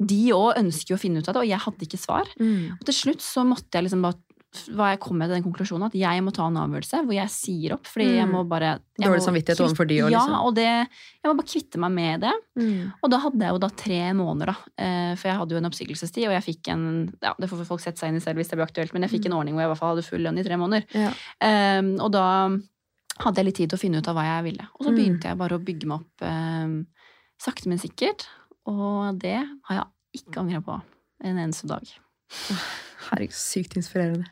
De 0.01 0.29
òg 0.31 0.55
ønsker 0.61 0.93
jo 0.93 0.95
å 0.95 1.01
finne 1.03 1.19
ut 1.19 1.27
av 1.29 1.35
det, 1.35 1.41
og 1.43 1.49
jeg 1.49 1.59
hadde 1.59 1.83
ikke 1.83 1.99
svar. 1.99 2.29
Mm. 2.39 2.77
Og 2.79 2.85
til 2.87 2.95
slutt 2.95 3.19
så 3.25 3.43
måtte 3.45 3.73
jeg 3.75 3.89
liksom 3.89 4.03
bare 4.05 4.15
hva 4.73 4.87
jeg 4.95 5.01
kom 5.01 5.19
med 5.21 5.29
til 5.29 5.37
den 5.37 5.45
konklusjonen 5.45 5.87
at 5.91 5.95
jeg 5.99 6.23
må 6.25 6.33
ta 6.33 6.47
en 6.49 6.57
avgjørelse 6.57 7.03
hvor 7.05 7.13
jeg 7.15 7.29
sier 7.29 7.73
opp. 7.75 7.85
Fordi 7.87 8.07
jeg 8.17 8.27
Mm. 8.27 8.33
må 8.33 8.49
bare 8.49 8.81
jeg 8.99 9.05
Dårlig 9.05 9.23
samvittighet 9.23 9.61
overfor 9.61 9.87
de 9.87 9.95
Ja, 9.99 10.07
liksom. 10.09 10.35
og 10.47 10.55
det, 10.57 10.65
jeg 10.65 11.27
må 11.29 11.35
bare 11.37 11.47
kvitte 11.53 11.79
meg 11.79 11.93
med 11.93 12.21
det. 12.23 12.33
Mm. 12.59 12.93
Og 13.03 13.11
da 13.11 13.19
hadde 13.19 13.39
jeg 13.45 13.53
jo 13.53 13.59
da 13.59 13.69
tre 13.69 14.01
måneder, 14.17 14.47
da. 14.47 14.57
Eh, 14.79 15.15
For 15.17 15.29
jeg 15.29 15.37
hadde 15.39 15.51
jo 15.53 15.57
en 15.59 15.69
oppsigelsestid, 15.71 16.25
og 16.29 16.33
jeg 16.33 16.45
fikk 16.49 16.69
en 16.73 17.13
Ja, 17.23 17.35
det 17.39 17.51
får 17.51 17.65
folk 17.67 17.81
sette 17.81 17.99
seg 17.99 18.09
inn 18.09 18.17
i 18.17 18.21
selv 18.25 18.37
hvis 18.41 18.49
det 18.49 18.57
blir 18.59 18.67
aktuelt, 18.67 18.93
men 18.95 19.03
jeg 19.03 19.11
fikk 19.21 19.27
en 19.27 19.33
ordning 19.37 19.55
hvor 19.55 19.61
jeg 19.63 19.69
i 19.69 19.73
hvert 19.75 19.79
fall 19.85 19.95
hadde 19.97 20.09
full 20.09 20.21
lønn 20.25 20.39
i 20.39 20.43
tre 20.43 20.57
måneder. 20.57 20.85
Ja. 20.97 21.13
Um, 21.79 22.01
og 22.01 22.11
da 22.13 22.25
hadde 23.21 23.37
jeg 23.37 23.45
litt 23.45 23.57
tid 23.57 23.69
til 23.71 23.77
å 23.79 23.81
finne 23.85 23.99
ut 23.99 24.09
av 24.09 24.15
hva 24.17 24.25
jeg 24.25 24.45
ville. 24.45 24.69
Og 24.81 24.87
så 24.87 24.91
Mm. 24.91 24.97
begynte 24.97 25.25
jeg 25.29 25.37
bare 25.39 25.59
å 25.59 25.65
bygge 25.65 25.87
meg 25.87 26.01
opp 26.01 26.23
um, 26.23 26.87
sakte, 27.39 27.67
men 27.67 27.79
sikkert. 27.79 28.27
Og 28.67 29.19
det 29.19 29.45
har 29.65 29.77
jeg 30.15 30.25
ikke 30.25 30.41
angra 30.41 30.61
på 30.63 30.81
en 31.25 31.37
eneste 31.37 31.67
dag. 31.67 31.85
Herregud, 33.11 33.33
sykt 33.33 33.77
inspirerende. 33.77 34.27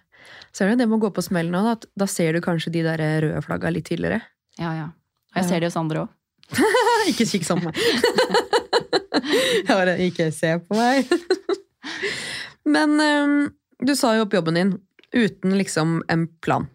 Ser 0.57 0.71
du 0.71 0.81
det 0.81 0.87
med 0.89 0.99
å 0.99 1.05
gå 1.07 1.12
på 1.17 1.25
smell 1.25 1.51
nå, 1.53 1.62
da, 1.67 1.75
da 2.05 2.09
ser 2.11 2.37
du 2.37 2.43
kanskje 2.45 2.73
de 2.75 2.85
der 2.87 3.03
røde 3.25 3.43
flagga 3.45 3.73
litt 3.73 3.89
tidligere? 3.91 4.23
Ja, 4.61 4.73
ja. 4.77 4.87
Og 5.35 5.43
jeg 5.43 5.51
ser 5.51 5.61
det 5.61 5.71
hos 5.71 5.79
andre 5.81 6.07
òg. 6.07 6.15
ikke 7.11 7.27
kikk 7.29 7.45
sånn 7.47 7.61
på 7.62 7.71
meg. 7.71 7.81
Jeg 9.67 9.75
bare, 9.81 9.97
ikke 10.07 10.31
se 10.35 10.55
på 10.62 10.79
meg. 10.79 11.11
Men 12.77 12.97
um, 13.01 13.37
du 13.85 13.93
sa 13.99 14.15
jo 14.17 14.25
opp 14.27 14.35
jobben 14.37 14.59
din 14.59 14.73
uten 15.17 15.55
liksom 15.59 16.01
en 16.12 16.27
plan. 16.45 16.67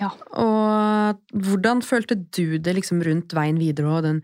Ja. 0.00 0.10
Og 0.40 1.20
hvordan 1.44 1.82
følte 1.84 2.16
du 2.16 2.58
det 2.62 2.76
liksom 2.78 3.02
rundt 3.04 3.34
veien 3.36 3.60
videre? 3.60 3.90
Og 3.98 4.06
den, 4.06 4.22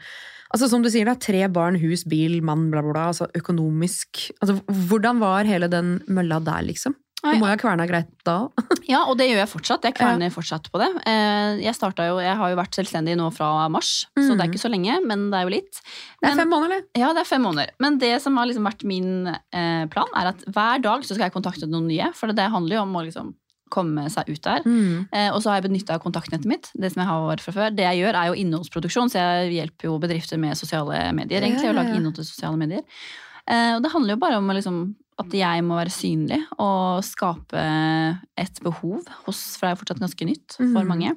altså 0.55 0.70
Som 0.72 0.85
du 0.85 0.90
sier, 0.92 1.09
da, 1.09 1.16
tre 1.20 1.44
barn, 1.52 1.76
hus, 1.81 2.07
bil, 2.09 2.38
mann, 2.44 2.70
bla, 2.72 2.83
bla, 2.85 2.94
bla. 2.94 3.09
Altså 3.12 3.29
økonomisk 3.37 4.31
altså, 4.40 4.59
Hvordan 4.88 5.20
var 5.20 5.48
hele 5.48 5.68
den 5.72 5.98
mølla 6.09 6.40
der, 6.44 6.64
liksom? 6.70 6.96
Du 7.34 7.38
må 7.40 7.46
jo 7.48 7.52
ha 7.54 7.58
kverna 7.60 7.86
greit 7.88 8.10
da? 8.24 8.36
Ja, 8.92 9.00
og 9.10 9.16
det 9.18 9.26
gjør 9.30 9.40
jeg 9.42 9.50
fortsatt. 9.50 9.82
Jeg 9.88 9.96
kverner 9.98 10.30
fortsatt 10.30 10.68
på 10.70 10.78
det. 10.78 10.88
Eh, 11.06 11.58
Jeg, 11.64 11.74
jo, 11.80 12.18
jeg 12.22 12.36
har 12.38 12.52
jo 12.52 12.58
vært 12.60 12.76
selvstendig 12.78 13.16
nå 13.18 13.30
fra 13.34 13.68
mars, 13.72 14.06
så 14.16 14.28
Mm. 14.32 14.36
det 14.36 14.44
er 14.44 14.50
ikke 14.52 14.64
så 14.66 14.70
lenge, 14.70 14.98
men 15.06 15.30
det 15.30 15.38
er 15.40 15.42
jo 15.48 15.54
litt. 15.56 15.80
Det 16.22 16.30
er 16.30 16.36
fem 16.36 16.48
måneder, 16.50 16.76
eller? 16.76 16.84
Ja, 16.98 17.12
det 17.12 17.24
er 17.24 17.30
fem 17.32 17.42
måneder. 17.42 17.70
Men 17.82 17.98
det 17.98 18.12
som 18.22 18.36
har 18.36 18.46
liksom 18.46 18.64
vært 18.68 18.84
min 18.84 19.26
eh, 19.52 19.86
plan, 19.90 20.06
er 20.14 20.30
at 20.34 20.44
hver 20.46 20.82
dag 20.82 21.02
så 21.02 21.14
skal 21.16 21.26
jeg 21.26 21.34
kontakte 21.34 21.66
noen 21.68 21.88
nye. 21.90 22.12
For 22.14 22.30
det 22.32 22.50
handler 22.52 22.76
jo 22.78 22.82
om 22.86 22.94
å 22.96 23.04
liksom 23.08 23.34
komme 23.68 24.04
seg 24.14 24.28
ut 24.30 24.42
der. 24.46 24.62
Mm. 24.62 25.08
Eh, 25.10 25.28
og 25.34 25.40
så 25.42 25.50
har 25.50 25.56
jeg 25.60 25.66
benytta 25.66 25.98
kontaktnettet 25.98 26.46
mitt. 26.46 26.68
Det 26.78 26.92
som 26.92 27.02
jeg 27.02 27.10
har 27.10 27.42
fra 27.42 27.52
før. 27.56 27.74
Det 27.74 27.82
jeg 27.82 27.98
gjør, 28.04 28.14
er 28.14 28.28
jo 28.30 28.36
innholdsproduksjon, 28.44 29.10
så 29.10 29.18
jeg 29.18 29.56
hjelper 29.56 29.88
jo 29.90 29.96
bedrifter 29.98 30.38
med 30.38 30.54
sosiale 30.56 31.00
medier. 31.12 31.42
egentlig, 31.42 31.66
Ja, 31.66 31.72
å 31.72 31.74
ja, 31.74 31.80
lage 31.82 31.96
innhold 31.98 32.14
til 32.20 32.28
sosiale 32.28 32.56
medier. 32.60 32.84
Eh, 33.48 33.76
og 33.76 33.82
det 33.85 33.92
handler 33.92 34.16
jo 34.16 34.22
bare 34.22 34.38
om 34.40 34.48
liksom, 34.54 34.80
at 35.22 35.32
jeg 35.32 35.62
må 35.64 35.78
være 35.78 35.94
synlig 35.94 36.40
og 36.59 37.04
skape 37.06 37.62
et 38.37 38.59
behov 38.64 39.06
hos 39.24 39.56
For 39.56 39.64
det 39.64 39.70
er 39.70 39.76
jo 39.76 39.80
fortsatt 39.85 40.02
ganske 40.02 40.26
nytt 40.28 40.56
for 40.59 40.82
Mhm. 40.85 40.88
mange. 40.90 41.16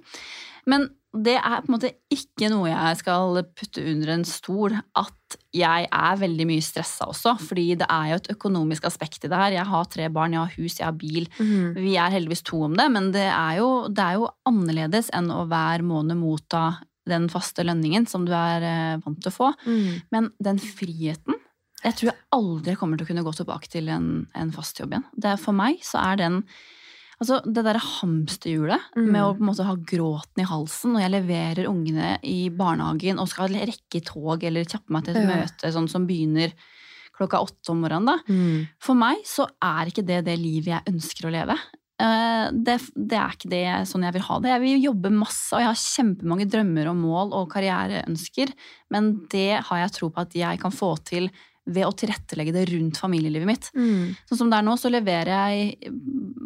Men 0.70 0.90
det 1.12 1.38
er 1.40 1.62
på 1.64 1.70
en 1.72 1.74
måte 1.80 1.90
ikke 2.14 2.52
noe 2.52 2.70
jeg 2.70 2.98
skal 3.00 3.40
putte 3.58 3.82
under 3.82 4.10
en 4.14 4.24
stol 4.24 4.76
at 4.96 5.38
jeg 5.52 5.88
er 5.92 6.16
veldig 6.22 6.46
mye 6.46 6.62
stressa 6.62 7.08
også. 7.10 7.34
Fordi 7.42 7.76
det 7.82 7.88
er 7.90 8.12
jo 8.12 8.16
et 8.22 8.30
økonomisk 8.36 8.86
aspekt 8.86 9.26
i 9.26 9.28
det 9.28 9.36
her. 9.36 9.52
Jeg 9.58 9.66
har 9.66 9.86
tre 9.90 10.08
barn, 10.14 10.34
jeg 10.34 10.40
har 10.40 10.54
hus, 10.56 10.78
jeg 10.78 10.86
har 10.86 10.94
bil. 10.94 11.26
Mm. 11.40 11.74
Vi 11.76 11.96
er 11.98 12.12
heldigvis 12.14 12.44
to 12.46 12.62
om 12.64 12.76
det, 12.78 12.92
men 12.92 13.12
det 13.12 13.26
er 13.26 13.58
jo, 13.58 13.88
det 13.90 14.06
er 14.06 14.14
jo 14.20 14.30
annerledes 14.46 15.10
enn 15.12 15.32
å 15.34 15.48
hver 15.50 15.82
måned 15.82 16.16
motta 16.22 16.78
den 17.10 17.28
faste 17.28 17.66
lønningen 17.66 18.06
som 18.08 18.24
du 18.28 18.32
er 18.32 18.62
eh, 18.62 18.98
vant 19.02 19.20
til 19.20 19.32
å 19.32 19.34
få. 19.34 19.54
Mm. 19.66 20.02
Men 20.12 20.30
den 20.40 20.60
friheten 20.62 21.34
Jeg 21.84 21.96
tror 21.96 22.10
jeg 22.12 22.20
aldri 22.36 22.76
kommer 22.76 22.98
til 23.00 23.06
å 23.06 23.10
kunne 23.14 23.24
gå 23.24 23.32
tilbake 23.38 23.70
til 23.72 23.88
en, 23.94 24.28
en 24.36 24.52
fast 24.52 24.80
jobb 24.82 24.92
igjen. 24.98 25.06
Det 25.16 25.38
for 25.40 25.56
meg 25.56 25.80
så 25.86 26.02
er 26.12 26.16
den 26.26 26.44
Altså, 27.20 27.42
det 27.44 27.66
derre 27.66 27.82
hamsterhjulet 27.84 28.80
Mm. 28.96 29.08
med 29.12 29.22
å 29.22 29.34
på 29.36 29.42
en 29.44 29.48
måte 29.50 29.66
ha 29.68 29.74
gråten 29.76 30.40
i 30.40 30.46
halsen 30.48 30.94
når 30.94 31.02
jeg 31.04 31.12
leverer 31.18 31.68
ungene 31.68 32.14
i 32.24 32.48
barnehagen 32.50 33.20
og 33.20 33.28
skal 33.28 33.52
rekke 33.52 34.00
tog 34.08 34.42
eller 34.48 34.64
kjappe 34.64 34.88
meg 34.96 35.04
til 35.04 35.18
et 35.18 35.28
Ja. 35.28 35.36
møte 35.36 35.68
sånn 35.76 35.90
som 35.92 36.06
begynner 36.08 36.54
klokka 37.20 37.42
åtte 37.44 37.74
om 37.74 37.82
morgenen, 37.84 38.06
da. 38.08 38.16
Mm. 38.32 38.70
For 38.80 38.96
meg 38.96 39.18
så 39.28 39.50
er 39.62 39.92
ikke 39.92 40.06
det 40.08 40.22
det 40.30 40.38
livet 40.40 40.72
jeg 40.72 40.94
ønsker 40.94 41.28
å 41.28 41.34
leve. 41.36 41.58
eh, 42.00 42.48
det, 42.56 42.78
det 42.96 43.18
er 43.20 43.36
ikke 43.36 43.50
det 43.52 43.66
sånn 43.92 44.04
jeg 44.08 44.14
vil 44.16 44.22
ha 44.30 44.40
det. 44.40 44.50
Jeg 44.56 44.62
vil 44.64 44.84
jobbe 44.88 45.12
masse, 45.12 45.52
og 45.52 45.60
jeg 45.60 45.68
har 45.68 45.76
kjempemange 45.76 46.48
drømmer 46.48 46.88
og 46.88 46.96
mål 46.96 47.34
og 47.36 47.50
karriereønsker, 47.52 48.54
men 48.96 49.28
det 49.28 49.60
har 49.68 49.78
jeg 49.84 49.92
tro 49.92 50.08
på 50.10 50.22
at 50.24 50.32
jeg 50.40 50.62
kan 50.64 50.72
få 50.72 50.96
til 51.04 51.28
ved 51.70 51.86
å 51.88 51.94
tilrettelegge 51.96 52.54
det 52.56 52.64
rundt 52.72 52.98
familielivet 53.02 53.48
mitt. 53.50 53.70
Mm. 53.78 54.16
Sånn 54.30 54.42
som 54.42 54.50
det 54.52 54.58
er 54.60 54.66
nå, 54.68 54.74
så 54.82 54.92
leverer 54.92 55.30
jeg 55.54 55.92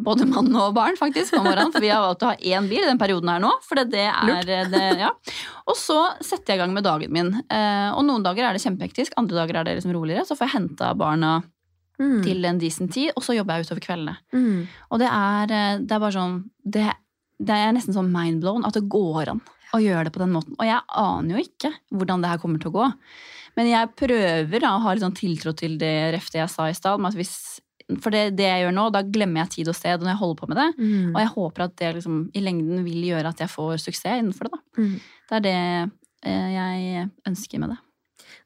både 0.04 0.26
mann 0.28 0.50
og 0.60 0.74
barn 0.76 0.98
faktisk 1.00 1.38
om 1.38 1.46
morgenen, 1.48 1.72
for 1.72 1.80
vi 1.84 1.88
har 1.92 2.02
valgt 2.04 2.26
å 2.26 2.32
ha 2.32 2.36
én 2.36 2.68
bil 2.68 2.82
i 2.82 2.88
den 2.90 3.00
perioden 3.00 3.32
her 3.32 3.40
nå. 3.42 3.50
For 3.64 3.80
det, 3.80 3.86
det 3.94 4.04
er 4.10 4.68
det, 4.70 4.84
ja. 5.00 5.10
Og 5.64 5.78
så 5.80 5.98
setter 6.20 6.52
jeg 6.54 6.60
i 6.60 6.62
gang 6.64 6.76
med 6.76 6.84
dagen 6.84 7.12
min. 7.14 7.32
Eh, 7.48 7.90
og 7.94 8.04
noen 8.04 8.24
dager 8.26 8.48
er 8.50 8.56
det 8.58 8.64
kjempehektisk, 8.66 9.16
andre 9.20 9.40
dager 9.40 9.60
er 9.62 9.68
det 9.70 9.78
liksom 9.80 9.94
roligere. 9.96 10.26
Så 10.28 10.36
får 10.36 10.50
jeg 10.50 10.56
henta 10.60 10.92
barna 10.98 11.40
Mm. 11.94 12.24
til 12.24 12.44
en 12.44 12.56
decent 12.58 12.90
tid, 12.90 13.12
og 13.14 13.22
så 13.22 13.36
jobber 13.36 13.54
jeg 13.60 13.68
utover 13.68 13.82
kveldene. 13.84 14.16
Mm. 14.34 14.64
Og 14.90 14.98
det 14.98 15.06
er, 15.06 15.52
eh, 15.54 15.78
det 15.78 15.94
er 15.94 16.00
bare 16.02 16.16
sånn 16.16 16.32
det, 16.66 16.88
det 17.38 17.54
er 17.54 17.70
nesten 17.76 17.94
sånn 17.94 18.10
mindblown 18.10 18.66
at 18.66 18.74
det 18.74 18.88
går 18.90 19.30
an 19.30 19.40
å 19.74 19.82
gjøre 19.82 20.08
det 20.08 20.14
på 20.14 20.22
den 20.22 20.34
måten. 20.34 20.56
Og 20.58 20.68
jeg 20.68 20.80
aner 21.02 21.36
jo 21.36 21.44
ikke 21.44 21.70
hvordan 21.94 22.24
det 22.24 22.32
her 22.32 22.42
kommer 22.42 22.62
til 22.62 22.72
å 22.72 22.76
gå. 22.78 22.88
Men 23.58 23.70
jeg 23.70 23.92
prøver 23.98 24.64
da, 24.64 24.74
å 24.74 24.82
ha 24.82 24.94
litt 24.94 25.04
sånn 25.04 25.16
tiltro 25.18 25.54
til 25.56 25.76
det 25.80 25.94
refte 26.14 26.40
jeg 26.40 26.50
sa 26.50 26.66
i 26.70 26.76
stad. 26.76 27.02
For 28.00 28.14
det, 28.14 28.22
det 28.38 28.48
jeg 28.48 28.64
gjør 28.64 28.74
nå, 28.74 28.88
da 28.94 29.04
glemmer 29.04 29.44
jeg 29.44 29.52
tid 29.58 29.70
og 29.70 29.78
sted 29.78 30.02
når 30.02 30.14
jeg 30.14 30.20
holder 30.22 30.40
på 30.40 30.50
med 30.50 30.60
det. 30.60 30.68
Mm. 30.80 31.08
Og 31.12 31.18
jeg 31.22 31.32
håper 31.36 31.66
at 31.66 31.74
det 31.80 31.90
liksom, 32.00 32.20
i 32.34 32.44
lengden 32.44 32.84
vil 32.86 33.08
gjøre 33.10 33.34
at 33.34 33.42
jeg 33.44 33.52
får 33.52 33.82
suksess 33.84 34.22
innenfor 34.22 34.48
det. 34.48 34.54
da. 34.56 34.84
Mm. 34.84 34.94
Det 35.28 35.38
er 35.38 35.44
det 35.44 35.58
eh, 36.24 36.46
jeg 36.54 37.08
ønsker 37.30 37.62
med 37.62 37.74
det. 37.74 37.80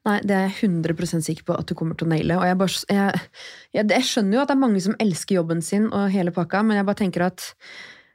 Nei, 0.06 0.18
det 0.24 0.34
er 0.34 0.46
jeg 0.46 0.70
100 0.70 1.24
sikker 1.26 1.46
på 1.48 1.56
at 1.58 1.68
du 1.68 1.74
kommer 1.76 1.98
til 1.98 2.08
å 2.08 2.12
naile. 2.12 2.38
Og 2.38 2.46
jeg, 2.46 2.58
bare, 2.60 2.82
jeg, 2.96 3.22
jeg, 3.76 3.88
jeg 3.92 4.08
skjønner 4.08 4.38
jo 4.38 4.42
at 4.42 4.50
det 4.50 4.56
er 4.56 4.62
mange 4.62 4.82
som 4.84 4.96
elsker 5.02 5.38
jobben 5.38 5.62
sin 5.64 5.88
og 5.90 6.12
hele 6.12 6.32
pakka, 6.34 6.62
men 6.64 6.78
jeg 6.78 6.88
bare 6.88 7.00
tenker 7.02 7.26
at 7.28 7.48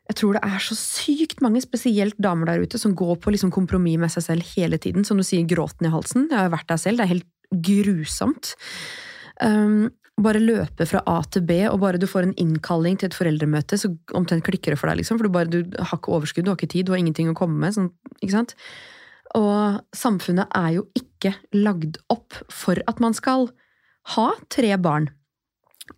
jeg 0.10 0.18
tror 0.20 0.36
det 0.36 0.44
er 0.44 0.60
så 0.60 0.76
sykt 0.76 1.42
mange, 1.44 1.62
spesielt 1.64 2.18
damer 2.22 2.50
der 2.50 2.64
ute, 2.66 2.80
som 2.80 2.96
går 2.98 3.16
på 3.24 3.32
liksom 3.32 3.54
kompromiss 3.56 4.02
med 4.02 4.12
seg 4.12 4.26
selv 4.26 4.54
hele 4.58 4.80
tiden. 4.82 5.06
Som 5.08 5.20
du 5.20 5.24
sier, 5.24 5.48
gråten 5.48 5.88
i 5.88 5.94
halsen. 5.94 6.28
Jeg 6.32 6.40
har 6.42 6.52
vært 6.52 6.68
der 6.72 6.82
selv, 6.82 7.00
det 7.00 7.06
er 7.06 7.14
helt 7.14 7.30
grusomt. 7.64 8.52
Um, 9.40 9.88
bare 10.22 10.42
løpe 10.44 10.86
fra 10.90 11.02
A 11.10 11.22
til 11.32 11.46
B, 11.48 11.64
og 11.72 11.80
bare 11.82 12.02
du 12.02 12.06
får 12.10 12.28
en 12.28 12.36
innkalling 12.42 13.00
til 13.00 13.10
et 13.10 13.18
foreldremøte, 13.18 13.80
så 13.80 13.94
omtrent 14.14 14.46
klikker 14.46 14.76
det 14.76 14.82
for 14.82 14.92
deg, 14.92 15.00
liksom. 15.02 15.18
For 15.18 15.30
du, 15.30 15.34
bare, 15.34 15.50
du 15.50 15.80
har 15.80 15.98
ikke 15.98 16.14
overskudd, 16.20 16.46
du 16.46 16.52
har 16.52 16.60
ikke 16.60 16.74
tid, 16.76 16.86
du 16.86 16.94
har 16.94 17.02
ingenting 17.02 17.32
å 17.32 17.38
komme 17.38 17.58
med. 17.64 17.74
Sånn, 17.74 17.90
ikke 18.20 18.36
sant? 18.36 18.54
Og 19.40 19.82
samfunnet 19.98 20.52
er 20.60 20.76
jo 20.76 20.86
ikke 21.00 21.34
lagd 21.56 21.98
opp 22.14 22.38
for 22.54 22.78
at 22.92 23.00
man 23.02 23.16
skal 23.18 23.48
ha 24.18 24.30
tre 24.54 24.76
barn, 24.84 25.10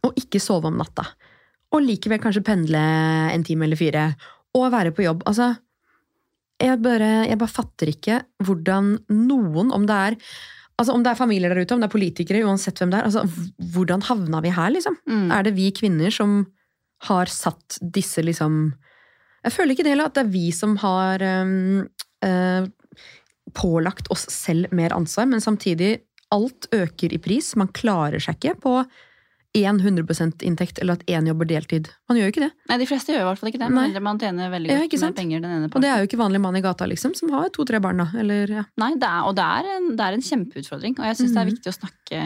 og 0.05 0.15
ikke 0.21 0.39
sove 0.39 0.69
om 0.69 0.77
natta. 0.79 1.09
Og 1.75 1.83
likevel 1.83 2.21
kanskje 2.23 2.45
pendle 2.45 2.81
en 3.33 3.45
time 3.45 3.67
eller 3.67 3.79
fire, 3.79 4.09
og 4.55 4.69
være 4.71 4.93
på 4.95 5.03
jobb. 5.03 5.25
Altså, 5.27 5.51
jeg 6.61 6.79
bare, 6.79 7.25
jeg 7.27 7.39
bare 7.41 7.51
fatter 7.51 7.91
ikke 7.91 8.19
hvordan 8.47 8.93
noen, 9.11 9.73
om 9.75 9.87
det 9.87 10.03
er 10.09 10.21
Altså 10.75 10.91
Om 10.91 11.05
det 11.05 11.13
er 11.13 11.15
familier 11.15 11.53
der 11.53 11.63
ute, 11.63 11.71
om 11.71 11.79
det 11.79 11.87
er 11.87 11.93
politikere, 11.93 12.43
uansett 12.43 12.81
hvem 12.81 12.89
det 12.91 12.97
er. 12.99 13.05
altså 13.07 13.21
Hvordan 13.71 14.01
havna 14.03 14.41
vi 14.43 14.51
her, 14.51 14.73
liksom? 14.75 14.97
Mm. 15.07 15.29
Er 15.31 15.45
det 15.47 15.53
vi 15.55 15.69
kvinner 15.71 16.11
som 16.11 16.41
har 17.07 17.31
satt 17.31 17.77
disse 17.79 18.19
liksom 18.19 18.73
Jeg 19.45 19.53
føler 19.55 19.71
ikke 19.71 19.85
det 19.87 19.93
heller 19.93 20.09
at 20.09 20.17
det 20.17 20.25
er 20.25 20.33
vi 20.33 20.49
som 20.55 20.75
har 20.81 21.23
um, 21.45 21.85
uh, 22.25 22.67
pålagt 23.55 24.11
oss 24.11 24.25
selv 24.33 24.73
mer 24.75 24.91
ansvar, 24.91 25.29
men 25.31 25.39
samtidig 25.39 25.99
alt 26.35 26.67
øker 26.73 27.13
i 27.13 27.21
pris. 27.23 27.53
Man 27.55 27.71
klarer 27.71 28.19
seg 28.19 28.35
ikke 28.35 28.57
på 28.65 28.75
100% 29.63 30.43
inntekt, 30.43 30.79
eller 30.81 30.93
at 30.99 31.05
én 31.07 31.25
jobber 31.27 31.47
deltid. 31.47 31.87
Man 32.09 32.17
gjør 32.19 32.27
jo 32.27 32.33
ikke 32.33 32.43
det. 32.43 32.51
Nei, 32.69 32.77
De 32.81 32.85
fleste 32.89 33.13
gjør 33.13 33.21
i 33.23 33.27
hvert 33.29 33.39
fall 33.39 33.49
ikke 33.53 33.61
det. 33.63 33.69
Nei. 33.71 33.99
Man 34.03 34.19
tjener 34.19 34.51
veldig 34.51 34.69
Ja, 34.69 34.75
godt 34.81 34.89
ikke 34.89 34.99
sant? 34.99 35.15
med 35.15 35.21
penger 35.23 35.41
den 35.41 35.51
ene 35.55 35.69
parten. 35.69 35.77
Og 35.79 35.81
det 35.85 35.89
er 35.93 35.97
jo 36.03 36.07
ikke 36.09 36.19
vanlig 36.19 36.41
mann 36.43 36.55
i 36.59 36.61
gata, 36.61 36.85
liksom, 36.85 37.15
som 37.15 37.29
har 37.31 37.49
to-tre 37.55 37.79
barn, 37.79 37.97
da. 38.03 38.07
Eller, 38.19 38.47
ja. 38.51 38.63
Nei, 38.77 38.91
det 38.99 39.07
er, 39.07 39.21
og 39.29 39.35
det 39.39 39.45
er, 39.45 39.69
en, 39.77 39.87
det 39.95 40.05
er 40.05 40.13
en 40.19 40.25
kjempeutfordring. 40.27 40.99
Og 40.99 41.05
jeg 41.05 41.15
syns 41.21 41.31
det 41.33 41.37
er 41.41 41.45
Mhm. 41.45 41.53
viktig 41.55 41.71
å 41.71 41.77
snakke, 41.79 42.19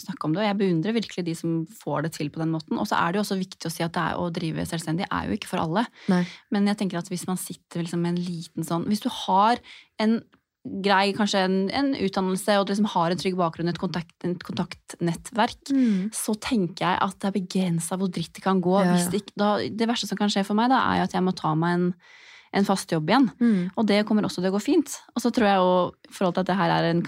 snakke 0.00 0.24
om 0.24 0.32
det. 0.32 0.42
Og 0.42 0.46
jeg 0.48 0.58
beundrer 0.62 0.94
virkelig 0.96 1.24
de 1.24 1.34
som 1.34 1.66
får 1.66 2.02
det 2.04 2.12
til 2.12 2.30
på 2.30 2.38
den 2.42 2.52
måten. 2.54 2.78
Og 2.78 2.86
så 2.86 2.96
er 3.00 3.12
det 3.12 3.18
jo 3.20 3.24
også 3.26 3.38
viktig 3.42 3.66
å 3.68 3.72
si 3.72 3.82
at 3.82 3.92
det 3.92 4.02
er, 4.02 4.14
å 4.16 4.30
drive 4.32 4.66
selvstendig 4.68 5.06
er 5.10 5.26
jo 5.28 5.36
ikke 5.36 5.48
for 5.50 5.58
alle. 5.58 5.86
Nei. 6.08 6.24
Men 6.50 6.66
jeg 6.66 6.78
tenker 6.78 6.98
at 6.98 7.08
hvis 7.08 7.26
man 7.26 7.36
sitter 7.36 7.82
liksom 7.82 8.00
med 8.02 8.16
en 8.16 8.24
liten 8.24 8.62
sånn 8.64 8.86
Hvis 8.86 9.00
du 9.02 9.08
har 9.08 9.58
en 9.98 10.22
grei, 10.62 11.10
kanskje 11.16 11.42
en, 11.42 11.56
en 11.74 11.90
utdannelse, 11.98 12.54
og 12.58 12.66
du 12.66 12.72
liksom 12.72 12.90
har 12.92 13.10
en 13.10 13.18
trygg 13.18 13.34
bakgrunn, 13.38 13.70
et, 13.72 13.80
kontakt, 13.82 14.14
et 14.26 14.44
kontaktnettverk, 14.46 15.72
så 16.14 16.36
tenker 16.38 16.86
jeg 16.86 17.00
at 17.02 17.16
det 17.18 17.30
er 17.30 17.36
begrensa 17.36 17.98
hvor 17.98 18.12
dritt 18.12 18.34
det 18.38 18.44
kan 18.44 18.62
gå. 18.62 18.76
Ja, 18.78 18.86
ja. 18.86 18.96
Hvis 18.96 19.08
det, 19.10 19.24
ikke, 19.24 19.38
da, 19.42 19.52
det 19.66 19.88
verste 19.90 20.10
som 20.10 20.20
kan 20.20 20.30
skje 20.32 20.44
for 20.46 20.58
meg, 20.58 20.70
da, 20.70 20.78
er 20.94 21.06
at 21.06 21.16
jeg 21.16 21.24
må 21.26 21.34
ta 21.34 21.54
meg 21.58 21.78
en, 21.78 21.88
en 22.54 22.68
fast 22.68 22.94
jobb 22.94 23.10
igjen. 23.10 23.30
Mm. 23.42 23.62
Og 23.74 23.88
det 23.90 24.04
kommer 24.06 24.28
også 24.28 24.44
til 24.44 24.52
å 24.52 24.54
gå 24.54 24.62
fint. 24.62 24.94
Og 25.16 25.24
så 25.24 25.32
tror 25.34 25.50
jeg 25.50 25.62
jo, 25.64 25.72
i 26.06 26.14
forhold 26.14 26.38
til 26.38 26.44
at 26.44 26.52
det 26.52 26.60
her 26.60 26.76
er 26.76 26.90
en 26.92 27.02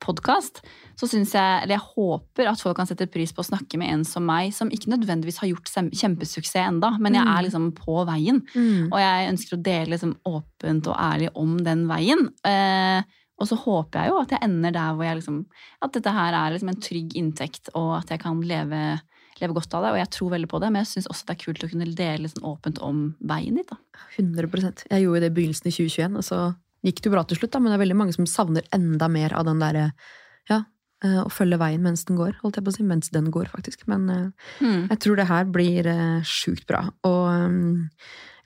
karrierepodkast, 0.00 0.60
så 0.96 1.06
syns 1.08 1.32
jeg, 1.34 1.62
eller 1.62 1.74
jeg 1.76 1.84
håper 1.94 2.48
at 2.50 2.60
folk 2.60 2.76
kan 2.76 2.86
sette 2.86 3.06
pris 3.10 3.32
på 3.32 3.42
å 3.42 3.46
snakke 3.48 3.78
med 3.78 3.92
en 3.92 4.04
som 4.04 4.24
meg, 4.24 4.52
som 4.54 4.68
ikke 4.70 4.90
nødvendigvis 4.92 5.38
har 5.38 5.48
gjort 5.48 5.70
kjempesuksess 5.92 6.56
enda, 6.68 6.98
men 6.98 7.14
jeg 7.14 7.24
Mm. 7.24 7.38
er 7.38 7.42
liksom 7.44 7.72
på 7.74 8.06
veien. 8.06 8.42
Mm. 8.54 8.92
Og 8.92 8.98
jeg 8.98 9.32
ønsker 9.32 9.56
å 9.56 9.62
dele 9.62 9.86
liksom 9.96 10.16
åpent 10.26 10.86
og 10.86 10.96
ærlig 10.96 11.30
om 11.34 11.56
den 11.58 11.86
veien. 11.86 12.28
Eh, 12.44 13.02
og 13.38 13.46
så 13.46 13.56
håper 13.56 14.00
jeg 14.00 14.08
jo 14.10 14.20
at 14.20 14.30
jeg 14.30 14.40
ender 14.42 14.72
der 14.72 14.94
hvor 14.94 15.04
jeg 15.04 15.16
liksom 15.20 15.46
At 15.82 15.92
dette 15.92 16.10
her 16.10 16.32
er 16.32 16.52
liksom 16.52 16.68
en 16.70 16.80
trygg 16.80 17.12
inntekt, 17.14 17.68
og 17.74 17.98
at 17.98 18.08
jeg 18.08 18.20
kan 18.20 18.40
leve, 18.40 19.00
leve 19.40 19.52
godt 19.54 19.74
av 19.74 19.82
det. 19.82 19.90
Og 19.92 19.98
jeg 19.98 20.10
tror 20.10 20.30
veldig 20.30 20.48
på 20.48 20.60
det, 20.60 20.72
men 20.72 20.84
jeg 20.84 20.86
syns 21.02 21.08
også 21.08 21.26
det 21.26 21.36
er 21.36 21.44
kult 21.44 21.64
å 21.64 21.70
kunne 21.70 21.94
dele 21.94 22.22
liksom 22.26 22.42
åpent 22.44 22.80
om 22.80 23.14
veien 23.20 23.54
dit. 23.54 23.66
da. 23.68 23.76
100 24.16 24.86
Jeg 24.90 25.02
gjorde 25.04 25.20
det 25.20 25.30
i 25.32 25.34
begynnelsen 25.34 25.66
i 25.66 25.70
2021, 25.70 26.16
og 26.16 26.24
så 26.24 26.56
gikk 26.84 27.00
det 27.02 27.06
jo 27.10 27.14
bra 27.16 27.24
til 27.24 27.38
slutt, 27.38 27.52
da, 27.52 27.58
men 27.60 27.72
det 27.72 27.78
er 27.78 27.84
veldig 27.86 27.96
mange 27.98 28.12
som 28.14 28.26
savner 28.26 28.62
enda 28.74 29.08
mer 29.08 29.32
av 29.34 29.44
den 29.48 29.58
derre 29.58 29.92
ja, 30.50 30.64
eh, 31.04 31.20
å 31.24 31.30
følge 31.32 31.58
veien 31.58 31.82
mens 31.82 32.04
den 32.04 32.16
går, 32.16 32.36
holdt 32.42 32.56
jeg 32.56 32.64
på 32.64 32.70
å 32.70 32.76
si. 32.76 32.82
Mens 32.86 33.10
den 33.10 33.30
går, 33.30 33.46
faktisk. 33.52 33.86
Men 33.90 34.08
eh, 34.10 34.30
Mm. 34.60 34.88
jeg 34.90 34.98
tror 35.00 35.16
det 35.16 35.26
her 35.28 35.44
blir 35.44 35.86
eh, 35.86 36.20
sjukt 36.22 36.66
bra. 36.66 36.84
Og 37.04 37.24
um, 37.28 37.88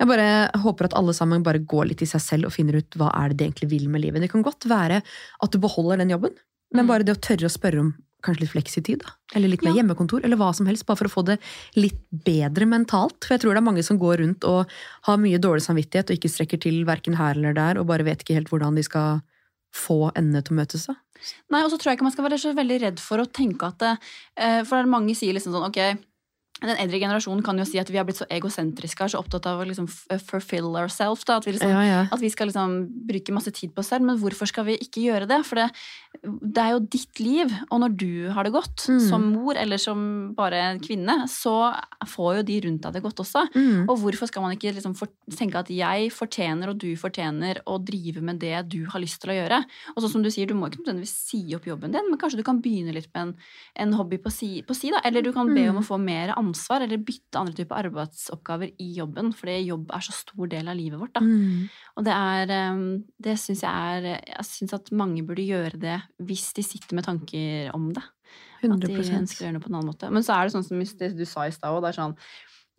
jeg 0.00 0.08
bare 0.08 0.50
håper 0.62 0.84
at 0.88 0.94
alle 0.96 1.12
sammen 1.12 1.42
bare 1.44 1.58
går 1.60 1.90
litt 1.90 2.02
i 2.02 2.06
seg 2.08 2.20
selv 2.24 2.46
og 2.48 2.52
finner 2.54 2.78
ut 2.80 2.96
hva 2.96 3.10
er 3.20 3.28
det 3.30 3.36
de 3.38 3.44
egentlig 3.50 3.68
vil 3.70 3.88
med 3.92 4.00
livet. 4.00 4.20
Det 4.22 4.30
kan 4.32 4.42
godt 4.42 4.64
være 4.70 5.02
at 5.02 5.50
du 5.52 5.58
beholder 5.60 5.98
den 6.00 6.10
jobben, 6.16 6.32
men 6.72 6.84
Mm. 6.86 6.88
bare 6.88 7.04
det 7.04 7.16
å 7.18 7.20
tørre 7.20 7.46
å 7.50 7.52
spørre 7.52 7.80
om 7.80 7.94
kanskje 8.22 8.44
litt 8.44 8.52
fleksitid, 8.54 9.02
da. 9.04 9.12
Eller 9.34 9.48
litt 9.48 9.62
mer 9.62 9.72
Ja. 9.74 9.82
hjemmekontor, 9.82 10.24
eller 10.24 10.36
hva 10.36 10.54
som 10.54 10.66
helst, 10.66 10.86
bare 10.86 10.96
for 10.96 11.06
å 11.08 11.14
få 11.14 11.24
det 11.24 11.38
litt 11.76 11.98
bedre 12.12 12.66
mentalt. 12.66 13.24
For 13.24 13.34
jeg 13.34 13.40
tror 13.42 13.54
det 13.54 13.62
er 13.62 13.68
mange 13.70 13.84
som 13.84 13.98
går 13.98 14.18
rundt 14.24 14.44
og 14.44 14.66
har 15.08 15.16
mye 15.18 15.38
dårlig 15.38 15.62
samvittighet 15.66 16.10
og 16.10 16.16
ikke 16.18 16.30
strekker 16.32 16.60
til 16.60 16.84
verken 16.84 17.16
her 17.16 17.34
eller 17.34 17.52
der, 17.54 17.78
og 17.80 17.86
bare 17.86 18.04
vet 18.04 18.22
ikke 18.24 18.34
helt 18.34 18.48
hvordan 18.50 18.74
de 18.76 18.82
skal 18.82 19.22
få 19.72 20.10
endene 20.16 20.42
til 20.42 20.56
å 20.56 20.60
møtes. 20.60 20.86
da. 20.86 20.94
Nei, 21.50 21.62
og 21.62 21.70
så 21.70 21.78
tror 21.78 21.90
jeg 21.92 21.98
ikke 21.98 22.08
man 22.08 22.12
skal 22.12 22.24
være 22.24 22.38
så 22.40 22.54
veldig 22.56 22.80
redd 22.80 22.98
for 22.98 23.18
å 23.18 23.26
tenke 23.30 23.66
at 23.68 23.78
det, 23.78 23.98
eh, 24.36 24.62
For 24.64 24.76
det 24.80 24.86
er 24.86 24.90
mange 24.90 25.14
sier 25.14 25.32
liksom 25.34 25.52
sånn, 25.52 25.68
ok, 25.68 25.98
den 26.60 26.76
eldre 26.76 26.98
generasjonen 27.00 27.42
kan 27.44 27.58
jo 27.58 27.64
si 27.64 27.78
at 27.80 27.88
vi 27.90 27.96
har 27.96 28.04
blitt 28.04 28.18
så 28.20 28.26
egosentriske, 28.30 29.02
og 29.04 29.10
så 29.10 29.18
opptatt 29.22 29.46
av 29.46 29.60
å 29.60 29.66
liksom 29.68 29.88
f- 29.88 30.20
fulfill 30.28 30.68
ourselves, 30.76 31.24
da, 31.24 31.36
at 31.40 31.44
vi 31.46 31.52
liksom 31.56 31.70
Ja, 31.70 31.82
ja. 31.84 32.00
At 32.12 32.20
vi 32.20 32.28
skal 32.30 32.48
liksom 32.48 32.88
bruke 33.08 33.32
masse 33.32 33.50
tid 33.52 33.72
på 33.74 33.80
oss 33.80 33.88
selv, 33.88 34.04
men 34.04 34.18
hvorfor 34.18 34.46
skal 34.46 34.64
vi 34.64 34.76
ikke 34.78 35.02
gjøre 35.06 35.26
det? 35.28 35.40
For 35.46 35.56
det, 35.56 35.68
det 36.24 36.58
er 36.62 36.70
jo 36.74 36.80
ditt 36.80 37.20
liv, 37.20 37.52
og 37.70 37.80
når 37.80 37.96
du 37.96 38.30
har 38.34 38.44
det 38.44 38.52
godt, 38.52 38.86
Mm. 38.90 39.00
som 39.08 39.22
mor 39.32 39.54
eller 39.56 39.76
som 39.78 40.34
bare 40.34 40.78
kvinne, 40.80 41.28
så 41.28 41.72
får 42.06 42.36
jo 42.38 42.42
de 42.42 42.60
rundt 42.66 42.82
deg 42.82 42.92
det 42.94 43.02
godt 43.02 43.20
også. 43.24 43.46
Mm. 43.54 43.88
Og 43.88 43.98
hvorfor 43.98 44.26
skal 44.28 44.42
man 44.42 44.52
ikke 44.56 44.74
liksom 44.74 44.94
for, 44.96 45.08
tenke 45.30 45.58
at 45.58 45.68
jeg 45.68 46.10
fortjener, 46.10 46.68
og 46.70 46.78
du 46.78 46.94
fortjener, 46.96 47.60
å 47.66 47.78
drive 47.84 48.20
med 48.22 48.40
det 48.40 48.68
du 48.68 48.84
har 48.86 49.00
lyst 49.00 49.20
til 49.22 49.30
å 49.30 49.38
gjøre? 49.38 49.64
Og 49.96 50.02
sånn 50.02 50.10
som 50.10 50.22
du 50.22 50.30
sier, 50.30 50.46
du 50.46 50.54
må 50.54 50.68
ikke 50.68 50.82
nødvendigvis 50.84 51.14
si 51.30 51.54
opp 51.54 51.64
jobben 51.64 51.92
din, 51.92 52.08
men 52.10 52.18
kanskje 52.18 52.36
du 52.38 52.42
kan 52.42 52.60
begynne 52.60 52.92
litt 52.92 53.08
med 53.14 53.22
en, 53.22 53.34
en 53.76 53.92
hobby 53.94 54.18
på 54.18 54.30
si, 54.32 54.62
på 54.66 54.74
si, 54.74 54.90
da. 54.90 55.00
Eller 55.04 55.22
du 55.22 55.32
kan 55.32 55.46
be 55.46 55.60
Mm. 55.60 55.76
om 55.76 55.82
å 55.82 55.86
få 55.86 55.98
mer 56.00 56.32
ansvar, 56.50 56.84
eller 56.84 57.02
bytte 57.06 57.40
andre 57.40 57.56
typer 57.56 57.88
arbeidsoppgaver 57.88 58.74
i 58.82 58.90
jobben, 58.98 59.32
fordi 59.36 59.56
jobb 59.70 59.90
er 59.96 60.06
så 60.06 60.14
stor 60.16 60.50
del 60.52 60.70
av 60.70 60.78
livet 60.78 61.00
vårt. 61.00 61.20
Mm. 61.24 61.66
Og 61.96 62.06
det 62.06 62.14
er 62.16 62.54
eh, 62.58 62.84
Det 63.30 63.36
syns 63.40 63.64
jeg 63.64 63.96
er 63.96 64.08
Jeg 64.12 64.46
syns 64.48 64.76
at 64.76 64.92
mange 64.92 65.24
burde 65.26 65.46
gjøre 65.46 65.80
det 65.80 65.98
hvis 66.26 66.50
de 66.56 66.64
sitter 66.66 66.98
med 66.98 67.06
tanker 67.08 67.70
om 67.76 67.90
det. 67.96 68.04
At 68.60 68.82
de 68.84 68.92
ønsker 68.92 69.42
å 69.42 69.46
gjøre 69.46 69.56
noe 69.56 69.64
på 69.64 69.70
en 69.70 69.78
annen 69.78 69.88
måte. 69.88 70.10
Men 70.12 70.24
så 70.26 70.36
er 70.36 70.46
det 70.46 70.54
sånn 70.54 70.66
som 70.66 70.80
du 71.16 71.24
sa 71.28 71.46
i 71.48 71.54
stad 71.54 71.72
òg, 71.72 71.80
det 71.84 71.94
er 71.94 71.98
sånn 72.02 72.16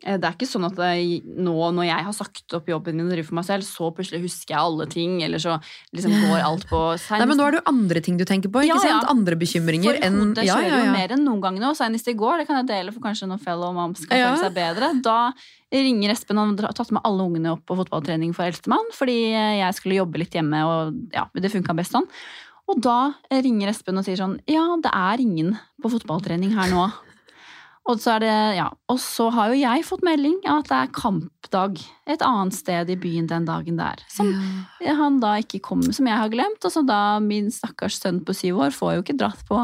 det 0.02 0.26
er 0.26 0.34
ikke 0.34 0.48
sånn 0.50 0.66
at 0.66 0.80
jeg, 0.82 1.20
nå 1.38 1.54
når 1.78 1.86
jeg 1.86 2.06
har 2.08 2.16
sagt 2.18 2.56
opp 2.58 2.70
jobben 2.72 2.96
min 2.98 3.06
og 3.06 3.12
driver 3.14 3.28
for 3.30 3.38
meg 3.38 3.46
selv, 3.46 3.66
så 3.68 3.90
plutselig 3.94 4.24
husker 4.24 4.56
jeg 4.56 4.60
alle 4.62 4.88
ting, 4.90 5.20
eller 5.22 5.42
så 5.44 5.60
liksom 5.94 6.16
går 6.26 6.42
alt 6.42 6.66
på 6.72 6.80
Nei, 7.22 7.28
men 7.30 7.38
nå 7.38 7.46
er 7.46 7.54
det 7.56 7.60
jo 7.62 7.66
andre 7.70 8.02
ting 8.02 8.18
du 8.18 8.26
tenker 8.26 8.50
på, 8.50 8.64
ikke 8.66 8.74
Ja, 8.74 8.82
ja. 8.82 8.96
sant? 8.98 9.12
Andre 9.14 9.38
bekymringer 9.38 9.94
For 10.00 10.08
enn 10.08 10.18
hodet 10.24 10.48
ja, 10.48 10.56
kjører 10.58 10.74
ja, 10.74 10.82
jo 10.88 10.96
mer 10.98 11.14
enn 11.18 11.26
noen 11.28 11.44
gang 11.46 11.60
nå. 11.62 11.72
Senest 11.78 12.10
i 12.10 12.16
går, 12.18 12.42
det 12.42 12.48
kan 12.50 12.62
jeg 12.64 12.70
dele 12.74 12.96
for 12.96 13.06
kanskje 13.06 13.30
når 13.30 13.44
fellow 13.46 13.74
moms 13.78 14.02
skal 14.08 14.18
Ja. 14.18 14.32
føle 14.34 14.48
seg 14.48 14.58
bedre. 14.58 14.92
Da 15.06 15.18
ringer 15.72 16.12
Espen, 16.16 16.42
han 16.42 16.58
har 16.58 16.74
tatt 16.76 16.92
med 16.92 17.06
alle 17.08 17.24
ungene 17.30 17.54
opp 17.54 17.62
på 17.70 17.78
fotballtrening 17.80 18.34
for 18.36 18.50
eldstemann, 18.50 18.90
fordi 18.98 19.20
jeg 19.32 19.78
skulle 19.78 20.02
jobbe 20.02 20.20
litt 20.20 20.34
hjemme, 20.36 20.66
og 20.66 21.14
ja, 21.14 21.28
det 21.38 21.54
funka 21.54 21.78
best 21.78 21.94
sånn. 21.96 22.10
Og 22.72 22.82
da 22.84 23.14
ringer 23.30 23.70
Espen 23.72 23.98
og 24.00 24.06
sier 24.08 24.18
sånn 24.20 24.38
Ja, 24.50 24.66
det 24.82 24.92
er 24.96 25.22
ingen 25.24 25.56
på 25.82 25.92
fotballtrening 25.94 26.54
her 26.58 26.70
nå. 26.72 26.90
Og 27.90 27.98
så, 27.98 28.16
er 28.16 28.22
det, 28.22 28.34
ja. 28.60 28.68
og 28.94 29.00
så 29.02 29.28
har 29.34 29.50
jo 29.52 29.58
jeg 29.58 29.86
fått 29.88 30.04
melding 30.06 30.38
av 30.46 30.62
at 30.62 30.68
det 30.70 30.78
er 30.78 30.92
kampdag 30.94 31.80
et 32.14 32.22
annet 32.22 32.54
sted 32.54 32.92
i 32.94 32.98
byen 33.00 33.30
den 33.30 33.48
dagen 33.48 33.80
der. 33.80 34.04
Som 34.12 34.30
han 34.86 35.18
da 35.24 35.34
ikke 35.42 35.64
kommer, 35.66 35.90
som 35.96 36.06
jeg 36.06 36.20
har 36.22 36.30
glemt. 36.30 36.62
Og 36.62 36.74
så 36.74 36.84
da 36.86 37.18
min 37.24 37.50
stakkars 37.54 37.98
sønn 37.98 38.22
på 38.26 38.36
syv 38.38 38.62
år 38.68 38.76
får 38.76 38.94
jo 38.96 39.06
ikke 39.06 39.18
dratt 39.18 39.42
på, 39.50 39.64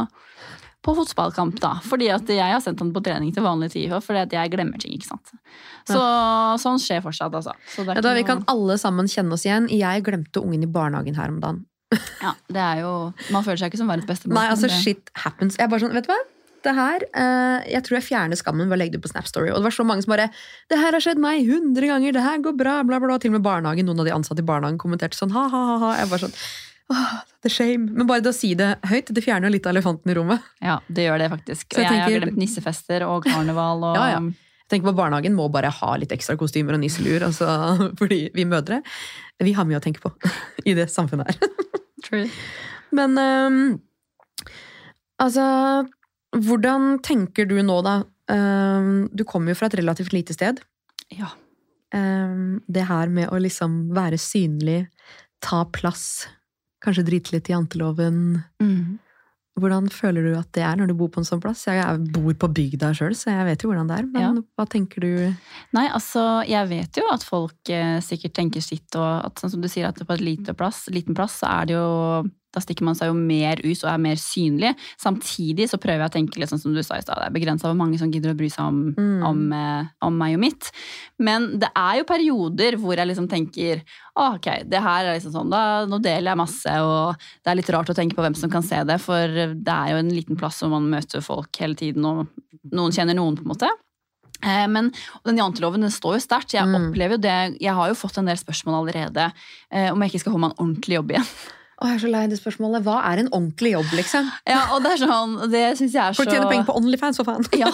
på 0.81 0.95
fotballkamp, 0.97 1.59
da. 1.61 1.75
Fordi 1.85 2.09
at 2.15 2.31
jeg 2.33 2.55
har 2.55 2.63
sendt 2.63 2.81
han 2.81 2.89
på 2.95 3.03
trening 3.05 3.29
til 3.35 3.45
vanlig 3.45 3.69
tid, 3.75 3.93
fordi 4.01 4.23
at 4.25 4.33
jeg 4.33 4.53
glemmer 4.55 4.81
ting, 4.81 4.97
ikke 4.97 5.11
sant. 5.11 5.35
Så 5.85 6.01
sånn 6.63 6.81
skjer 6.81 7.03
fortsatt, 7.05 7.37
altså. 7.37 7.53
Ja, 7.77 8.01
da, 8.01 8.15
vi 8.17 8.25
kan 8.25 8.41
alle 8.49 8.79
sammen 8.81 9.11
kjenne 9.11 9.37
oss 9.37 9.45
igjen. 9.45 9.69
Jeg 9.69 10.07
glemte 10.07 10.41
ungen 10.41 10.65
i 10.65 10.71
barnehagen 10.71 11.21
her 11.21 11.29
om 11.35 11.37
dagen. 11.43 11.67
ja, 12.25 12.33
det 12.51 12.59
er 12.59 12.79
jo 12.81 12.89
Man 13.31 13.45
føler 13.45 13.61
seg 13.61 13.69
ikke 13.69 13.79
som 13.79 13.87
verdens 13.87 14.09
beste 14.09 14.27
Nei, 14.27 14.49
altså 14.51 14.67
shit 14.67 15.07
happens. 15.23 15.55
Jeg 15.55 15.69
er 15.69 15.71
bare 15.71 15.85
sånn, 15.85 15.93
vet 15.95 16.09
du 16.09 16.11
hva? 16.11 16.17
Det 16.65 16.73
her, 16.75 17.03
eh, 17.13 17.71
Jeg 17.73 17.83
tror 17.83 17.97
jeg 17.97 18.07
fjerner 18.07 18.39
skammen 18.39 18.69
ved 18.69 18.77
å 18.77 18.79
legge 18.81 18.95
det 18.95 19.01
ut 19.01 19.07
på 19.07 19.11
Snap 19.13 19.27
Story. 19.27 19.49
Og 19.51 19.59
det 19.59 19.67
var 19.69 19.75
så 19.75 19.85
mange 19.85 20.03
som 20.03 20.11
bare 20.11 20.29
'Det 20.69 20.77
her 20.77 20.91
har 20.91 20.99
skjedd 20.99 21.17
meg 21.17 21.45
hundre 21.45 21.87
ganger, 21.87 22.13
det 22.13 22.23
her 22.23 22.37
går 22.39 22.57
bra', 22.57 22.85
bla, 22.85 22.99
bla. 22.99 23.17
Til 23.17 23.31
og 23.31 23.41
med 23.41 23.43
barnehagen, 23.43 23.85
noen 23.85 23.99
av 23.99 24.05
de 24.05 24.15
ansatte 24.15 24.39
i 24.39 24.45
barnehagen 24.45 24.77
kommenterte 24.77 25.15
sånn 25.15 25.31
ha, 25.31 25.47
ha, 25.47 25.65
ha, 25.65 25.77
ha. 25.77 25.97
Jeg 25.97 26.09
bare 26.09 26.27
sånn 26.27 26.37
Oh, 26.89 27.19
the 27.41 27.49
shame. 27.49 27.91
Men 27.91 28.07
bare 28.07 28.21
det 28.21 28.31
å 28.31 28.33
si 28.33 28.53
det 28.55 28.79
høyt, 28.87 29.11
det 29.11 29.21
fjerner 29.21 29.51
litt 29.51 29.65
av 29.67 29.75
elefanten 29.75 30.09
i 30.09 30.15
rommet. 30.15 30.39
Ja, 30.61 30.79
det 30.87 31.03
gjør 31.03 31.19
det 31.19 31.29
faktisk. 31.29 31.75
Og 31.75 31.83
jeg 31.83 31.91
jeg, 31.91 31.99
har 31.99 32.21
glemt 32.21 32.37
nissefester 32.37 33.03
og 33.03 33.25
karneval 33.25 33.83
og 33.83 33.95
Ja, 33.99 34.07
ja. 34.15 34.21
Jeg 34.67 34.81
tenker 34.81 34.91
på 34.91 34.95
Barnehagen 34.95 35.35
må 35.35 35.49
bare 35.51 35.69
ha 35.71 35.95
litt 35.95 36.11
ekstra 36.11 36.35
kostymer 36.35 36.75
og 36.75 36.79
nisselur, 36.79 37.23
altså, 37.23 37.47
fordi 37.99 38.29
vi 38.35 38.43
mødre 38.43 38.81
vi 39.43 39.53
har 39.53 39.67
mye 39.69 39.79
å 39.79 39.83
tenke 39.83 40.01
på 40.01 40.11
i 40.69 40.73
det 40.77 40.87
samfunnet 40.91 41.29
her. 41.29 41.51
True. 42.05 42.29
Men 42.95 43.17
um, 43.19 43.59
altså 45.21 45.43
Hvordan 46.35 46.99
tenker 47.05 47.47
du 47.47 47.55
nå, 47.63 47.79
da? 47.85 48.01
Ehm, 48.31 49.07
du 49.15 49.23
kommer 49.23 49.53
jo 49.53 49.59
fra 49.59 49.69
et 49.71 49.77
relativt 49.79 50.13
lite 50.13 50.33
sted. 50.35 50.59
Ja. 51.15 51.29
Ehm, 51.95 52.59
det 52.67 52.87
her 52.89 53.07
med 53.07 53.29
å 53.31 53.39
liksom 53.39 53.87
være 53.95 54.19
synlig, 54.19 54.87
ta 55.41 55.63
plass, 55.71 56.27
kanskje 56.83 57.05
drite 57.07 57.31
litt 57.37 57.49
i 57.49 57.53
janteloven. 57.55 58.43
Mm. 58.61 58.97
Hvordan 59.57 59.87
føler 59.89 60.21
du 60.27 60.35
at 60.37 60.51
det 60.53 60.61
er 60.61 60.75
når 60.77 60.91
du 60.91 60.93
bor 60.99 61.07
på 61.09 61.17
en 61.23 61.25
sånn 61.25 61.41
plass? 61.41 61.63
Jeg 61.65 62.11
bor 62.13 62.29
på 62.37 62.49
bygda 62.53 62.91
sjøl, 62.93 63.15
så 63.17 63.31
jeg 63.33 63.45
vet 63.47 63.63
jo 63.63 63.71
hvordan 63.71 63.87
det 63.89 63.95
er. 63.97 64.05
Men 64.05 64.21
Ja. 64.21 64.41
hva 64.59 64.67
tenker 64.69 65.01
du? 65.01 65.33
Nei, 65.73 65.87
altså, 65.89 66.43
jeg 66.45 66.67
vet 66.69 66.99
jo 66.99 67.07
at 67.11 67.23
folk 67.25 67.69
eh, 67.73 67.97
sikkert 68.05 68.35
tenker 68.37 68.61
sitt, 68.61 68.85
og 68.95 69.25
at 69.25 69.39
sånn 69.41 69.49
som 69.55 69.61
du 69.61 69.67
sier, 69.67 69.87
at 69.87 69.95
på 69.97 70.13
et 70.13 70.21
lite 70.21 70.53
plass, 70.53 70.87
liten 70.93 71.15
plass, 71.15 71.39
så 71.41 71.49
er 71.61 71.65
det 71.65 71.73
jo 71.73 72.29
da 72.57 72.63
stikker 72.65 72.87
man 72.89 72.97
seg 72.97 73.11
jo 73.11 73.15
mer 73.17 73.61
ut 73.63 73.83
og 73.85 73.89
er 73.93 74.01
mer 74.01 74.17
synlig. 74.21 74.73
Samtidig 74.99 75.69
så 75.69 75.77
prøver 75.81 76.03
jeg 76.05 76.09
å 76.09 76.15
tenke 76.17 76.41
litt 76.41 76.49
sånn 76.51 76.61
som 76.63 76.73
du 76.75 76.81
sa 76.83 76.97
i 76.97 77.05
stad, 77.05 77.21
det 77.21 77.29
er 77.29 77.35
begrensa 77.37 77.69
hvor 77.69 77.77
mange 77.79 77.99
som 78.01 78.09
gidder 78.11 78.33
å 78.33 78.37
bry 78.39 78.49
seg 78.49 78.65
om, 78.65 78.81
Mm. 78.97 79.23
om, 79.29 79.53
eh, 79.53 79.85
om 80.01 80.17
meg 80.17 80.33
og 80.35 80.41
mitt. 80.41 80.71
Men 81.19 81.59
det 81.61 81.69
er 81.75 81.99
jo 82.01 82.03
perioder 82.09 82.77
hvor 82.81 82.95
jeg 82.97 83.07
liksom 83.07 83.29
tenker 83.29 83.83
ok, 84.17 84.63
det 84.67 84.81
her 84.81 85.05
er 85.05 85.19
liksom 85.19 85.31
sånn, 85.35 85.49
da, 85.53 85.85
nå 85.85 86.01
deler 86.01 86.31
jeg 86.33 86.37
masse, 86.41 86.65
og 86.81 87.15
det 87.45 87.51
er 87.51 87.55
litt 87.59 87.69
rart 87.69 87.89
å 87.93 87.95
tenke 87.95 88.15
på 88.17 88.23
hvem 88.25 88.35
som 88.35 88.49
kan 88.49 88.63
se 88.65 88.83
det, 88.83 88.99
for 88.99 89.27
det 89.29 89.67
er 89.69 89.91
jo 89.93 89.97
en 90.01 90.09
liten 90.09 90.35
plass 90.39 90.59
hvor 90.63 90.71
man 90.73 90.89
møter 90.89 91.21
folk 91.21 91.53
hele 91.61 91.75
tiden, 91.77 92.03
og 92.03 92.27
noen 92.73 92.91
kjenner 92.91 93.13
noen, 93.13 93.37
på 93.37 93.45
en 93.45 93.51
måte. 93.53 93.69
Eh, 94.43 94.67
Men 94.67 94.91
den 95.25 95.37
janteloven 95.37 95.81
den 95.81 95.89
står 95.93 96.17
jo 96.17 96.25
sterkt. 96.25 96.53
Jeg 96.53 96.65
Mm. 96.65 96.91
opplever 96.93 97.11
jo 97.11 97.17
det, 97.17 97.59
jeg 97.61 97.73
har 97.73 97.87
jo 97.89 97.93
fått 97.95 98.17
en 98.19 98.25
del 98.25 98.37
spørsmål 98.37 98.81
allerede 98.85 99.31
eh, 99.71 99.89
om 99.91 99.99
jeg 100.01 100.11
ikke 100.11 100.19
skal 100.21 100.33
få 100.33 100.39
meg 100.39 100.51
en 100.51 100.65
ordentlig 100.65 100.93
jobb 100.97 101.09
igjen. 101.11 101.25
Å, 101.77 101.91
jeg 101.91 101.97
er 101.99 102.01
så 102.01 102.09
lei 102.09 102.23
det 102.25 102.39
spørsmålet. 102.39 102.81
Hva 102.87 102.97
er 103.05 103.21
en 103.21 103.27
ordentlig 103.29 103.75
jobb, 103.75 103.91
liksom? 103.99 104.29
Ja, 104.49 104.63
og 104.73 104.81
det 104.81 104.95
er 104.95 105.01
sånn, 105.03 105.35
det 105.51 105.63
synes 105.77 105.93
jeg 105.93 106.01
er 106.01 106.15
så... 106.15 106.23
Folk 106.23 106.31
tjener 106.33 106.49
penger 106.49 106.65
på 106.65 106.77
Onlyfans, 106.79 107.19
for 107.21 107.29
faen! 107.29 107.45
Ja, 107.61 107.69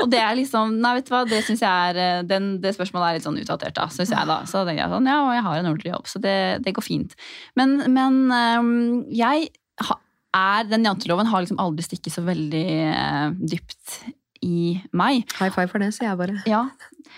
og 0.00 0.10
det 0.12 0.20
er 0.22 0.36
liksom, 0.38 0.76
nei 0.80 0.92
vet 0.96 1.08
du 1.08 1.12
hva, 1.12 1.24
det 1.28 1.40
synes 1.44 1.62
jeg 1.64 1.90
er, 1.90 1.98
eh, 2.00 2.20
den, 2.26 2.48
det 2.62 2.72
spørsmålet 2.76 3.08
er 3.08 3.18
litt 3.18 3.26
sånn 3.26 3.38
utdatert 3.42 3.76
da, 3.76 3.88
synes 3.92 4.12
jeg 4.14 4.28
da. 4.30 4.38
Så 4.48 4.62
tenker 4.62 4.84
jeg 4.84 4.92
sånn, 4.92 5.08
ja, 5.10 5.18
og 5.24 5.34
jeg 5.34 5.44
har 5.48 5.58
en 5.58 5.70
ordentlig 5.72 5.92
jobb, 5.92 6.10
så 6.10 6.22
det, 6.22 6.36
det 6.64 6.74
går 6.76 6.86
fint. 6.86 7.16
Men, 7.58 7.74
men 7.92 8.20
um, 8.30 8.70
jeg 9.10 9.50
er, 9.82 10.68
den 10.70 10.86
janteloven 10.86 11.30
har 11.32 11.42
liksom 11.42 11.60
aldri 11.62 11.84
stikket 11.86 12.14
så 12.14 12.24
veldig 12.26 12.66
uh, 12.92 13.34
dypt 13.42 13.98
i 14.46 14.76
meg. 14.96 15.26
High 15.40 15.50
five 15.50 15.70
for 15.72 15.82
det, 15.82 15.90
sier 15.96 16.12
jeg 16.12 16.20
bare. 16.20 16.38
Ja. 16.46 16.66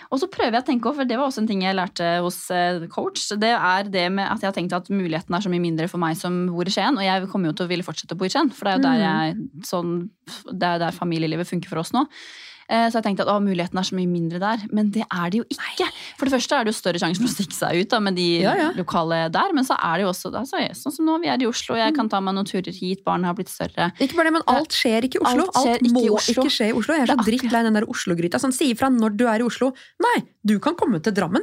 Og 0.09 0.21
så 0.21 0.29
prøver 0.31 0.57
jeg 0.57 0.63
å 0.63 0.67
tenke 0.67 0.89
over, 0.89 1.01
for 1.01 1.09
det 1.09 1.17
var 1.19 1.29
også 1.29 1.43
en 1.43 1.49
ting 1.49 1.63
jeg 1.65 1.77
lærte 1.77 2.09
hos 2.25 2.37
eh, 2.55 2.85
coach. 2.91 3.27
Det 3.41 3.51
er 3.55 3.89
det 3.91 4.05
med 4.15 4.25
at 4.25 4.43
jeg 4.43 4.51
har 4.51 4.57
tenkt 4.57 4.75
at 4.77 4.91
muligheten 4.93 5.35
er 5.35 5.45
så 5.45 5.51
mye 5.53 5.63
mindre 5.63 5.89
for 5.91 6.01
meg 6.01 6.17
som 6.19 6.41
bor 6.51 6.69
i 6.69 6.73
Skien. 6.73 6.97
Og 6.99 7.05
jeg 7.05 7.31
kommer 7.31 7.51
jo 7.51 7.57
til 7.59 7.67
å 7.67 7.71
ville 7.71 7.85
fortsette 7.85 8.17
å 8.17 8.19
bo 8.19 8.27
i 8.27 8.33
Skien, 8.33 8.51
for 8.55 8.67
det 8.67 8.73
er 8.73 8.79
jo 8.79 8.85
der, 8.87 9.01
jeg, 9.05 9.65
sånn, 9.69 9.97
det 10.51 10.71
er 10.73 10.85
der 10.85 10.97
familielivet 10.97 11.49
funker 11.49 11.71
for 11.71 11.83
oss 11.83 11.93
nå. 11.95 12.05
Eh, 12.69 12.85
Så 12.89 12.99
jeg 12.99 13.03
tenkte 13.07 13.23
at 13.25 13.31
å, 13.33 13.39
muligheten 13.41 13.77
er 13.81 13.87
så 13.87 13.95
mye 13.97 14.07
mindre 14.07 14.39
der, 14.39 14.63
men 14.71 14.91
det 14.93 15.01
er 15.09 15.29
det 15.33 15.39
jo 15.41 15.45
ikke. 15.49 15.87
For 16.19 16.25
det 16.29 16.33
første 16.35 16.55
er 16.59 16.63
det 16.67 16.73
jo 16.73 16.77
større 16.77 16.99
sjanse 17.01 17.17
for 17.21 17.25
å 17.25 17.33
stikke 17.33 17.57
seg 17.57 17.79
ut 17.81 17.89
da, 17.89 17.99
med 17.99 18.15
de 18.15 18.27
Ja, 18.43 18.53
ja. 18.59 18.67
lokale 18.77 19.23
der, 19.33 19.53
men 19.57 19.65
så 19.65 19.73
er 19.79 19.97
det 19.97 20.05
jo 20.05 20.11
også 20.13 20.31
altså, 20.37 20.61
sånn 20.77 20.95
som 20.99 21.05
nå, 21.09 21.17
vi 21.23 21.27
er 21.33 21.41
i 21.41 21.49
Oslo, 21.49 21.75
jeg 21.79 21.95
kan 21.97 22.07
ta 22.09 22.19
meg 22.21 22.35
noen 22.37 22.45
turer 22.45 22.69
hit, 22.75 23.03
barna 23.03 23.31
har 23.31 23.37
blitt 23.39 23.49
større. 23.49 23.89
Ikke 23.99 24.15
bare 24.19 24.29
det, 24.29 24.35
men 24.37 24.45
alt 24.53 24.71
skjer 24.77 25.09
ikke 25.09 25.17
i 25.19 25.25
Oslo. 25.25 25.47
Alt 25.49 25.61
Alt, 25.65 25.81
ikke 25.81 25.93
må 25.97 26.03
i 26.05 26.09
Oslo. 26.13 26.43
ikke 26.43 26.53
skje 26.59 26.69
i 26.69 26.75
Oslo. 26.77 26.93
Jeg 26.95 27.07
er 27.07 27.13
så 27.15 27.25
drittlei 27.25 27.63
den 27.65 27.73
der 27.81 27.89
Oslo-gryta. 27.89 28.39
Sånn, 28.39 28.53
si 28.53 28.69
ifra 28.73 28.89
når 28.93 29.17
du 29.17 29.25
er 29.27 29.41
i 29.41 29.47
Oslo. 29.49 29.73
Nei, 30.05 30.17
du 30.45 30.59
kan 30.59 30.75
komme 30.77 31.01
til 31.01 31.13
Drammen. 31.17 31.41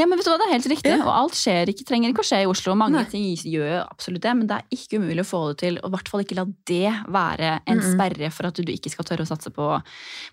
Ja, 0.00 0.06
men 0.08 0.16
vet 0.16 0.24
du 0.26 0.30
hva, 0.32 0.38
det 0.40 0.46
er 0.48 0.54
helt 0.54 0.68
riktig. 0.72 0.92
Ja. 0.94 1.02
Og 1.04 1.10
alt 1.12 1.36
skjer 1.36 1.70
ikke, 1.70 1.84
trenger 1.88 2.12
ikke 2.12 2.22
å 2.24 2.28
skje 2.30 2.38
i 2.44 2.48
Oslo. 2.48 2.74
Mange 2.78 3.02
Nei. 3.02 3.08
ting 3.12 3.26
gjør 3.36 3.82
absolutt 3.82 4.24
det, 4.24 4.32
men 4.38 4.48
det 4.48 4.56
er 4.56 4.76
ikke 4.78 5.00
umulig 5.02 5.24
å 5.26 5.28
få 5.28 5.40
det 5.50 5.58
til. 5.64 5.76
Og 5.82 5.90
i 5.90 5.94
hvert 5.96 6.10
fall 6.12 6.24
ikke 6.24 6.38
la 6.38 6.46
det 6.70 6.94
være 7.12 7.50
en 7.58 7.82
Mm-mm. 7.82 7.90
sperre 7.92 8.30
for 8.32 8.48
at 8.48 8.60
du 8.60 8.72
ikke 8.72 8.92
skal 8.94 9.08
tørre 9.10 9.26
å 9.26 9.30
satse 9.30 9.52
på, 9.54 9.68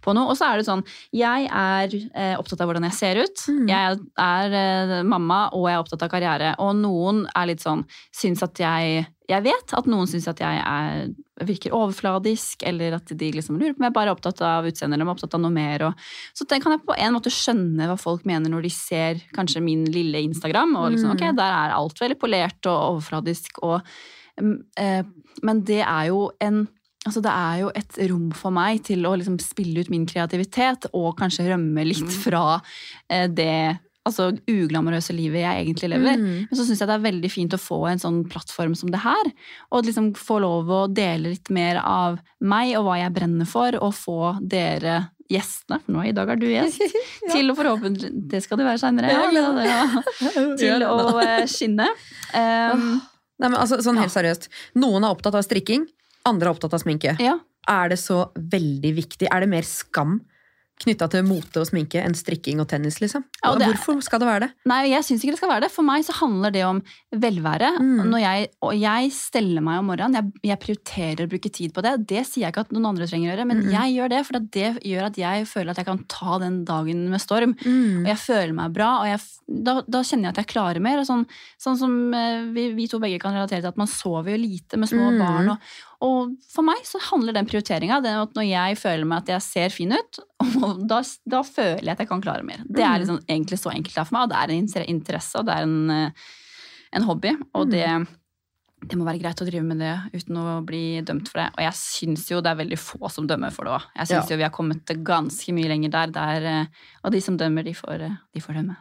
på 0.05 0.15
noe. 0.15 0.31
Og 0.31 0.39
så 0.39 0.47
er 0.47 0.61
det 0.61 0.69
sånn, 0.69 0.85
jeg 1.15 1.49
er 1.51 1.97
eh, 1.97 2.33
opptatt 2.39 2.63
av 2.63 2.71
hvordan 2.71 2.87
jeg 2.87 2.97
ser 2.97 3.21
ut. 3.25 3.45
Mm. 3.51 3.67
Jeg 3.73 3.99
er 4.29 4.57
eh, 4.61 4.95
mamma, 5.03 5.43
og 5.51 5.67
jeg 5.67 5.75
er 5.75 5.83
opptatt 5.83 6.07
av 6.07 6.13
karriere. 6.15 6.55
Og 6.63 6.73
noen 6.79 7.25
er 7.35 7.51
litt 7.51 7.63
sånn, 7.65 7.83
syns 8.15 8.45
at 8.47 8.63
jeg 8.63 9.05
jeg 9.27 9.43
vet 9.43 9.73
at 9.75 9.87
noen 9.91 10.07
syns 10.07 10.27
at 10.31 10.39
jeg 10.39 10.59
er, 10.63 11.09
virker 11.47 11.73
overfladisk, 11.75 12.63
eller 12.69 12.95
at 12.95 13.11
de 13.19 13.31
liksom 13.35 13.57
lurer 13.59 13.73
på 13.75 13.81
om 13.81 13.87
jeg 13.89 13.95
bare 13.97 14.11
er 14.11 14.15
opptatt 14.15 14.39
av 14.45 14.67
utseendet 14.69 14.95
eller 14.95 15.03
om 15.03 15.11
jeg 15.11 15.17
er 15.17 15.19
opptatt 15.19 15.35
av 15.35 15.41
noe 15.43 15.55
mer. 15.55 15.83
Og, 15.89 16.05
så 16.37 16.47
den 16.47 16.63
kan 16.63 16.75
jeg 16.75 16.85
på 16.87 16.95
en 16.95 17.17
måte 17.17 17.33
skjønne 17.33 17.89
hva 17.89 17.97
folk 17.99 18.23
mener 18.29 18.53
når 18.53 18.69
de 18.69 18.71
ser 18.71 19.19
kanskje 19.35 19.63
min 19.65 19.83
lille 19.91 20.23
Instagram. 20.29 20.75
og 20.79 20.93
liksom, 20.95 21.11
Mm. 21.11 21.15
ok, 21.17 21.35
Der 21.35 21.51
er 21.57 21.75
alt 21.75 21.99
veldig 21.99 22.19
polert 22.19 22.71
og 22.71 22.95
overfladisk. 22.95 23.59
Og, 23.63 23.81
mm, 24.39 24.57
eh, 24.77 25.03
men 25.43 25.61
det 25.63 25.83
er 25.83 26.07
jo 26.07 26.31
en 26.41 26.67
Altså 27.07 27.21
Det 27.21 27.31
er 27.31 27.59
jo 27.61 27.67
et 27.73 28.09
rom 28.09 28.31
for 28.31 28.51
meg 28.51 28.83
til 28.83 29.05
å 29.05 29.15
liksom 29.15 29.39
spille 29.39 29.79
ut 29.79 29.89
min 29.89 30.05
kreativitet 30.05 30.87
og 30.93 31.15
kanskje 31.15 31.47
rømme 31.47 31.85
litt 31.85 32.11
fra 32.11 32.61
eh, 33.09 33.27
det 33.27 33.79
altså 34.07 34.29
uglamorøse 34.49 35.13
livet 35.15 35.43
jeg 35.43 35.65
egentlig 35.65 35.89
lever. 35.93 36.17
Mm. 36.21 36.47
Men 36.49 36.55
så 36.59 36.65
syns 36.67 36.81
jeg 36.81 36.89
det 36.89 36.95
er 36.97 37.03
veldig 37.05 37.31
fint 37.33 37.53
å 37.55 37.59
få 37.61 37.81
en 37.91 38.01
sånn 38.01 38.21
plattform 38.31 38.73
som 38.79 38.89
det 38.93 39.01
her. 39.03 39.29
Og 39.75 39.85
liksom 39.87 40.13
få 40.17 40.39
lov 40.43 40.71
å 40.71 40.79
dele 40.87 41.33
litt 41.35 41.51
mer 41.53 41.81
av 41.83 42.17
meg 42.39 42.73
og 42.79 42.87
hva 42.87 42.97
jeg 43.01 43.13
brenner 43.17 43.49
for, 43.49 43.75
og 43.83 43.93
få 43.97 44.17
dere 44.41 45.07
gjestene, 45.27 45.81
for 45.83 45.91
nå 45.91 46.05
i 46.07 46.13
dag 46.15 46.29
er 46.31 46.39
du 46.39 46.45
gjest, 46.47 46.79
til 47.33 47.51
å 47.51 47.55
forhåpentlig 47.57 48.13
Det 48.31 48.39
skal 48.45 48.61
du 48.61 48.63
være 48.63 48.79
seinere. 48.79 49.11
Ja, 49.17 49.25
Ja, 49.35 49.49
ja. 49.67 50.03
ja, 50.23 50.45
til 50.55 50.85
å 50.87 51.19
eh, 51.19 51.43
skinne. 51.51 51.89
Um, 52.31 52.87
Nei, 53.37 53.49
men 53.51 53.57
altså, 53.59 53.77
sånn 53.83 53.99
Ja. 53.99 54.05
helt 54.07 54.15
seriøst. 54.15 54.47
Noen 54.79 55.03
er 55.03 55.11
opptatt 55.13 55.35
av 55.37 55.43
strikking, 55.45 55.83
andre 56.25 56.47
er 56.47 56.55
opptatt 56.55 56.73
av 56.79 56.81
sminke. 56.85 57.17
ja. 57.21 57.35
Er 57.67 57.89
det 57.91 57.97
så 57.99 58.29
veldig 58.39 58.93
viktig? 58.95 59.27
Er 59.27 59.43
det 59.43 59.49
mer 59.51 59.65
skam 59.67 60.21
knytta 60.83 61.07
til 61.09 61.23
mote 61.25 61.57
og 61.61 61.65
sminke 61.67 61.99
enn 62.03 62.13
strikking 62.13 62.59
og 62.61 62.67
tennis, 62.69 62.99
liksom? 63.01 63.23
Ja, 63.43 63.51
og 63.51 63.59
det- 63.59 63.67
Hvorfor 63.67 64.01
skal 64.03 64.19
det 64.19 64.27
være 64.27 64.39
det? 64.45 64.49
Nei, 64.65 64.89
jeg 64.91 65.01
syns 65.03 65.23
ikke 65.23 65.31
det 65.33 65.39
skal 65.39 65.49
være 65.49 65.61
det. 65.61 65.71
For 65.71 65.81
meg 65.83 66.03
så 66.05 66.13
handler 66.13 66.51
det 66.51 66.63
om 66.65 66.81
velvære. 67.15 67.69
Mm. 67.81 68.05
Når 68.11 68.19
jeg, 68.21 68.47
og 68.61 68.73
jeg 68.79 69.11
steller 69.11 69.61
meg 69.61 69.79
om 69.79 69.87
morgenen. 69.89 70.13
Jeg, 70.13 70.31
jeg 70.43 70.59
prioriterer 70.59 71.25
å 71.25 71.29
bruke 71.31 71.51
tid 71.51 71.73
på 71.73 71.81
det. 71.81 72.07
Det 72.07 72.25
sier 72.27 72.45
jeg 72.45 72.53
ikke 72.53 72.65
at 72.67 72.71
noen 72.75 72.85
andre 72.91 73.07
trenger 73.07 73.31
å 73.31 73.35
gjøre, 73.37 73.47
men 73.47 73.63
Mm. 73.63 73.71
jeg 73.71 73.95
gjør 73.97 74.09
det, 74.09 74.25
for 74.25 74.39
det 74.39 74.83
gjør 74.83 75.05
at 75.07 75.15
jeg 75.17 75.47
føler 75.47 75.69
at 75.71 75.77
jeg 75.77 75.85
kan 75.85 76.03
ta 76.07 76.37
den 76.39 76.63
dagen 76.65 77.09
med 77.09 77.19
storm. 77.21 77.55
Og 77.57 78.05
jeg 78.05 78.17
føler 78.17 78.53
meg 78.53 78.73
bra, 78.73 79.01
og 79.01 79.05
jeg, 79.07 79.19
da, 79.63 79.81
da 79.81 79.99
kjenner 80.03 80.29
jeg 80.29 80.37
at 80.37 80.41
jeg 80.45 80.47
klarer 80.53 80.79
mer. 80.81 80.99
Og 80.99 81.05
sånn, 81.07 81.25
sånn 81.59 81.77
som 81.77 82.13
eh, 82.13 82.43
vi, 82.53 82.71
vi 82.73 82.87
to 82.87 82.99
begge 82.99 83.19
kan 83.19 83.33
relatere 83.33 83.61
til, 83.61 83.67
at 83.73 83.77
man 83.77 83.87
sover 83.87 84.29
jo 84.35 84.37
lite 84.45 84.77
med 84.77 84.89
små 84.89 85.07
Mm. 85.11 85.19
barn. 85.19 85.49
Og, 85.49 85.57
og 86.01 86.35
for 86.53 86.61
meg 86.61 86.83
så 86.85 86.99
handler 87.09 87.33
den 87.33 87.47
prioriteringa 87.49 87.97
om 87.97 88.05
at 88.21 88.33
når 88.37 88.45
jeg 88.49 88.77
føler 88.77 89.05
meg 89.09 89.23
at 89.23 89.27
jeg 89.33 89.41
ser 89.41 89.69
fin 89.73 89.91
ut, 89.97 90.19
da, 90.91 91.01
da 91.25 91.41
føler 91.41 91.81
jeg 91.83 91.95
at 91.95 91.99
jeg 92.05 92.07
kan 92.11 92.21
klare 92.21 92.43
mer. 92.45 92.61
Det 92.69 92.83
er 92.83 92.97
Mm. 92.99 93.01
liksom 93.05 93.19
egentlig 93.27 93.57
så 93.59 93.71
enkelt 93.73 93.95
det 93.95 94.01
er 94.03 94.05
for 94.05 94.17
meg, 94.17 94.23
og 94.23 94.29
det 94.29 94.37
er 94.37 94.53
en 94.83 94.85
interesse, 94.93 95.35
og 95.39 95.45
det 95.47 95.55
er 95.55 95.63
en, 95.63 95.89
eh, 95.89 96.11
en 96.93 97.03
hobby. 97.03 97.33
Og 97.55 97.65
Mm. 97.67 97.71
det, 97.71 98.07
det 98.89 98.97
må 98.99 99.05
være 99.09 99.19
greit 99.23 99.41
å 99.41 99.45
drive 99.49 99.63
med 99.65 99.79
det 99.79 99.95
uten 100.13 100.37
å 100.37 100.63
bli 100.63 101.01
dømt 101.01 101.27
for 101.29 101.41
det. 101.41 101.49
Og 101.57 101.63
jeg 101.65 101.73
syns 101.73 102.29
jo 102.29 102.41
det 102.41 102.51
er 102.51 102.61
veldig 102.63 102.77
få 102.77 103.09
som 103.09 103.25
dømmer 103.27 103.51
for 103.51 103.65
det 103.65 103.73
òg. 103.73 103.87
Jeg 103.97 104.07
syns 104.07 104.29
Ja. 104.29 104.35
jo 104.35 104.37
vi 104.37 104.43
har 104.43 104.51
kommet 104.53 104.85
ganske 105.03 105.51
mye 105.53 105.67
lenger 105.67 105.89
der. 105.89 106.07
der 106.13 106.45
eh, 106.45 106.65
og 107.03 107.11
de 107.11 107.19
som 107.21 107.35
dømmer, 107.37 107.63
de 107.65 107.73
får, 107.73 108.01
eh, 108.01 108.17
de 108.35 108.39
får 108.39 108.53
dømme. 108.61 108.77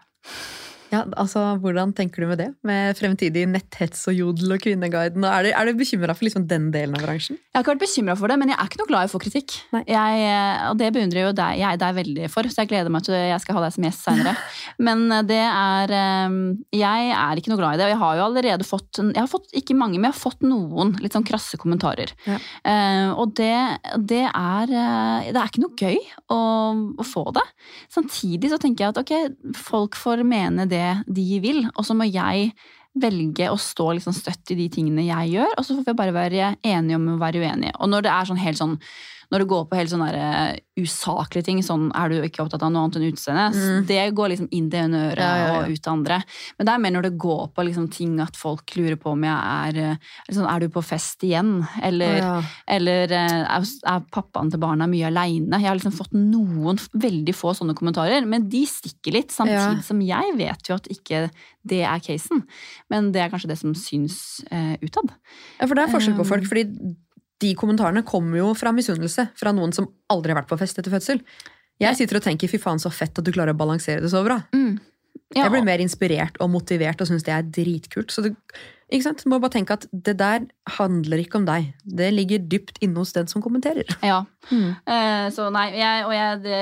Ja, 0.97 1.03
altså, 1.20 1.42
Hvordan 1.61 1.92
tenker 1.97 2.22
du 2.22 2.30
med 2.30 2.40
det? 2.40 2.49
Med 2.66 2.97
fremtidig 2.97 3.44
netthets 3.51 4.07
og 4.09 4.16
Jodel 4.16 4.55
og 4.57 4.62
Kvinneguiden? 4.64 5.24
og 5.24 5.32
Er 5.32 5.44
du, 5.44 5.51
er 5.53 5.68
du 5.68 5.78
bekymra 5.78 6.14
for 6.16 6.26
liksom 6.26 6.47
den 6.49 6.70
delen 6.72 6.97
av 6.97 7.05
bransjen? 7.05 7.36
Jeg 7.36 7.59
har 7.59 7.64
ikke 7.64 7.74
vært 7.74 7.84
bekymra 7.84 8.16
for 8.18 8.32
det, 8.32 8.38
men 8.40 8.53
jeg 8.53 8.59
er 8.59 8.70
ikke 8.70 8.80
noe 8.80 8.90
glad 8.90 9.05
i 9.05 9.11
å 9.11 9.12
få 9.12 9.20
kritikk. 9.20 9.57
Jeg, 9.76 10.22
eh, 10.30 10.62
og 10.70 10.78
det 10.80 10.90
beundrer 10.97 11.26
jo 11.26 11.34
deg, 11.36 11.61
jeg 11.61 11.80
deg 11.82 11.99
veldig 12.01 12.30
for, 12.32 12.49
så 12.49 12.64
jeg 12.64 12.72
gleder 12.72 12.94
meg 12.94 13.05
til 13.07 13.16
jeg 13.16 13.42
skal 13.44 13.59
ha 13.59 13.64
deg 13.66 13.74
som 13.76 13.86
gjest 13.88 14.07
seinere. 14.07 14.34
Men 14.88 15.05
eh, 15.18 15.24
det 15.28 15.42
er 15.42 15.94
eh, 15.99 16.38
Jeg 16.76 17.12
er 17.18 17.40
ikke 17.40 17.53
noe 17.53 17.61
glad 17.61 17.76
i 17.76 17.80
det, 17.80 17.88
og 17.88 17.94
jeg 17.94 18.03
har 18.05 18.16
jo 18.16 18.26
allerede 18.26 18.68
fått 18.68 19.03
Jeg 19.03 19.20
har 19.20 19.30
fått 19.30 19.53
ikke 19.57 19.76
mange, 19.76 19.99
men 19.99 20.09
jeg 20.09 20.16
har 20.16 20.20
fått 20.20 20.44
noen 20.47 20.94
litt 21.03 21.16
sånn 21.16 21.26
krasse 21.26 21.59
kommentarer. 21.61 22.12
Ja. 22.26 22.38
Og 23.16 23.32
det, 23.38 23.53
det 24.09 24.22
er 24.26 24.70
Det 24.70 25.36
er 25.36 25.51
ikke 25.51 25.62
noe 25.62 25.76
gøy 25.78 25.99
å, 26.32 26.38
å 27.03 27.07
få 27.07 27.24
det. 27.36 27.44
Samtidig 27.92 28.51
så 28.53 28.59
tenker 28.62 28.86
jeg 28.86 28.94
at 28.94 29.01
ok, 29.03 29.55
folk 29.59 29.99
får 29.99 30.22
mene 30.26 30.66
det 30.70 30.86
de 31.07 31.41
vil, 31.45 31.64
og 31.74 31.87
så 31.87 31.97
må 31.97 32.09
jeg 32.09 32.53
velge 32.97 33.51
å 33.53 33.59
stå 33.61 33.91
liksom 33.99 34.14
støtt 34.16 34.55
i 34.55 34.59
de 34.59 34.70
tingene 34.72 35.05
jeg 35.05 35.37
gjør, 35.37 35.53
og 35.59 35.66
så 35.66 35.76
får 35.76 35.91
vi 35.91 35.99
bare 35.99 36.16
være 36.16 36.55
enige 36.64 36.99
om 36.99 37.11
å 37.12 37.20
være 37.20 37.43
uenige. 37.43 37.74
Og 37.80 37.93
når 37.93 38.07
det 38.07 38.12
er 38.14 38.30
sånn 38.30 38.41
helt 38.41 38.61
sånn 38.61 38.78
når 39.33 39.43
det 39.43 39.49
går 39.51 39.64
på 39.70 39.77
helt 39.79 39.91
sånne 39.91 40.09
eh, 40.14 40.59
usaklige 40.79 41.45
ting, 41.49 41.62
sånn 41.64 41.87
er 41.97 42.09
du 42.12 42.16
ikke 42.22 42.45
opptatt 42.45 42.62
av 42.66 42.70
noe 42.72 42.85
annet 42.85 42.99
enn 43.01 43.07
utseende, 43.12 43.47
Mm. 43.57 43.87
det 43.89 44.03
går 44.14 44.29
liksom 44.33 44.49
inn 44.53 44.68
det 44.70 44.79
ene 44.85 45.01
øret 45.11 45.18
Ja, 45.24 45.37
ja, 45.37 45.47
ja. 45.47 45.61
og 45.62 45.70
ut 45.72 45.83
det 45.83 45.93
andre. 45.93 46.18
Men 46.59 46.66
det 46.68 46.72
er 46.74 46.79
mer 46.85 46.91
når 46.97 47.03
det 47.09 47.12
går 47.18 47.43
på 47.57 47.64
liksom 47.64 47.89
ting 47.91 48.20
at 48.20 48.37
folk 48.37 48.77
lurer 48.77 48.97
på 49.01 49.12
om 49.12 49.22
jeg 49.24 49.33
er 49.37 49.99
liksom, 50.29 50.47
Er 50.47 50.61
du 50.61 50.68
på 50.68 50.83
fest 50.85 51.24
igjen? 51.24 51.66
Eller, 51.83 52.20
eller 52.68 53.11
eh, 53.11 53.41
er, 53.57 53.64
er 53.87 54.05
pappaen 54.12 54.51
til 54.53 54.61
barna 54.61 54.87
mye 54.87 55.07
aleine? 55.09 55.59
Jeg 55.61 55.68
har 55.70 55.79
liksom 55.81 55.97
fått 55.97 56.12
noen 56.12 56.77
veldig 56.93 57.35
få 57.35 57.55
sånne 57.57 57.74
kommentarer, 57.74 58.27
men 58.29 58.49
de 58.49 58.64
stikker 58.68 59.12
litt. 59.16 59.31
Samtidig 59.35 59.83
som 59.87 60.01
jeg 60.05 60.37
vet 60.37 60.68
jo 60.68 60.74
at 60.77 60.87
ikke 60.93 61.31
det 61.66 61.83
er 61.83 61.99
casen. 62.05 62.45
Men 62.93 63.11
det 63.12 63.22
er 63.24 63.31
kanskje 63.33 63.49
det 63.51 63.59
som 63.59 63.72
syns 63.74 64.45
eh, 64.53 64.77
utad. 64.85 65.11
Ja, 65.59 65.66
for 65.66 65.74
det 65.74 65.87
er 65.89 65.93
forskjell 65.97 66.16
på 66.20 66.27
folk, 66.29 66.45
fordi 66.47 66.95
de 67.43 67.53
kommentarene 67.59 68.05
kommer 68.07 68.41
jo 68.41 68.53
fra 68.57 68.72
misunnelse. 68.72 69.28
Fra 69.37 69.53
noen 69.57 69.74
som 69.76 69.89
aldri 70.12 70.32
har 70.32 70.41
vært 70.41 70.51
på 70.53 70.59
fest 70.61 70.78
etter 70.80 70.95
fødsel. 70.95 71.20
Jeg 71.82 71.99
sitter 71.99 72.18
og 72.20 72.24
tenker 72.24 72.49
fy 72.49 72.61
faen 72.61 72.80
så 72.80 72.89
fett 72.95 73.18
at 73.18 73.26
du 73.26 73.32
klarer 73.34 73.53
å 73.53 73.59
balansere 73.59 74.01
det 74.01 74.11
så 74.12 74.22
bra. 74.24 74.39
Ja, 75.34 75.45
Jeg 75.45 75.53
blir 75.53 75.66
mer 75.66 75.82
inspirert 75.82 76.39
og 76.41 76.49
motivert 76.53 77.01
og 77.03 77.09
syns 77.11 77.26
det 77.26 77.34
er 77.34 77.45
dritkult. 77.45 78.12
Så 78.14 78.24
du, 78.24 78.30
ikke 78.87 79.03
sant? 79.03 79.22
du 79.24 79.30
må 79.32 79.41
bare 79.43 79.57
tenke 79.57 79.74
at 79.74 79.87
det 79.91 80.14
der 80.20 80.45
handler 80.76 81.18
ikke 81.18 81.41
om 81.41 81.47
deg. 81.49 81.72
Det 81.82 82.07
ligger 82.14 82.45
dypt 82.47 82.78
inne 82.84 83.03
hos 83.03 83.14
den 83.16 83.26
som 83.30 83.43
kommenterer. 83.43 83.89
ja. 84.07 84.22
Eh, 84.47 85.26
så 85.34 85.49
nei, 85.51 85.64
jeg, 85.74 86.05
og 86.07 86.12
jeg, 86.14 86.39
det, 86.45 86.59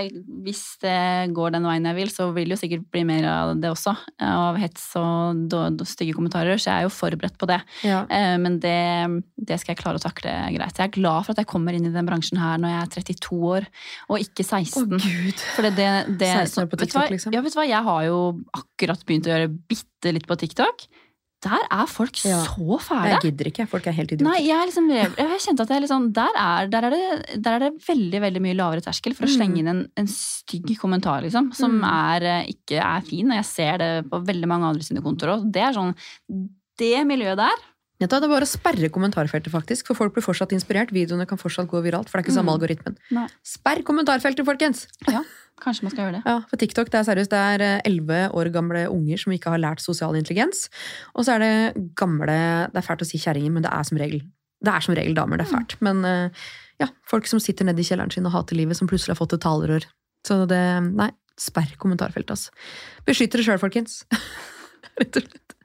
hvis 0.47 0.63
det 0.81 1.35
går 1.37 1.53
den 1.53 1.67
veien 1.69 1.89
jeg 1.91 1.99
vil, 1.99 2.13
så 2.13 2.31
vil 2.33 2.49
det 2.49 2.57
jo 2.57 2.61
sikkert 2.63 2.87
bli 2.95 3.03
mer 3.09 3.29
av 3.29 3.53
det 3.61 3.69
også. 3.69 3.93
Av 4.25 4.57
hets 4.61 4.87
og 5.01 5.45
do, 5.53 5.61
do, 5.77 5.85
stygge 5.89 6.17
kommentarer, 6.17 6.57
så 6.57 6.71
jeg 6.71 6.77
er 6.79 6.89
jo 6.89 6.95
forberedt 6.95 7.37
på 7.41 7.49
det. 7.51 7.61
Ja. 7.85 8.03
Uh, 8.09 8.37
Men 8.41 8.57
det, 8.63 8.79
det 9.37 9.61
skal 9.61 9.75
jeg 9.75 9.83
klare 9.83 10.01
å 10.01 10.05
takle 10.05 10.33
greit. 10.57 10.81
Jeg 10.81 10.89
er 10.89 10.97
glad 10.97 11.27
for 11.27 11.35
at 11.35 11.45
jeg 11.45 11.51
kommer 11.51 11.77
inn 11.77 11.91
i 11.91 11.93
den 11.93 12.09
bransjen 12.09 12.41
her 12.41 12.57
når 12.63 12.73
jeg 12.73 12.81
er 12.81 12.93
32 13.13 13.41
år, 13.53 13.69
og 14.09 14.25
ikke 14.25 14.49
16. 14.49 14.89
gud. 14.97 15.47
For 15.59 15.69
det, 15.69 15.77
det, 15.77 15.91
det, 16.25 16.33
16 16.49 16.65
år 16.65 16.73
på 16.73 16.81
TikTok, 16.81 17.03
hva? 17.03 17.09
liksom. 17.13 17.37
Ja, 17.37 17.45
vet 17.45 17.53
du 17.53 17.61
hva? 17.61 17.69
Jeg 17.69 17.85
har 17.93 18.05
jo 18.09 18.21
akkurat 18.57 19.05
begynt 19.05 19.29
å 19.29 19.37
gjøre 19.37 19.53
bitte 19.53 20.17
litt 20.17 20.31
på 20.31 20.41
TikTok. 20.41 20.89
Der 21.45 21.65
er 21.71 21.87
folk 21.91 22.17
Ja. 22.25 22.39
så 22.49 22.79
fæle. 22.81 23.11
Jeg 23.13 23.21
gidder 23.27 23.51
ikke. 23.51 23.67
Folk 23.69 23.87
er 23.91 23.93
helt 23.93 24.13
idioter. 24.15 24.25
Nei, 24.31 24.47
jeg, 24.47 24.69
liksom, 24.71 24.87
jeg 24.89 25.41
kjente 25.45 25.61
at 25.67 25.69
jeg 25.75 25.83
liksom, 25.85 26.07
der, 26.17 26.33
er, 26.41 26.69
der, 26.73 26.87
er 26.89 26.91
det, 26.95 27.43
der 27.45 27.53
er 27.59 27.59
det 27.67 27.73
veldig 27.85 28.21
veldig 28.25 28.43
mye 28.47 28.57
lavere 28.57 28.81
terskel 28.81 29.15
for 29.15 29.27
å 29.27 29.29
Mm. 29.29 29.37
slenge 29.37 29.59
inn 29.61 29.69
en, 29.69 29.83
en 30.01 30.07
stygg 30.09 30.73
kommentar, 30.81 31.21
liksom, 31.23 31.53
som 31.55 31.81
Mm. 31.81 31.85
er, 31.85 32.23
eh, 32.25 32.47
ikke 32.55 32.81
er 32.81 33.01
fin. 33.03 33.29
Og 33.31 33.37
jeg 33.37 33.45
ser 33.45 33.79
det 33.79 33.93
på 34.11 34.25
veldig 34.25 34.49
mange 34.49 34.65
andre 34.73 34.83
sine 34.83 35.03
kontor 35.05 35.29
òg. 35.37 35.53
Det 35.53 35.63
er 35.63 35.73
sånn 35.77 35.95
Det 36.77 37.05
miljøet 37.07 37.37
der 37.37 37.55
Det 38.01 38.13
er 38.13 38.27
bare 38.29 38.43
å 38.43 38.49
sperre 38.49 38.89
kommentarfeltet, 38.91 39.49
faktisk, 39.53 39.87
for 39.87 39.95
folk 39.95 40.13
blir 40.15 40.25
fortsatt 40.25 40.51
inspirert. 40.53 40.91
Videoene 40.91 41.27
kan 41.29 41.39
fortsatt 41.39 41.69
gå 41.69 41.81
viralt, 41.81 42.09
for 42.09 42.19
det 42.19 42.27
er 42.27 42.31
ikke 42.33 42.37
samme 42.43 42.51
Mm. 42.51 42.59
algoritmen. 42.59 42.97
Nei. 43.13 43.29
Sperr 43.45 43.83
kommentarfeltet, 43.85 44.45
folkens! 44.45 44.87
Kanskje 45.65 45.87
man 45.87 45.95
skal 45.95 46.05
gjøre 46.05 46.17
det. 46.19 46.23
Ja, 46.29 46.37
for 46.51 46.61
TikTok 46.61 46.91
det 46.93 47.01
er 47.01 47.09
seriøst, 47.09 47.33
det 47.33 47.41
er 47.41 47.65
eh, 47.65 47.83
elleve 47.89 48.21
år 48.37 48.51
gamle 48.53 48.85
unger 48.93 49.21
som 49.21 49.33
ikke 49.35 49.55
har 49.55 49.63
lært 49.63 49.83
sosial 49.85 50.17
intelligens. 50.19 50.67
Og 51.17 51.25
så 51.25 51.37
er 51.37 51.45
det 51.45 51.85
gamle 51.99 52.37
Det 52.71 52.81
er 52.81 52.87
fælt 52.87 53.05
å 53.05 53.09
si 53.09 53.21
kjerringer, 53.23 53.55
men 53.55 53.65
det 53.65 53.73
er 53.73 53.89
som 53.89 54.01
regel 54.01 54.25
det 54.65 54.73
er 54.73 54.85
som 54.85 54.95
regel 54.97 55.17
damer. 55.17 55.41
Det 55.41 55.45
er 55.45 55.53
fælt. 55.53 55.77
Men 55.85 56.05
eh, 56.09 56.47
ja, 56.81 56.89
folk 57.11 57.29
som 57.29 57.43
sitter 57.43 57.69
nede 57.69 57.83
i 57.83 57.87
kjelleren 57.87 58.13
sin 58.15 58.27
og 58.29 58.33
hater 58.33 58.57
livet, 58.57 58.79
som 58.79 58.89
plutselig 58.89 59.13
har 59.13 59.21
fått 59.21 59.37
et 59.37 59.45
talerør. 59.45 59.87
Så 60.25 60.39
det 60.49 60.63
Nei, 60.87 61.11
sperr 61.41 61.75
kommentarfeltet, 61.81 62.33
altså. 62.33 62.55
Beskytt 63.09 63.35
dere 63.35 63.45
sjøl, 63.45 63.61
folkens. 63.61 64.03
Rett 65.01 65.21
og 65.21 65.27
slett. 65.27 65.57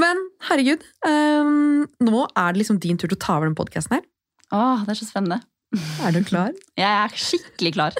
Men 0.00 0.20
herregud, 0.48 0.82
um, 1.06 1.84
nå 2.02 2.26
er 2.30 2.54
det 2.54 2.62
liksom 2.62 2.78
din 2.82 2.98
tur 2.98 3.10
til 3.10 3.18
å 3.18 3.24
ta 3.24 3.36
over 3.38 3.50
den 3.50 3.58
podkasten 3.58 3.98
her. 3.98 4.06
Åh, 4.54 4.84
det 4.86 4.94
er 4.94 5.00
så 5.00 5.08
spennende. 5.08 5.42
Er 6.04 6.14
du 6.14 6.22
klar? 6.26 6.54
Jeg 6.80 6.88
er 6.90 7.18
skikkelig 7.18 7.74
klar. 7.76 7.98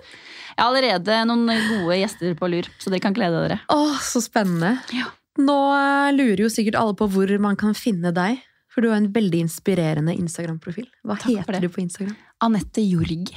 Jeg 0.55 0.63
har 0.63 0.71
allerede 0.71 1.21
noen 1.27 1.49
gode 1.51 1.99
gjester 1.99 2.35
på 2.39 2.49
lur, 2.53 2.69
så 2.79 2.91
dere 2.93 3.03
kan 3.03 3.15
glede 3.17 3.41
dere. 3.43 3.61
Åh, 3.75 3.97
så 4.07 4.23
spennende. 4.23 4.77
Ja. 4.95 5.09
Nå 5.43 5.57
eh, 5.75 6.13
lurer 6.15 6.45
jo 6.45 6.51
sikkert 6.53 6.79
alle 6.79 6.95
på 6.95 7.09
hvor 7.11 7.33
man 7.43 7.59
kan 7.59 7.75
finne 7.75 8.13
deg. 8.15 8.39
For 8.75 8.83
du 8.83 8.89
har 8.91 8.99
en 8.99 9.11
veldig 9.15 9.39
inspirerende 9.45 10.15
Instagram-profil. 10.19 10.89
Hva 11.07 11.15
Takk 11.23 11.31
heter 11.45 11.63
du 11.63 11.69
på 11.71 11.83
Instagram? 11.85 12.15
Anette 12.43 12.83
Jorg 12.83 13.31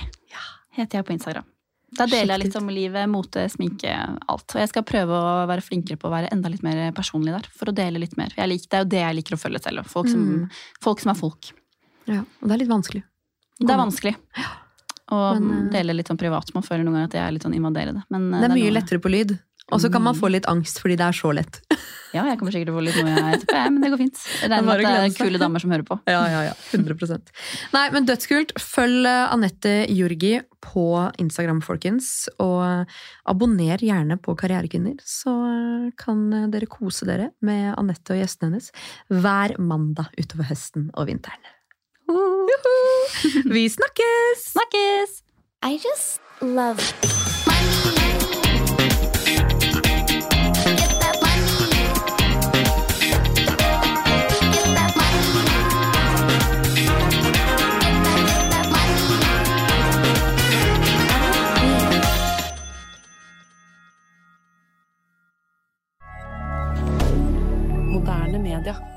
heter 0.77 0.99
jeg 0.99 1.05
på 1.05 1.13
Instagram. 1.13 1.45
Da 1.97 2.05
deler 2.09 2.35
jeg 2.35 2.41
litt 2.47 2.55
om 2.59 2.67
livet, 2.73 3.05
mote, 3.09 3.45
sminke, 3.49 3.91
alt. 4.27 4.45
Og 4.53 4.59
jeg 4.59 4.69
skal 4.73 4.83
prøve 4.85 5.13
å 5.17 5.45
være 5.49 5.63
flinkere 5.63 5.97
på 6.01 6.09
å 6.09 6.11
være 6.11 6.31
enda 6.35 6.49
litt 6.51 6.65
mer 6.65 6.81
personlig 6.97 7.31
der. 7.33 7.47
For 7.57 7.71
å 7.71 7.75
dele 7.77 8.01
litt 8.01 8.17
mer. 8.19 8.33
Jeg 8.37 8.49
liker, 8.51 8.67
det 8.69 8.77
er 8.79 8.83
jo 8.83 8.89
det 8.91 9.03
jeg 9.03 9.17
liker 9.21 9.37
å 9.37 9.39
følge 9.41 9.61
selv. 9.63 9.85
Folk 9.89 10.09
som, 10.11 10.25
Mm. 10.25 10.49
folk 10.83 10.99
som 11.05 11.13
er 11.13 11.17
folk. 11.21 11.51
Ja, 12.09 12.19
og 12.41 12.49
det 12.49 12.53
er 12.57 12.61
litt 12.65 12.73
vanskelig. 12.73 13.03
Det 13.59 13.73
er 13.73 13.81
vanskelig. 13.81 14.15
å 15.11 15.19
eh, 15.35 15.51
dele 15.71 15.93
litt 15.97 16.07
sånn 16.11 16.19
privat. 16.19 16.53
Man 16.53 16.63
føler 16.67 16.83
noen 16.83 16.99
ganger 16.99 17.11
at 17.11 17.19
jeg 17.19 17.25
er 17.27 17.35
litt 17.37 17.45
sånn 17.47 17.55
invaderende. 17.57 18.03
Men 18.13 18.33
eh, 18.33 18.41
Det 18.43 18.49
er 18.51 18.55
mye 18.57 18.69
noe- 18.69 18.77
lettere 18.81 18.99
på 19.03 19.11
lyd. 19.13 19.37
Og 19.67 19.81
så 19.83 19.89
kan 19.91 19.99
man 19.99 20.15
få 20.15 20.29
litt 20.31 20.45
angst 20.47 20.77
fordi 20.79 20.95
det 20.95 21.03
er 21.09 21.15
så 21.15 21.33
lett. 21.35 21.61
Ja, 22.15 22.21
jeg 22.23 22.37
kommer 22.39 22.53
sikkert 22.55 22.69
til 22.69 22.71
å 22.71 22.77
få 22.79 22.83
litt 22.85 22.95
noe 23.03 23.11
jeg 23.11 23.35
etterpå, 23.35 23.61
men 23.67 23.81
det 23.83 23.89
går 23.91 23.99
fint. 23.99 24.19
Regner 24.39 24.61
med 24.63 24.69
bare 24.69 24.83
at 24.87 24.95
det 24.95 25.09
er 25.09 25.15
kule 25.27 25.39
damer 25.41 25.59
som 25.59 25.73
hører 25.73 25.83
på. 25.89 25.97
Ja, 26.07 26.21
ja, 26.31 26.39
ja. 26.47 26.53
100% 26.71 27.33
Nei, 27.73 27.81
men 27.91 28.07
dødskult. 28.07 28.53
Følg 28.63 29.09
eh, 29.11 29.33
Anette 29.35 29.73
Jurgi 29.91 30.31
på 30.63 30.85
Instagram, 31.19 31.59
folkens. 31.67 32.07
Og 32.39 32.87
abonner 33.27 33.83
gjerne 33.83 34.15
på 34.23 34.37
Karrierekvinner, 34.39 34.95
så 35.03 35.35
kan 35.99 36.23
dere 36.55 36.71
kose 36.71 37.05
dere 37.11 37.27
med 37.43 37.73
Anette 37.75 38.15
og 38.15 38.23
gjestene 38.23 38.53
hennes 38.55 38.71
hver 39.11 39.57
mandag 39.59 40.07
utover 40.15 40.47
høsten 40.53 40.87
og 40.95 41.11
vinteren. 41.11 41.43
Vi 42.07 43.69
snakkes! 43.69 44.43
Snakkes! 44.53 45.23
I 45.61 45.77
just 45.77 46.21
love 46.41 46.79
money. 47.45 48.07
Get 68.53 68.63
that 68.63 68.96